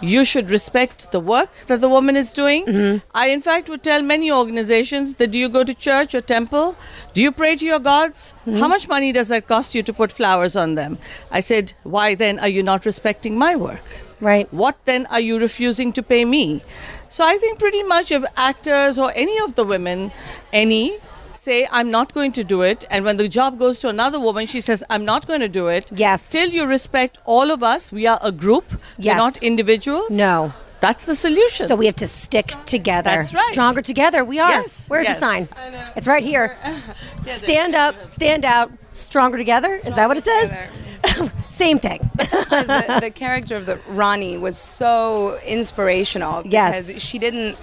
you 0.00 0.24
should 0.24 0.50
respect 0.50 1.10
the 1.12 1.20
work 1.20 1.50
that 1.66 1.80
the 1.80 1.88
woman 1.88 2.16
is 2.16 2.32
doing. 2.32 2.66
Mm-hmm. 2.66 3.06
I, 3.14 3.28
in 3.28 3.40
fact, 3.40 3.68
would 3.68 3.82
tell 3.82 4.02
many 4.02 4.30
organizations 4.30 5.14
that 5.16 5.30
do 5.30 5.38
you 5.38 5.48
go 5.48 5.64
to 5.64 5.74
church 5.74 6.14
or 6.14 6.20
temple? 6.20 6.76
Do 7.14 7.22
you 7.22 7.32
pray 7.32 7.56
to 7.56 7.64
your 7.64 7.78
gods? 7.78 8.34
Mm-hmm. 8.46 8.58
How 8.58 8.68
much 8.68 8.88
money 8.88 9.12
does 9.12 9.28
that 9.28 9.46
cost 9.48 9.74
you 9.74 9.82
to 9.82 9.92
put 9.92 10.12
flowers 10.12 10.56
on 10.56 10.74
them? 10.74 10.98
I 11.30 11.40
said, 11.40 11.72
why 11.82 12.14
then 12.14 12.38
are 12.38 12.48
you 12.48 12.62
not 12.62 12.86
respecting 12.86 13.36
my 13.36 13.56
work? 13.56 13.82
Right. 14.20 14.52
What 14.52 14.76
then 14.84 15.06
are 15.06 15.20
you 15.20 15.38
refusing 15.38 15.92
to 15.92 16.02
pay 16.02 16.24
me? 16.24 16.62
So 17.08 17.24
I 17.24 17.38
think 17.38 17.58
pretty 17.58 17.82
much 17.84 18.10
if 18.10 18.24
actors 18.36 18.98
or 18.98 19.12
any 19.14 19.38
of 19.38 19.54
the 19.54 19.64
women, 19.64 20.10
any, 20.52 20.98
say, 21.38 21.66
I'm 21.70 21.90
not 21.90 22.12
going 22.12 22.32
to 22.32 22.44
do 22.44 22.62
it, 22.62 22.84
and 22.90 23.04
when 23.04 23.16
the 23.16 23.28
job 23.28 23.58
goes 23.58 23.78
to 23.80 23.88
another 23.88 24.20
woman, 24.20 24.46
she 24.46 24.60
says, 24.60 24.84
I'm 24.90 25.04
not 25.04 25.26
going 25.26 25.40
to 25.40 25.48
do 25.48 25.68
it. 25.68 25.90
Yes. 25.94 26.22
Still, 26.24 26.48
you 26.50 26.66
respect 26.66 27.18
all 27.24 27.50
of 27.50 27.62
us. 27.62 27.90
We 27.92 28.06
are 28.06 28.18
a 28.22 28.32
group. 28.32 28.64
Yes. 28.98 29.14
We're 29.14 29.18
not 29.18 29.36
individuals. 29.42 30.10
No. 30.10 30.52
That's 30.80 31.06
the 31.06 31.16
solution. 31.16 31.66
So 31.66 31.74
we 31.74 31.86
have 31.86 31.96
to 31.96 32.06
stick 32.06 32.52
together. 32.64 33.10
That's 33.10 33.34
right. 33.34 33.52
Stronger 33.52 33.82
together. 33.82 34.24
We 34.24 34.38
are. 34.38 34.50
Yes, 34.50 34.88
Where's 34.88 35.06
yes. 35.08 35.18
the 35.18 35.26
sign? 35.26 35.48
I 35.56 35.70
know. 35.70 35.84
It's 35.96 36.06
right 36.06 36.22
here. 36.22 36.56
Stand 37.26 37.74
up, 37.74 38.08
stand 38.08 38.44
out, 38.44 38.70
stronger 38.92 39.36
together. 39.36 39.72
Is 39.72 39.94
that 39.96 40.08
what 40.08 40.16
it 40.16 40.24
says? 40.24 41.30
Same 41.48 41.78
thing. 41.78 42.08
So 42.48 42.62
the, 42.62 42.98
the 43.02 43.10
character 43.10 43.56
of 43.56 43.66
the 43.66 43.78
Rani 43.88 44.38
was 44.38 44.56
so 44.56 45.38
inspirational 45.44 46.46
Yes. 46.46 46.86
because 46.86 47.02
she 47.02 47.18
didn't 47.18 47.58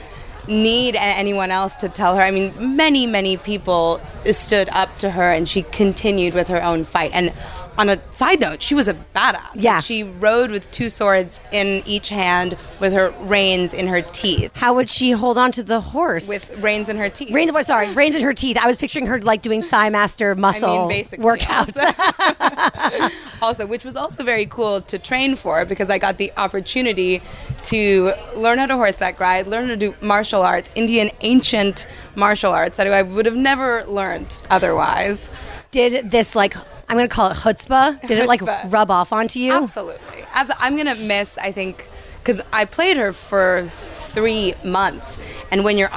need 0.47 0.95
anyone 0.95 1.51
else 1.51 1.75
to 1.77 1.89
tell 1.89 2.15
her. 2.15 2.21
I 2.21 2.31
mean, 2.31 2.53
many, 2.75 3.07
many 3.07 3.37
people 3.37 4.01
stood 4.31 4.69
up 4.71 4.97
to 4.99 5.11
her 5.11 5.31
and 5.31 5.47
she 5.47 5.63
continued 5.63 6.33
with 6.33 6.47
her 6.47 6.63
own 6.63 6.83
fight. 6.83 7.11
And 7.13 7.33
on 7.77 7.89
a 7.89 7.99
side 8.13 8.39
note, 8.39 8.61
she 8.61 8.73
was 8.75 8.87
a 8.87 8.93
badass. 8.93 9.55
Like, 9.55 9.63
Yeah. 9.63 9.79
she 9.79 10.03
rode 10.03 10.51
with 10.51 10.69
two 10.71 10.89
swords 10.89 11.39
in 11.51 11.83
each 11.85 12.09
hand 12.09 12.57
with 12.79 12.93
her 12.93 13.13
reins 13.21 13.73
in 13.73 13.87
her 13.87 14.01
teeth. 14.01 14.51
How 14.55 14.73
would 14.75 14.89
she 14.89 15.11
hold 15.11 15.37
on 15.37 15.51
to 15.53 15.63
the 15.63 15.81
horse? 15.81 16.27
With 16.27 16.49
reins 16.59 16.89
in 16.89 16.97
her 16.97 17.09
teeth. 17.09 17.33
reins. 17.33 17.51
Sorry, 17.65 17.89
reins 17.93 18.15
in 18.15 18.21
her 18.23 18.33
teeth. 18.33 18.57
I 18.61 18.67
was 18.67 18.77
picturing 18.77 19.05
her 19.07 19.19
like 19.21 19.41
doing 19.41 19.61
thigh 19.63 19.89
master 19.89 20.35
muscle 20.35 20.69
I 20.69 20.77
mean, 20.79 20.87
basically. 20.89 21.25
workouts. 21.25 21.75
Also, 21.77 23.09
also, 23.41 23.65
which 23.65 23.83
was 23.85 23.95
also 23.95 24.23
very 24.23 24.45
cool 24.45 24.81
to 24.81 24.99
train 24.99 25.35
for 25.35 25.65
because 25.65 25.89
I 25.89 25.97
got 25.97 26.17
the 26.17 26.31
opportunity 26.37 27.21
to 27.63 28.11
learn 28.35 28.57
how 28.57 28.65
to 28.67 28.75
horseback 28.75 29.19
ride, 29.19 29.47
learn 29.47 29.67
to 29.69 29.75
do 29.77 29.95
martial 30.01 30.41
arts, 30.43 30.69
Indian 30.75 31.09
ancient 31.21 31.87
martial 32.15 32.51
arts 32.53 32.77
that 32.77 32.87
I 32.87 33.01
would 33.01 33.25
have 33.25 33.35
never 33.35 33.83
learned 33.85 34.41
otherwise. 34.49 35.29
Did 35.75 36.09
this 36.09 36.37
like 36.37 36.55
I'm 36.87 36.95
going 36.95 37.09
to 37.09 37.13
call 37.13 37.31
it 37.31 37.35
chutzpah? 37.35 37.99
Did 38.07 38.19
it 38.19 38.27
like 38.27 38.39
Chutzpah. 38.39 38.71
rub 38.71 38.89
off 38.89 39.11
onto 39.11 39.39
you? 39.39 39.51
Absolutely. 39.51 40.23
Abs- 40.33 40.51
I'm 40.57 40.75
going 40.75 40.87
to 40.87 40.95
miss, 41.03 41.37
I 41.37 41.51
think, 41.51 41.89
because 42.19 42.41
I 42.53 42.63
played 42.63 42.95
her 42.95 43.11
for 43.11 43.67
three 44.13 44.53
months. 44.63 45.17
And 45.51 45.65
when 45.65 45.77
you're 45.77 45.89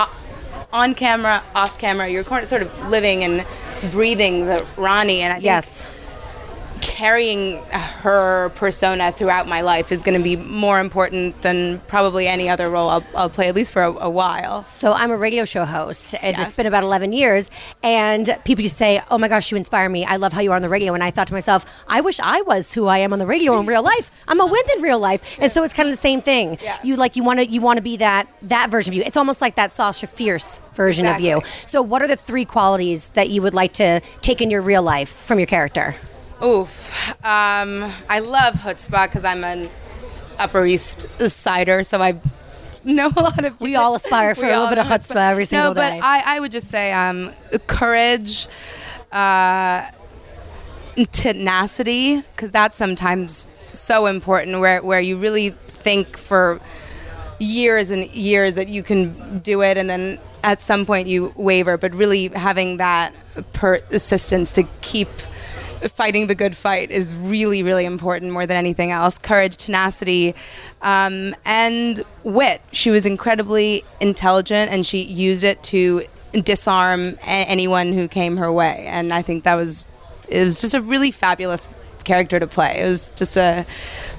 on 0.72 0.94
camera, 0.96 1.44
off 1.54 1.78
camera, 1.78 2.08
you're 2.08 2.24
sort 2.44 2.62
of 2.62 2.88
living 2.88 3.22
and 3.22 3.46
breathing 3.92 4.46
the 4.46 4.66
Rani. 4.76 5.20
And 5.20 5.32
I 5.32 5.36
think 5.36 5.44
Yes. 5.44 5.86
Carrying 6.98 7.62
her 8.02 8.48
persona 8.56 9.12
throughout 9.12 9.46
my 9.46 9.60
life 9.60 9.92
is 9.92 10.02
going 10.02 10.18
to 10.18 10.22
be 10.24 10.34
more 10.34 10.80
important 10.80 11.40
than 11.42 11.78
probably 11.86 12.26
any 12.26 12.48
other 12.48 12.68
role 12.68 12.88
I'll, 12.90 13.04
I'll 13.14 13.30
play, 13.30 13.46
at 13.46 13.54
least 13.54 13.70
for 13.72 13.82
a, 13.84 13.92
a 13.92 14.10
while. 14.10 14.64
So 14.64 14.92
I'm 14.92 15.12
a 15.12 15.16
radio 15.16 15.44
show 15.44 15.64
host, 15.64 16.14
and 16.14 16.30
it's 16.36 16.38
Yes. 16.40 16.56
been 16.56 16.66
about 16.66 16.82
11 16.82 17.12
years. 17.12 17.52
And 17.84 18.36
people 18.44 18.62
used 18.62 18.74
to 18.74 18.78
say, 18.78 19.00
"Oh 19.12 19.18
my 19.18 19.28
gosh, 19.28 19.52
you 19.52 19.56
inspire 19.56 19.88
me! 19.88 20.04
I 20.04 20.16
love 20.16 20.32
how 20.32 20.40
you 20.40 20.50
are 20.50 20.56
on 20.56 20.62
the 20.62 20.68
radio." 20.68 20.92
And 20.92 21.04
I 21.04 21.12
thought 21.12 21.28
to 21.28 21.32
myself, 21.34 21.64
"I 21.86 22.00
wish 22.00 22.18
I 22.18 22.40
was 22.42 22.74
who 22.74 22.86
I 22.86 22.98
am 22.98 23.12
on 23.12 23.20
the 23.20 23.26
radio 23.26 23.56
in 23.60 23.66
real 23.66 23.84
life. 23.84 24.10
I'm 24.26 24.40
a 24.40 24.46
wimp 24.46 24.68
in 24.76 24.82
real 24.82 24.98
life." 24.98 25.22
And 25.38 25.52
so 25.52 25.62
it's 25.62 25.72
kind 25.72 25.88
of 25.88 25.92
the 25.92 26.00
same 26.00 26.20
thing. 26.20 26.58
Yeah. 26.60 26.78
You 26.82 26.96
like 26.96 27.14
you 27.14 27.22
want 27.22 27.38
to 27.38 27.46
you 27.46 27.60
want 27.60 27.76
to 27.76 27.82
be 27.82 27.96
that 27.98 28.26
that 28.42 28.70
version 28.70 28.90
of 28.92 28.96
you. 28.96 29.04
It's 29.06 29.16
almost 29.16 29.40
like 29.40 29.54
that 29.54 29.70
Sasha 29.72 30.08
Fierce 30.08 30.58
version 30.74 31.06
of 31.06 31.20
you. 31.20 31.36
Exactly. 31.36 31.66
So 31.66 31.80
what 31.80 32.02
are 32.02 32.08
the 32.08 32.16
three 32.16 32.44
qualities 32.44 33.10
that 33.10 33.30
you 33.30 33.40
would 33.42 33.54
like 33.54 33.72
to 33.74 34.00
take 34.20 34.40
in 34.42 34.50
your 34.50 34.62
real 34.62 34.82
life 34.82 35.08
from 35.10 35.38
your 35.38 35.46
character? 35.46 35.94
Oof. 36.42 37.10
Um, 37.24 37.92
I 38.08 38.20
love 38.20 38.54
chutzpah 38.54 39.06
because 39.06 39.24
I'm 39.24 39.42
an 39.42 39.68
Upper 40.38 40.64
East 40.66 41.08
Sider, 41.30 41.82
so 41.82 42.00
I 42.00 42.20
know 42.84 43.10
a 43.16 43.22
lot 43.22 43.44
of. 43.44 43.60
We 43.60 43.74
all 43.74 43.96
aspire 43.96 44.34
for 44.36 44.44
a 44.44 44.48
little 44.48 44.68
bit 44.68 44.78
of 44.78 44.86
know 44.86 44.92
chutzpah 44.92 45.30
every 45.30 45.46
single 45.46 45.70
no, 45.70 45.74
but 45.74 45.90
day. 45.90 46.00
I, 46.00 46.36
I 46.36 46.40
would 46.40 46.52
just 46.52 46.68
say 46.68 46.92
um, 46.92 47.32
courage, 47.66 48.46
uh, 49.10 49.90
tenacity, 51.10 52.20
because 52.20 52.52
that's 52.52 52.76
sometimes 52.76 53.46
so 53.72 54.06
important. 54.06 54.60
Where 54.60 54.80
where 54.80 55.00
you 55.00 55.16
really 55.16 55.50
think 55.68 56.16
for 56.16 56.60
years 57.40 57.90
and 57.90 58.06
years 58.14 58.54
that 58.54 58.68
you 58.68 58.84
can 58.84 59.40
do 59.40 59.62
it, 59.62 59.76
and 59.76 59.90
then 59.90 60.20
at 60.44 60.62
some 60.62 60.86
point 60.86 61.08
you 61.08 61.32
waver. 61.36 61.76
But 61.76 61.94
really 61.94 62.28
having 62.28 62.76
that 62.76 63.12
persistence 63.52 64.52
to 64.52 64.62
keep 64.82 65.08
fighting 65.78 66.26
the 66.26 66.34
good 66.34 66.56
fight 66.56 66.90
is 66.90 67.12
really, 67.14 67.62
really 67.62 67.84
important 67.84 68.32
more 68.32 68.46
than 68.46 68.56
anything 68.56 68.90
else. 68.90 69.18
Courage, 69.18 69.56
tenacity, 69.56 70.34
um, 70.82 71.34
and 71.44 72.02
wit. 72.24 72.62
She 72.72 72.90
was 72.90 73.06
incredibly 73.06 73.84
intelligent, 74.00 74.70
and 74.70 74.84
she 74.84 75.02
used 75.02 75.44
it 75.44 75.62
to 75.64 76.04
disarm 76.32 77.18
a- 77.22 77.46
anyone 77.48 77.92
who 77.92 78.08
came 78.08 78.36
her 78.36 78.52
way. 78.52 78.84
And 78.86 79.12
I 79.12 79.22
think 79.22 79.44
that 79.44 79.54
was 79.54 79.84
it 80.28 80.44
was 80.44 80.60
just 80.60 80.74
a 80.74 80.80
really 80.80 81.10
fabulous 81.10 81.66
character 82.08 82.40
to 82.40 82.46
play. 82.46 82.80
It 82.80 82.86
was 82.86 83.10
just 83.10 83.36
a 83.36 83.64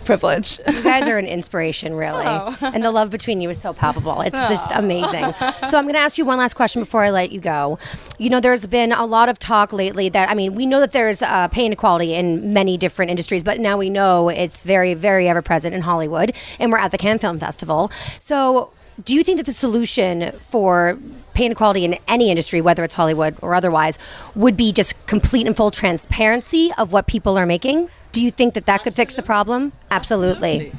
privilege. 0.06 0.60
You 0.68 0.84
guys 0.84 1.08
are 1.08 1.18
an 1.18 1.26
inspiration, 1.38 1.94
really. 1.96 2.24
Oh. 2.26 2.56
And 2.62 2.84
the 2.84 2.92
love 2.92 3.10
between 3.10 3.42
you 3.42 3.50
is 3.50 3.60
so 3.60 3.74
palpable. 3.74 4.22
It's 4.22 4.40
just 4.48 4.72
amazing. 4.74 5.34
So 5.70 5.78
I'm 5.78 5.84
going 5.84 5.94
to 5.96 6.00
ask 6.00 6.18
you 6.18 6.26
one 6.26 6.40
last 6.40 6.56
question 6.56 6.82
before 6.82 7.04
I 7.04 7.12
let 7.12 7.32
you 7.32 7.40
go. 7.40 7.78
You 8.18 8.30
know, 8.30 8.40
there's 8.40 8.66
been 8.66 8.92
a 8.92 9.06
lot 9.06 9.30
of 9.30 9.38
talk 9.38 9.72
lately 9.72 10.10
that, 10.10 10.30
I 10.30 10.34
mean, 10.34 10.56
we 10.56 10.66
know 10.66 10.80
that 10.80 10.94
there's 10.94 11.22
uh, 11.22 11.48
pay 11.50 11.66
inequality 11.66 12.16
in 12.16 12.54
many 12.54 12.76
different 12.78 13.12
industries, 13.12 13.44
but 13.44 13.60
now 13.60 13.78
we 13.78 13.90
know 13.90 14.30
it's 14.30 14.64
very, 14.64 14.94
very 14.96 15.28
ever 15.30 15.42
present 15.42 15.76
in 15.76 15.82
Hollywood. 15.82 16.34
And 16.60 16.72
we're 16.72 16.80
at 16.80 16.92
the 16.92 16.98
Cannes 16.98 17.20
Film 17.20 17.38
Festival. 17.40 17.92
So 18.20 18.72
do 19.04 19.16
you 19.16 19.24
think 19.24 19.38
that 19.38 19.46
the 19.46 19.52
solution 19.52 20.32
for 20.42 20.98
pay 21.34 21.46
inequality 21.46 21.86
in 21.86 21.98
any 22.08 22.30
industry, 22.30 22.60
whether 22.62 22.84
it's 22.84 22.96
Hollywood 22.96 23.36
or 23.42 23.56
otherwise, 23.56 23.98
would 24.36 24.58
be 24.58 24.72
just 24.74 24.94
complete 25.06 25.48
and 25.48 25.56
full 25.56 25.72
transparency 25.72 26.72
of 26.78 26.92
what 26.92 27.08
people 27.08 27.38
are 27.38 27.46
making? 27.46 27.90
Do 28.12 28.24
you 28.24 28.32
think 28.32 28.56
that 28.56 28.66
that 28.66 28.84
could 28.84 28.96
fix 28.96 29.14
the 29.14 29.22
problem? 29.24 29.72
Absolutely. 29.92 30.74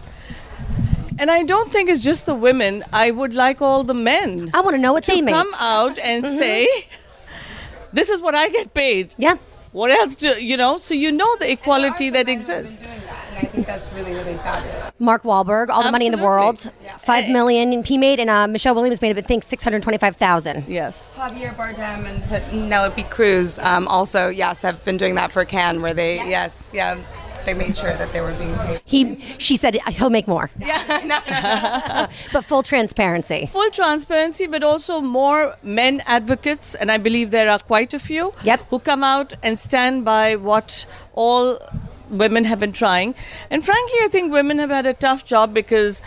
And 1.19 1.31
I 1.31 1.43
don't 1.43 1.71
think 1.71 1.89
it's 1.91 2.01
just 2.01 2.27
the 2.27 2.35
women. 2.35 2.83
I 2.93 3.11
would 3.11 3.35
like 3.35 3.61
all 3.63 3.85
the 3.85 3.95
men. 3.95 4.51
I 4.55 4.61
want 4.63 4.75
to 4.75 4.81
know 4.81 4.93
what 4.93 5.05
to 5.05 5.13
they 5.13 5.21
make. 5.23 5.35
come 5.35 5.53
out 5.61 5.99
and 5.99 6.25
Mhm. 6.25 6.39
say, 6.39 6.69
"This 7.93 8.09
is 8.09 8.21
what 8.23 8.35
I 8.35 8.49
get 8.49 8.73
paid." 8.73 9.15
Yeah. 9.19 9.37
What 9.73 9.91
else 9.91 10.17
do 10.17 10.29
you 10.31 10.57
know? 10.57 10.79
So 10.79 10.95
you 10.95 11.13
know 11.13 11.37
the 11.37 11.51
equality 11.51 12.11
that 12.11 12.29
exists. 12.29 12.81
And 12.81 13.39
I 13.39 13.43
think 13.43 13.67
that's 13.67 13.93
really, 13.93 14.13
really 14.13 14.35
fabulous. 14.39 14.93
Mark 14.99 15.23
Wahlberg, 15.23 15.69
all 15.69 15.83
the 15.83 15.93
money 15.93 16.07
in 16.07 16.13
the 16.13 16.19
world, 16.19 16.73
five 16.99 17.29
million 17.29 17.85
he 17.85 17.97
made, 17.97 18.19
and 18.19 18.29
uh, 18.29 18.49
Michelle 18.49 18.75
Williams 18.75 19.01
made, 19.01 19.17
I 19.17 19.21
think, 19.21 19.45
six 19.45 19.63
hundred 19.63 19.83
twenty-five 19.83 20.17
thousand. 20.17 20.65
Yes. 20.67 21.15
Javier 21.17 21.55
Bardem 21.55 22.05
and 22.05 22.23
Penelope 22.25 23.05
Cruz 23.05 23.59
um, 23.61 23.87
also, 23.89 24.29
yes, 24.29 24.63
have 24.63 24.85
been 24.85 24.97
doing 24.97 25.15
that 25.15 25.31
for 25.31 25.45
Cannes, 25.45 25.81
where 25.81 25.95
they, 25.95 26.17
yes, 26.17 26.73
yeah, 26.75 26.99
they 27.45 27.55
made 27.55 27.77
sure 27.77 27.95
that 27.95 28.13
they 28.13 28.21
were 28.21 28.33
being 28.35 28.55
paid. 28.59 28.81
He, 28.85 29.25
she 29.39 29.57
said 29.57 29.77
he'll 29.89 30.11
make 30.11 30.29
more, 30.29 30.51
Yeah, 30.59 30.83
no, 31.05 31.19
no. 31.29 32.07
but 32.33 32.45
full 32.45 32.63
transparency. 32.63 33.47
Full 33.47 33.71
transparency, 33.71 34.47
but 34.47 34.63
also 34.63 35.01
more 35.01 35.57
men 35.63 36.03
advocates, 36.07 36.75
and 36.75 36.91
I 36.91 36.99
believe 36.99 37.31
there 37.31 37.51
are 37.51 37.59
quite 37.59 37.95
a 37.95 37.99
few. 37.99 38.35
Yep. 38.43 38.67
Who 38.71 38.79
come 38.79 39.05
out 39.05 39.35
and 39.43 39.59
stand 39.59 40.05
by 40.05 40.37
what 40.37 40.87
all 41.15 41.59
women 42.11 42.45
have 42.45 42.61
been 42.61 42.73
trying. 42.73 43.15
And 43.51 43.65
frankly, 43.65 43.99
I 44.03 44.09
think 44.09 44.33
women 44.33 44.59
have 44.59 44.71
had 44.71 44.87
a 44.87 44.95
tough 44.95 45.25
job 45.25 45.55
because 45.55 46.03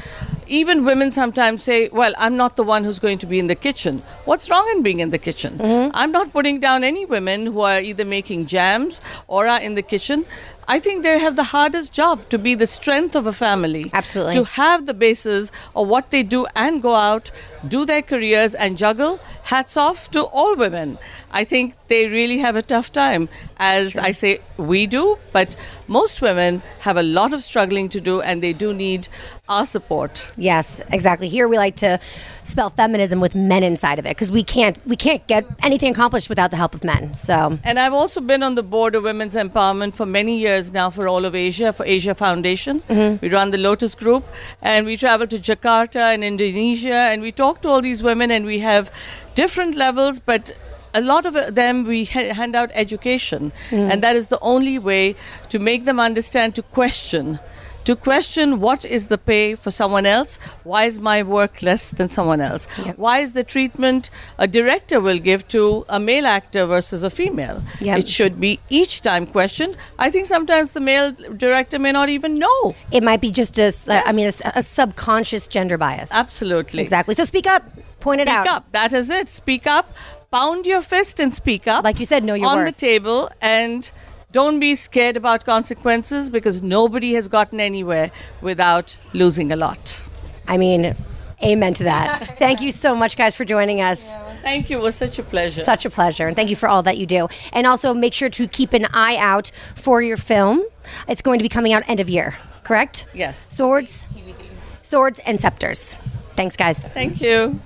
even 0.48 0.84
women 0.86 1.12
sometimes 1.12 1.64
say, 1.64 1.90
Well, 1.90 2.14
I'm 2.18 2.36
not 2.36 2.56
the 2.56 2.64
one 2.64 2.84
who's 2.84 3.00
going 3.00 3.18
to 3.20 3.26
be 3.26 3.40
in 3.40 3.48
the 3.48 3.56
kitchen. 3.56 4.04
What's 4.26 4.50
wrong 4.50 4.68
in 4.72 4.84
being 4.84 5.00
in 5.00 5.10
the 5.10 5.18
kitchen? 5.18 5.58
Mm-hmm. 5.58 5.92
I'm 5.94 6.12
not 6.12 6.32
putting 6.32 6.60
down 6.60 6.84
any 6.84 7.06
women 7.06 7.48
who 7.48 7.62
are 7.62 7.80
either 7.80 8.06
making 8.06 8.46
jams 8.48 9.02
or 9.28 9.48
are 9.48 9.62
in 9.62 9.76
the 9.76 9.82
kitchen. 9.82 10.26
I 10.68 10.80
think 10.80 11.04
they 11.04 11.20
have 11.20 11.36
the 11.36 11.44
hardest 11.44 11.94
job 11.94 12.30
to 12.30 12.38
be 12.38 12.56
the 12.56 12.66
strength 12.66 13.16
of 13.16 13.28
a 13.28 13.34
family. 13.34 13.90
Absolutely. 13.94 14.34
To 14.34 14.44
have 14.44 14.86
the 14.86 14.94
basis 14.94 15.52
of 15.76 15.88
what 15.88 16.12
they 16.12 16.24
do 16.24 16.46
and 16.56 16.82
go 16.82 16.96
out, 16.96 17.32
do 17.68 17.86
their 17.86 18.02
careers 18.02 18.56
and 18.56 18.78
juggle. 18.78 19.20
Hats 19.44 19.76
off 19.76 20.10
to 20.12 20.24
all 20.24 20.56
women. 20.56 20.98
I 21.32 21.44
think 21.44 21.76
they 21.88 22.08
really 22.08 22.40
have 22.40 22.56
a 22.56 22.62
tough 22.62 22.92
time. 22.92 23.28
As 23.58 23.98
I 23.98 24.12
say, 24.12 24.40
we 24.58 24.88
do, 24.88 25.18
but 25.32 25.56
most 25.88 26.22
women 26.22 26.62
have 26.80 26.98
a 26.98 27.04
lot 27.04 27.34
of 27.34 27.44
struggling 27.44 27.90
to 27.90 28.00
do 28.00 28.22
and 28.22 28.42
they 28.42 28.54
do 28.54 28.74
need 28.74 29.08
our 29.50 29.66
support. 29.66 30.32
Yes, 30.38 30.82
exactly. 30.92 31.28
Here 31.28 31.48
we 31.48 31.58
like 31.58 31.76
to 31.78 32.00
spell 32.44 32.70
feminism 32.70 33.20
with 33.20 33.36
men 33.36 33.64
inside 33.64 34.00
of 34.00 34.06
it 34.06 34.10
because 34.10 34.32
we 34.32 34.44
can't 34.44 34.78
we 34.86 34.96
can't 34.96 35.26
get 35.28 35.46
anything 35.62 35.92
accomplished 35.92 36.30
without 36.30 36.52
the 36.52 36.58
help 36.58 36.76
of 36.76 36.84
men. 36.84 37.14
So 37.16 37.58
And 37.64 37.80
I've 37.80 37.94
also 37.94 38.22
been 38.22 38.44
on 38.44 38.56
the 38.56 38.64
board 38.64 38.96
of 38.96 39.04
Women's 39.04 39.36
Empowerment 39.36 39.94
for 39.94 40.06
many 40.06 40.38
years 40.40 40.74
now 40.74 40.90
for 40.90 41.08
all 41.08 41.26
of 41.26 41.36
Asia, 41.36 41.72
for 41.72 41.86
Asia 41.86 42.14
Foundation. 42.14 42.82
Mm-hmm. 42.82 43.26
We 43.26 43.30
run 43.30 43.52
the 43.52 43.58
Lotus 43.58 43.96
Group 43.96 44.26
and 44.62 44.86
we 44.86 44.98
travel 44.98 45.28
to 45.28 45.38
Jakarta 45.38 46.14
and 46.14 46.24
Indonesia 46.24 46.94
and 47.12 47.22
we 47.22 47.32
talk 47.32 47.62
to 47.62 47.70
all 47.70 47.82
these 47.82 48.04
women 48.04 48.32
and 48.32 48.46
we 48.46 48.60
have 48.60 48.92
different 49.36 49.76
levels, 49.76 50.20
but 50.20 50.52
a 50.94 51.02
lot 51.02 51.26
of 51.26 51.56
them 51.56 51.86
we 51.86 52.06
ha- 52.06 52.34
hand 52.34 52.56
out 52.56 52.70
education 52.74 53.52
mm. 53.70 53.92
and 53.92 54.04
that 54.04 54.16
is 54.16 54.28
the 54.28 54.40
only 54.42 54.78
way 54.78 55.16
to 55.50 55.58
make 55.60 55.86
them 55.86 56.00
understand 56.00 56.56
to 56.56 56.62
question 56.62 57.40
to 57.86 57.96
question 57.96 58.60
what 58.60 58.86
is 58.86 59.08
the 59.08 59.18
pay 59.18 59.56
for 59.56 59.72
someone 59.72 60.06
else 60.06 60.38
why 60.64 60.84
is 60.86 61.00
my 61.00 61.22
work 61.22 61.62
less 61.62 61.92
than 61.92 62.08
someone 62.10 62.42
else 62.42 62.66
why 62.96 63.20
is 63.20 63.34
the 63.34 63.44
treatment 63.44 64.10
a 64.38 64.48
director 64.48 65.00
will 65.02 65.18
give 65.18 65.48
to 65.48 65.86
a 65.90 66.00
male 66.00 66.26
actor 66.26 66.66
versus 66.66 67.04
a 67.04 67.10
female 67.10 67.64
Yep. 67.82 68.00
it 68.00 68.08
should 68.08 68.40
be 68.40 68.60
each 68.70 69.02
time 69.02 69.26
questioned 69.26 69.76
i 70.00 70.10
think 70.10 70.26
sometimes 70.26 70.72
the 70.74 70.82
male 70.82 71.12
director 71.46 71.78
may 71.80 71.92
not 71.92 72.10
even 72.10 72.40
know 72.40 72.76
it 72.92 73.04
might 73.04 73.22
be 73.22 73.32
just 73.32 73.58
a, 73.58 73.64
s- 73.64 73.88
I 73.90 74.12
mean, 74.14 74.28
a, 74.44 74.52
a 74.56 74.62
subconscious 74.62 75.48
gender 75.48 75.78
bias. 75.78 76.10
absolutely 76.12 76.82
Exactly. 76.82 77.16
So 77.16 77.24
speak 77.24 77.48
up. 77.48 77.64
Point 78.00 78.22
it 78.22 78.28
out. 78.28 78.44
speak 78.46 78.54
up 78.56 78.72
that 78.72 78.94
is 78.94 79.10
it 79.10 79.30
speak 79.30 79.66
up 79.68 79.94
pound 80.32 80.66
your 80.66 80.82
fist 80.82 81.20
and 81.20 81.34
speak 81.34 81.68
up 81.68 81.84
Like 81.84 82.00
you 82.00 82.06
said, 82.06 82.24
know 82.24 82.34
your 82.34 82.48
on 82.48 82.58
worth. 82.60 82.74
the 82.76 82.80
table 82.80 83.30
and 83.42 83.90
don't 84.34 84.60
be 84.60 84.76
scared 84.76 85.16
about 85.16 85.46
consequences 85.46 86.30
because 86.30 86.62
nobody 86.62 87.14
has 87.14 87.28
gotten 87.30 87.60
anywhere 87.62 88.12
without 88.42 88.98
losing 89.14 89.52
a 89.52 89.56
lot 89.56 90.02
I 90.48 90.58
mean, 90.58 90.96
amen 91.42 91.74
to 91.76 91.84
that. 91.86 92.38
Thank 92.38 92.62
you 92.62 92.72
so 92.72 92.94
much, 92.94 93.16
guys, 93.16 93.34
for 93.34 93.46
joining 93.46 93.80
us. 93.82 94.14
Thank 94.42 94.70
you. 94.70 94.78
It 94.78 94.82
was 94.82 94.96
such 94.96 95.18
a 95.20 95.24
pleasure. 95.24 95.62
Such 95.62 95.86
a 95.86 95.90
pleasure. 95.90 96.28
And 96.28 96.36
thank 96.36 96.50
you 96.50 96.56
for 96.58 96.68
all 96.68 96.84
that 96.84 96.98
you 96.98 97.06
do. 97.06 97.30
And 97.54 97.66
also 97.66 97.94
make 97.94 98.14
sure 98.14 98.30
to 98.30 98.48
keep 98.48 98.74
an 98.74 98.86
eye 98.94 99.16
out 99.18 99.52
for 99.76 100.02
your 100.02 100.18
film. 100.18 100.62
It's 101.08 101.22
going 101.22 101.40
to 101.40 101.44
be 101.44 101.50
coming 101.50 101.72
out 101.72 101.88
end 101.88 102.02
of 102.02 102.10
year, 102.10 102.36
correct? 102.64 103.06
Yes. 103.14 103.56
Swords, 103.56 104.04
TVD. 104.14 104.50
swords 104.82 105.20
and 105.26 105.40
scepters. 105.40 105.96
Thanks, 106.36 106.58
guys. 106.58 106.86
Thank 106.90 107.22
you. 107.22 107.60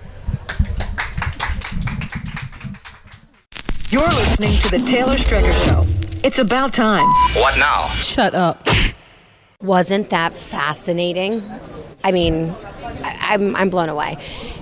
You're 3.89 4.13
listening 4.13 4.59
to 4.59 4.69
The 4.69 4.83
Taylor 4.85 5.15
Strecker 5.15 5.65
Show. 5.65 6.06
It's 6.23 6.39
about 6.39 6.73
time. 6.73 7.05
What 7.35 7.57
now? 7.57 7.87
Shut 7.89 8.33
up. 8.33 8.67
Wasn't 9.61 10.09
that 10.09 10.33
fascinating? 10.33 11.43
I 12.03 12.11
mean, 12.11 12.53
I, 13.03 13.17
I'm, 13.33 13.55
I'm 13.55 13.69
blown 13.69 13.89
away. 13.89 14.17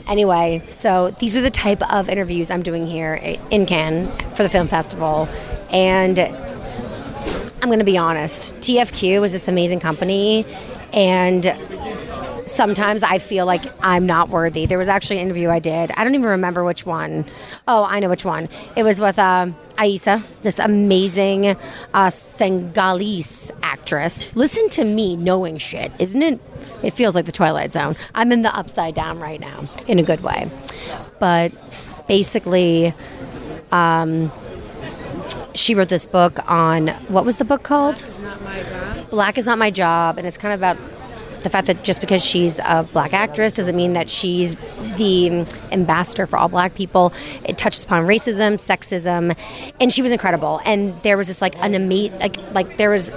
Anyway, 0.07 0.63
so 0.69 1.11
these 1.19 1.35
are 1.35 1.41
the 1.41 1.49
type 1.49 1.81
of 1.91 2.09
interviews 2.09 2.51
I'm 2.51 2.61
doing 2.61 2.85
here 2.85 3.15
in 3.49 3.65
Cannes 3.65 4.09
for 4.35 4.43
the 4.43 4.49
film 4.49 4.67
festival. 4.67 5.27
And 5.69 6.19
I'm 6.19 7.69
going 7.69 7.79
to 7.79 7.85
be 7.85 7.97
honest 7.97 8.53
TFQ 8.55 9.23
is 9.25 9.31
this 9.31 9.47
amazing 9.47 9.79
company. 9.79 10.45
And 10.93 11.55
sometimes 12.45 13.01
I 13.03 13.17
feel 13.19 13.45
like 13.45 13.63
I'm 13.81 14.05
not 14.05 14.29
worthy. 14.29 14.65
There 14.65 14.77
was 14.77 14.87
actually 14.87 15.17
an 15.17 15.23
interview 15.23 15.49
I 15.49 15.59
did. 15.59 15.91
I 15.91 16.03
don't 16.03 16.15
even 16.15 16.29
remember 16.29 16.63
which 16.63 16.85
one. 16.85 17.25
Oh, 17.67 17.83
I 17.83 17.99
know 17.99 18.09
which 18.09 18.23
one. 18.25 18.49
It 18.75 18.83
was 18.83 18.99
with 18.99 19.17
uh, 19.17 19.47
Aïssa, 19.77 20.23
this 20.43 20.59
amazing 20.59 21.57
uh, 21.93 22.09
Senegalese 22.09 23.51
actress. 23.61 24.35
Listen 24.35 24.69
to 24.69 24.85
me 24.85 25.15
knowing 25.15 25.57
shit, 25.57 25.91
isn't 25.99 26.21
it? 26.21 26.39
It 26.83 26.91
feels 26.91 27.15
like 27.15 27.25
the 27.25 27.31
Twilight 27.31 27.71
Zone. 27.71 27.95
I'm 28.13 28.31
in 28.31 28.41
the 28.41 28.55
upside 28.55 28.95
down 28.95 29.19
right 29.19 29.39
now, 29.39 29.67
in 29.87 29.99
a 29.99 30.03
good 30.03 30.21
way. 30.21 30.49
But 31.19 31.51
basically, 32.07 32.93
um, 33.71 34.31
she 35.53 35.75
wrote 35.75 35.89
this 35.89 36.05
book 36.05 36.39
on 36.49 36.87
what 37.07 37.25
was 37.25 37.37
the 37.37 37.45
book 37.45 37.63
called? 37.63 38.05
Black 39.09 39.37
is 39.37 39.45
not 39.45 39.57
my 39.57 39.71
job, 39.71 40.17
and 40.17 40.27
it's 40.27 40.37
kind 40.37 40.53
of 40.53 40.59
about 40.59 40.77
the 41.45 41.49
fact 41.49 41.67
that 41.67 41.83
just 41.83 42.01
because 42.01 42.25
she's 42.25 42.59
a 42.59 42.87
black 42.91 43.13
actress 43.13 43.53
doesn't 43.53 43.75
mean 43.75 43.93
that 43.93 44.09
she's 44.09 44.55
the 44.97 45.45
ambassador 45.71 46.25
for 46.25 46.37
all 46.37 46.49
black 46.49 46.75
people. 46.75 47.13
It 47.45 47.57
touches 47.57 47.85
upon 47.85 48.05
racism, 48.05 48.55
sexism, 48.55 49.37
and 49.79 49.93
she 49.93 50.01
was 50.01 50.11
incredible. 50.11 50.59
And 50.65 50.99
there 51.03 51.17
was 51.17 51.27
this 51.27 51.41
like 51.41 51.55
an 51.63 51.75
amazing, 51.75 52.17
like, 52.19 52.37
like 52.53 52.77
there 52.77 52.89
was 52.89 53.11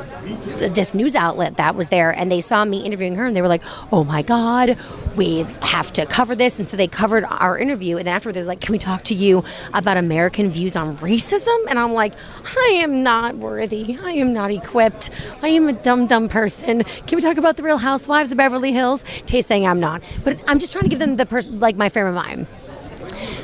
this 0.59 0.95
news 0.95 1.14
outlet 1.14 1.57
that 1.57 1.74
was 1.74 1.89
there, 1.89 2.11
and 2.11 2.31
they 2.31 2.41
saw 2.41 2.64
me 2.64 2.85
interviewing 2.85 3.16
her, 3.16 3.26
and 3.26 3.35
they 3.35 3.43
were 3.43 3.49
like, 3.49 3.62
"Oh 3.91 4.05
my 4.05 4.22
god, 4.22 4.76
we 5.16 5.47
have 5.62 5.93
to 5.95 6.05
cover 6.05 6.35
this." 6.35 6.59
And 6.59 6.68
so 6.68 6.76
they 6.76 6.87
covered 6.87 7.24
our 7.24 7.57
interview, 7.57 7.97
and 7.97 8.07
then 8.07 8.14
afterward, 8.14 8.35
they're 8.35 8.45
like, 8.45 8.61
"Can 8.61 8.72
we 8.72 8.79
talk 8.79 9.05
to 9.05 9.14
you 9.14 9.43
about 9.72 9.97
American 9.97 10.51
views 10.51 10.76
on 10.76 10.99
racism?" 10.99 11.57
And 11.70 11.79
I'm 11.79 11.95
like, 11.95 12.12
"I 12.45 12.72
am 12.83 13.03
not 13.03 13.37
worthy. 13.37 13.99
I 14.03 14.12
am 14.12 14.35
not 14.35 14.51
equipped. 14.51 15.11
I 15.43 15.49
am 15.49 15.68
a 15.68 15.72
dumb, 15.72 16.07
dumb 16.07 16.29
person. 16.29 16.85
Can 17.07 17.16
we 17.16 17.22
talk 17.22 17.39
about 17.39 17.57
the 17.57 17.62
Real 17.62 17.79
Housewives 17.79 18.17
of 18.26 18.36
Beverly 18.36 18.72
Hills?" 18.72 19.04
Tay 19.26 19.40
saying 19.40 19.66
I'm 19.66 19.80
not, 19.80 20.02
but 20.24 20.40
I'm 20.46 20.58
just 20.58 20.72
trying 20.72 20.84
to 20.84 20.88
give 20.88 20.98
them 20.98 21.16
the 21.16 21.26
person 21.26 21.60
like 21.60 21.76
my 21.76 21.88
frame 21.88 22.06
of 22.06 22.14
mind. 22.14 22.46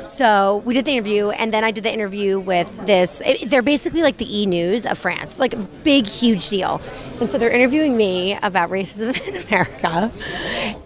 So 0.05 0.61
we 0.65 0.73
did 0.73 0.85
the 0.85 0.91
interview, 0.93 1.29
and 1.29 1.53
then 1.53 1.63
I 1.63 1.71
did 1.71 1.83
the 1.83 1.93
interview 1.93 2.39
with 2.39 2.69
this. 2.85 3.21
it- 3.25 3.49
they're 3.49 3.61
basically 3.61 4.01
like 4.01 4.17
the 4.17 4.41
E 4.41 4.45
News 4.45 4.85
of 4.85 4.97
France, 4.97 5.39
like 5.39 5.53
a 5.53 5.57
big, 5.83 6.07
huge 6.07 6.49
deal. 6.49 6.79
And 7.19 7.29
so 7.29 7.37
they're 7.37 7.49
interviewing 7.51 7.95
me 7.97 8.37
about 8.41 8.69
racism 8.69 9.15
in 9.27 9.35
America, 9.47 10.11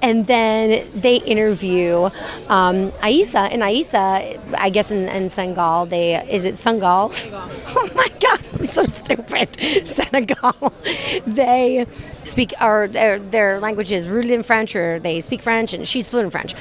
and 0.02 0.26
then 0.28 0.86
they 0.94 1.18
interview 1.18 2.06
um, 2.50 2.92
Aïssa. 3.04 3.50
And 3.52 3.62
Aïssa, 3.62 4.40
I 4.58 4.70
guess 4.70 4.92
in, 4.92 5.08
in 5.10 5.30
Senegal, 5.30 5.86
they 5.86 6.16
is 6.28 6.46
it 6.46 6.58
Senegal? 6.58 7.12
oh 7.76 7.90
my 7.96 8.08
God, 8.20 8.40
I'm 8.54 8.66
so 8.66 8.84
stupid. 8.86 9.50
Senegal. 9.88 10.74
They 11.28 11.86
speak 12.24 12.54
or 12.62 12.88
their 12.88 13.20
their 13.20 13.60
language 13.60 13.92
is 13.92 14.08
rooted 14.08 14.32
in 14.32 14.44
French, 14.44 14.76
or 14.76 15.00
they 15.00 15.20
speak 15.20 15.42
French, 15.42 15.74
and 15.74 15.88
she's 15.88 16.10
fluent 16.10 16.26
in 16.26 16.32
French. 16.32 16.56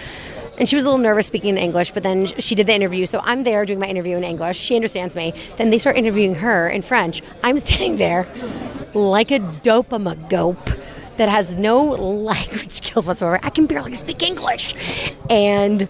And 0.59 0.69
she 0.69 0.77
was 0.77 0.85
a 0.85 0.89
little 0.89 1.03
nervous 1.03 1.27
speaking 1.27 1.51
in 1.51 1.59
English, 1.59 1.93
but 1.93 2.03
then 2.03 2.27
she 2.27 2.55
did 2.55 2.67
the 2.67 2.75
interview. 2.75 3.07
So 3.07 3.21
I'm 3.23 3.45
there 3.45 3.65
doing 3.65 3.79
my 3.79 3.87
interview 3.87 4.17
in 4.17 4.25
English. 4.25 4.59
She 4.59 4.75
understands 4.75 5.17
me. 5.17 5.33
Then 5.57 5.71
they 5.71 5.79
start 5.79 5.97
interviewing 5.97 6.37
her 6.37 6.69
in 6.69 6.83
French. 6.83 7.23
I'm 7.43 7.59
standing 7.67 7.97
there 7.97 8.27
like 8.93 9.31
a 9.31 9.39
dopamagope 9.39 10.85
that 11.17 11.29
has 11.29 11.57
no 11.57 11.85
language 11.85 12.71
skills 12.81 13.07
whatsoever. 13.07 13.41
I 13.43 13.51
can 13.51 13.67
barely 13.67 13.95
speak 13.95 14.23
English. 14.23 14.75
And 15.31 15.89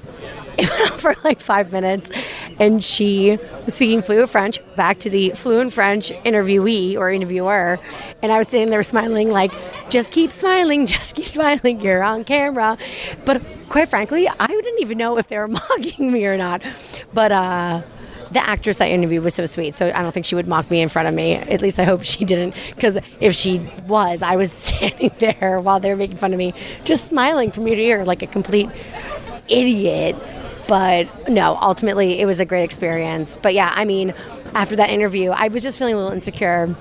it 0.59 0.69
went 0.69 0.93
on 0.93 0.99
for 0.99 1.14
like 1.23 1.39
five 1.41 1.71
minutes, 1.71 2.11
and 2.59 2.83
she 2.83 3.39
was 3.64 3.75
speaking 3.75 4.03
fluent 4.03 4.29
French 4.29 4.59
back 4.75 4.99
to 5.01 5.11
the 5.11 5.31
fluent 5.31 5.73
French 5.73 6.11
interviewee 6.25 6.97
or 6.97 7.11
interviewer, 7.12 7.79
and 8.23 8.33
I 8.33 8.39
was 8.39 8.49
sitting 8.49 8.71
there 8.71 8.83
smiling, 8.83 9.31
like, 9.31 9.53
just 9.89 10.11
keep 10.11 10.33
smiling, 10.33 10.87
just 10.95 11.14
keep 11.14 11.27
smiling, 11.27 11.81
you're 11.81 12.03
on 12.03 12.25
camera. 12.25 12.77
But 13.25 13.41
quite 13.69 13.89
frankly, 13.89 14.29
didn't 14.79 14.91
even 14.91 14.99
know 14.99 15.18
if 15.18 15.29
they 15.29 15.39
were 15.39 15.49
mocking 15.49 16.12
me 16.12 16.26
or 16.26 16.37
not. 16.37 16.62
But 17.12 17.33
uh, 17.33 17.83
the 18.31 18.41
actress 18.41 18.81
I 18.81 18.89
interviewed 18.89 19.24
was 19.24 19.35
so 19.35 19.47
sweet, 19.47 19.74
so 19.74 19.91
I 19.95 20.03
don't 20.03 20.12
think 20.12 20.26
she 20.26 20.35
would 20.35 20.47
mock 20.47 20.70
me 20.70 20.81
in 20.81 20.89
front 20.89 21.09
of 21.09 21.14
me. 21.14 21.35
At 21.35 21.62
least 21.62 21.79
I 21.79 21.85
hope 21.85 22.03
she 22.05 22.24
didn't, 22.24 22.55
because 22.74 22.99
if 23.20 23.35
she 23.35 23.66
was, 23.87 24.22
I 24.22 24.37
was 24.37 24.53
standing 24.64 25.11
there 25.18 25.61
while 25.61 25.81
they 25.81 25.91
were 25.91 25.97
making 25.97 26.16
fun 26.16 26.33
of 26.33 26.39
me, 26.39 26.55
just 26.85 27.09
smiling 27.09 27.51
from 27.51 27.66
ear 27.68 27.76
to 27.76 27.83
ear 27.83 28.05
like 28.05 28.22
a 28.22 28.26
complete 28.26 28.68
idiot. 29.49 30.16
But 30.66 31.09
no, 31.29 31.57
ultimately, 31.61 32.20
it 32.20 32.26
was 32.26 32.41
a 32.41 32.45
great 32.45 32.64
experience. 32.64 33.39
But 33.41 33.55
yeah, 33.55 33.72
I 33.74 33.87
mean, 33.87 34.12
after 34.55 34.76
that 34.76 34.91
interview, 34.91 35.31
I 35.31 35.49
was 35.49 35.62
just 35.62 35.79
feeling 35.79 35.95
a 35.95 35.97
little 35.97 36.12
insecure. 36.12 36.74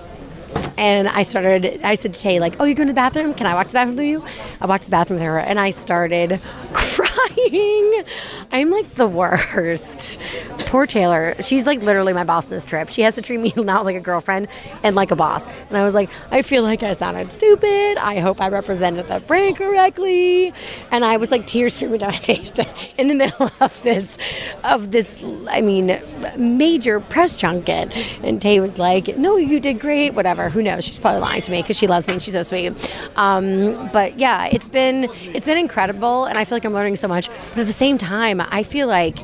And 0.77 1.07
I 1.07 1.23
started, 1.23 1.81
I 1.83 1.95
said 1.95 2.13
to 2.13 2.19
Tay, 2.19 2.39
like, 2.39 2.59
oh, 2.59 2.65
you're 2.65 2.75
going 2.75 2.87
to 2.87 2.93
the 2.93 2.95
bathroom? 2.95 3.33
Can 3.33 3.47
I 3.47 3.55
walk 3.55 3.67
to 3.67 3.71
the 3.71 3.77
bathroom 3.77 3.97
with 3.97 4.05
you? 4.05 4.25
I 4.61 4.67
walked 4.67 4.83
to 4.83 4.87
the 4.89 4.91
bathroom 4.91 5.19
with 5.19 5.25
her 5.25 5.39
and 5.39 5.59
I 5.59 5.71
started 5.71 6.39
crying. 6.73 8.03
I'm 8.51 8.69
like 8.69 8.93
the 8.95 9.07
worst. 9.07 10.19
Poor 10.67 10.85
Taylor. 10.85 11.35
She's 11.43 11.65
like 11.65 11.81
literally 11.81 12.13
my 12.13 12.23
boss 12.23 12.45
on 12.45 12.51
this 12.51 12.65
trip. 12.65 12.89
She 12.89 13.01
has 13.01 13.15
to 13.15 13.21
treat 13.21 13.39
me 13.39 13.53
not 13.57 13.85
like 13.85 13.95
a 13.95 13.99
girlfriend 13.99 14.47
and 14.83 14.95
like 14.95 15.11
a 15.11 15.15
boss. 15.15 15.47
And 15.47 15.77
I 15.77 15.83
was 15.83 15.93
like, 15.93 16.09
I 16.29 16.41
feel 16.43 16.61
like 16.61 16.83
I 16.83 16.93
sounded 16.93 17.31
stupid. 17.31 17.97
I 17.97 18.19
hope 18.19 18.39
I 18.39 18.49
represented 18.49 19.07
the 19.07 19.19
brand 19.21 19.57
correctly. 19.57 20.53
And 20.91 21.03
I 21.03 21.17
was 21.17 21.31
like 21.31 21.47
tears 21.47 21.73
streaming 21.73 21.99
down 21.99 22.11
my 22.11 22.17
face 22.19 22.53
in 22.97 23.07
the 23.07 23.15
middle 23.15 23.49
of 23.59 23.81
this, 23.81 24.17
of 24.63 24.91
this, 24.91 25.23
I 25.49 25.61
mean, 25.61 25.99
major 26.37 26.99
press 26.99 27.33
junket. 27.33 27.91
And 28.23 28.41
Tay 28.41 28.59
was 28.59 28.77
like, 28.77 29.17
no, 29.17 29.37
you 29.37 29.59
did 29.59 29.79
great, 29.79 30.13
whatever. 30.13 30.49
Who 30.49 30.61
knows? 30.61 30.66
She's 30.79 30.99
probably 30.99 31.21
lying 31.21 31.41
to 31.41 31.51
me 31.51 31.61
because 31.61 31.77
she 31.77 31.87
loves 31.87 32.07
me 32.07 32.13
and 32.13 32.23
she's 32.23 32.33
so 32.33 32.43
sweet. 32.43 32.73
Um, 33.15 33.89
but 33.91 34.19
yeah, 34.19 34.45
it's 34.45 34.67
been, 34.67 35.09
it's 35.33 35.45
been 35.45 35.57
incredible. 35.57 36.25
And 36.25 36.37
I 36.37 36.43
feel 36.45 36.55
like 36.55 36.65
I'm 36.65 36.73
learning 36.73 36.97
so 36.97 37.07
much. 37.07 37.29
But 37.49 37.59
at 37.59 37.67
the 37.67 37.73
same 37.73 37.97
time, 37.97 38.41
I 38.41 38.63
feel 38.63 38.87
like 38.87 39.17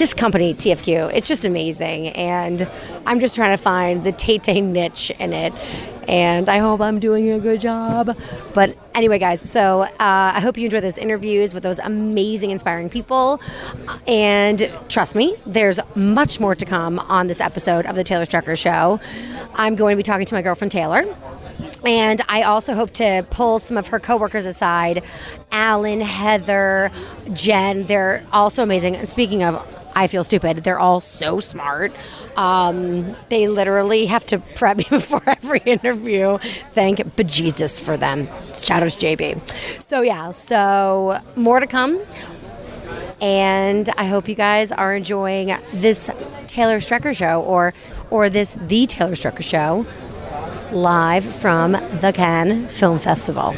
this 0.00 0.14
company, 0.14 0.54
TFQ, 0.54 1.12
it's 1.12 1.28
just 1.28 1.44
amazing. 1.44 2.08
And 2.08 2.66
I'm 3.04 3.20
just 3.20 3.34
trying 3.34 3.54
to 3.54 3.62
find 3.62 4.02
the 4.02 4.12
Tay 4.12 4.38
niche 4.62 5.10
in 5.18 5.34
it. 5.34 5.52
And 6.08 6.48
I 6.48 6.56
hope 6.56 6.80
I'm 6.80 6.98
doing 6.98 7.28
a 7.28 7.38
good 7.38 7.60
job. 7.60 8.16
But 8.54 8.78
anyway, 8.94 9.18
guys, 9.18 9.42
so 9.42 9.82
uh, 9.82 9.88
I 9.98 10.40
hope 10.40 10.56
you 10.56 10.64
enjoy 10.64 10.80
those 10.80 10.96
interviews 10.96 11.52
with 11.52 11.62
those 11.62 11.78
amazing, 11.80 12.50
inspiring 12.50 12.88
people. 12.88 13.42
And 14.06 14.72
trust 14.88 15.14
me, 15.14 15.36
there's 15.44 15.78
much 15.94 16.40
more 16.40 16.54
to 16.54 16.64
come 16.64 16.98
on 17.00 17.26
this 17.26 17.40
episode 17.42 17.84
of 17.84 17.94
The 17.94 18.02
Taylor 18.02 18.24
Strecker 18.24 18.56
Show. 18.56 19.00
I'm 19.54 19.76
going 19.76 19.92
to 19.92 19.96
be 19.98 20.02
talking 20.02 20.24
to 20.24 20.34
my 20.34 20.40
girlfriend, 20.40 20.72
Taylor. 20.72 21.04
And 21.84 22.22
I 22.26 22.42
also 22.42 22.72
hope 22.74 22.90
to 22.94 23.26
pull 23.28 23.58
some 23.58 23.76
of 23.76 23.88
her 23.88 24.00
coworkers 24.00 24.46
aside 24.46 25.02
Alan, 25.52 26.00
Heather, 26.00 26.90
Jen. 27.34 27.84
They're 27.84 28.24
also 28.32 28.62
amazing. 28.62 28.96
And 28.96 29.06
speaking 29.06 29.42
of, 29.42 29.62
I 29.94 30.06
feel 30.06 30.24
stupid. 30.24 30.58
They're 30.58 30.78
all 30.78 31.00
so 31.00 31.40
smart. 31.40 31.92
Um, 32.36 33.14
they 33.28 33.48
literally 33.48 34.06
have 34.06 34.24
to 34.26 34.38
prep 34.38 34.76
me 34.78 34.86
before 34.90 35.22
every 35.26 35.60
interview. 35.60 36.38
Thank 36.72 36.98
bejesus 37.16 37.82
for 37.82 37.96
them. 37.96 38.28
Out 38.70 38.80
to 38.80 38.86
JB. 38.86 39.82
So, 39.82 40.02
yeah, 40.02 40.30
so 40.30 41.20
more 41.36 41.60
to 41.60 41.66
come. 41.66 42.00
And 43.20 43.88
I 43.98 44.06
hope 44.06 44.28
you 44.28 44.34
guys 44.34 44.72
are 44.72 44.94
enjoying 44.94 45.54
this 45.74 46.10
Taylor 46.46 46.78
Strecker 46.78 47.14
show 47.14 47.42
or 47.42 47.74
or 48.10 48.28
this 48.28 48.54
The 48.58 48.86
Taylor 48.86 49.12
Strecker 49.14 49.42
show 49.42 49.86
live 50.72 51.24
from 51.24 51.72
the 51.72 52.12
Cannes 52.14 52.68
Film 52.68 52.98
Festival. 52.98 53.54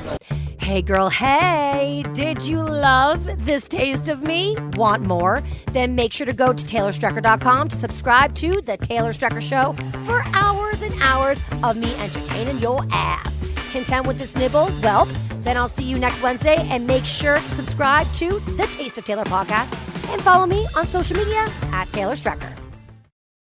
Hey 0.59 0.81
girl, 0.81 1.11
hey! 1.11 2.05
Did 2.15 2.43
you 2.43 2.63
love 2.63 3.29
this 3.45 3.67
taste 3.67 4.09
of 4.09 4.23
me? 4.23 4.57
Want 4.75 5.03
more? 5.03 5.43
Then 5.73 5.95
make 5.95 6.13
sure 6.13 6.25
to 6.25 6.33
go 6.33 6.53
to 6.53 6.65
TaylorStrecker.com 6.65 7.69
to 7.69 7.77
subscribe 7.77 8.35
to 8.37 8.61
The 8.61 8.77
Taylor 8.77 9.13
Strecker 9.13 9.43
Show 9.43 9.73
for 10.05 10.23
hours 10.33 10.83
and 10.83 10.95
hours 11.03 11.43
of 11.65 11.77
me 11.77 11.95
entertaining 11.97 12.59
your 12.59 12.87
ass. 12.93 13.45
Content 13.73 14.07
with 14.07 14.19
this 14.19 14.37
nibble? 14.37 14.71
Well, 14.83 15.07
then 15.43 15.57
I'll 15.57 15.69
see 15.69 15.85
you 15.85 15.99
next 15.99 16.23
Wednesday 16.23 16.57
and 16.71 16.87
make 16.87 17.05
sure 17.05 17.37
to 17.37 17.43
subscribe 17.43 18.07
to 18.15 18.29
the 18.57 18.69
Taste 18.77 18.99
of 18.99 19.05
Taylor 19.05 19.25
podcast 19.25 19.73
and 20.13 20.23
follow 20.23 20.47
me 20.47 20.65
on 20.77 20.87
social 20.87 21.17
media 21.17 21.45
at 21.73 21.87
Taylor 21.93 22.15
Strecker. 22.15 22.62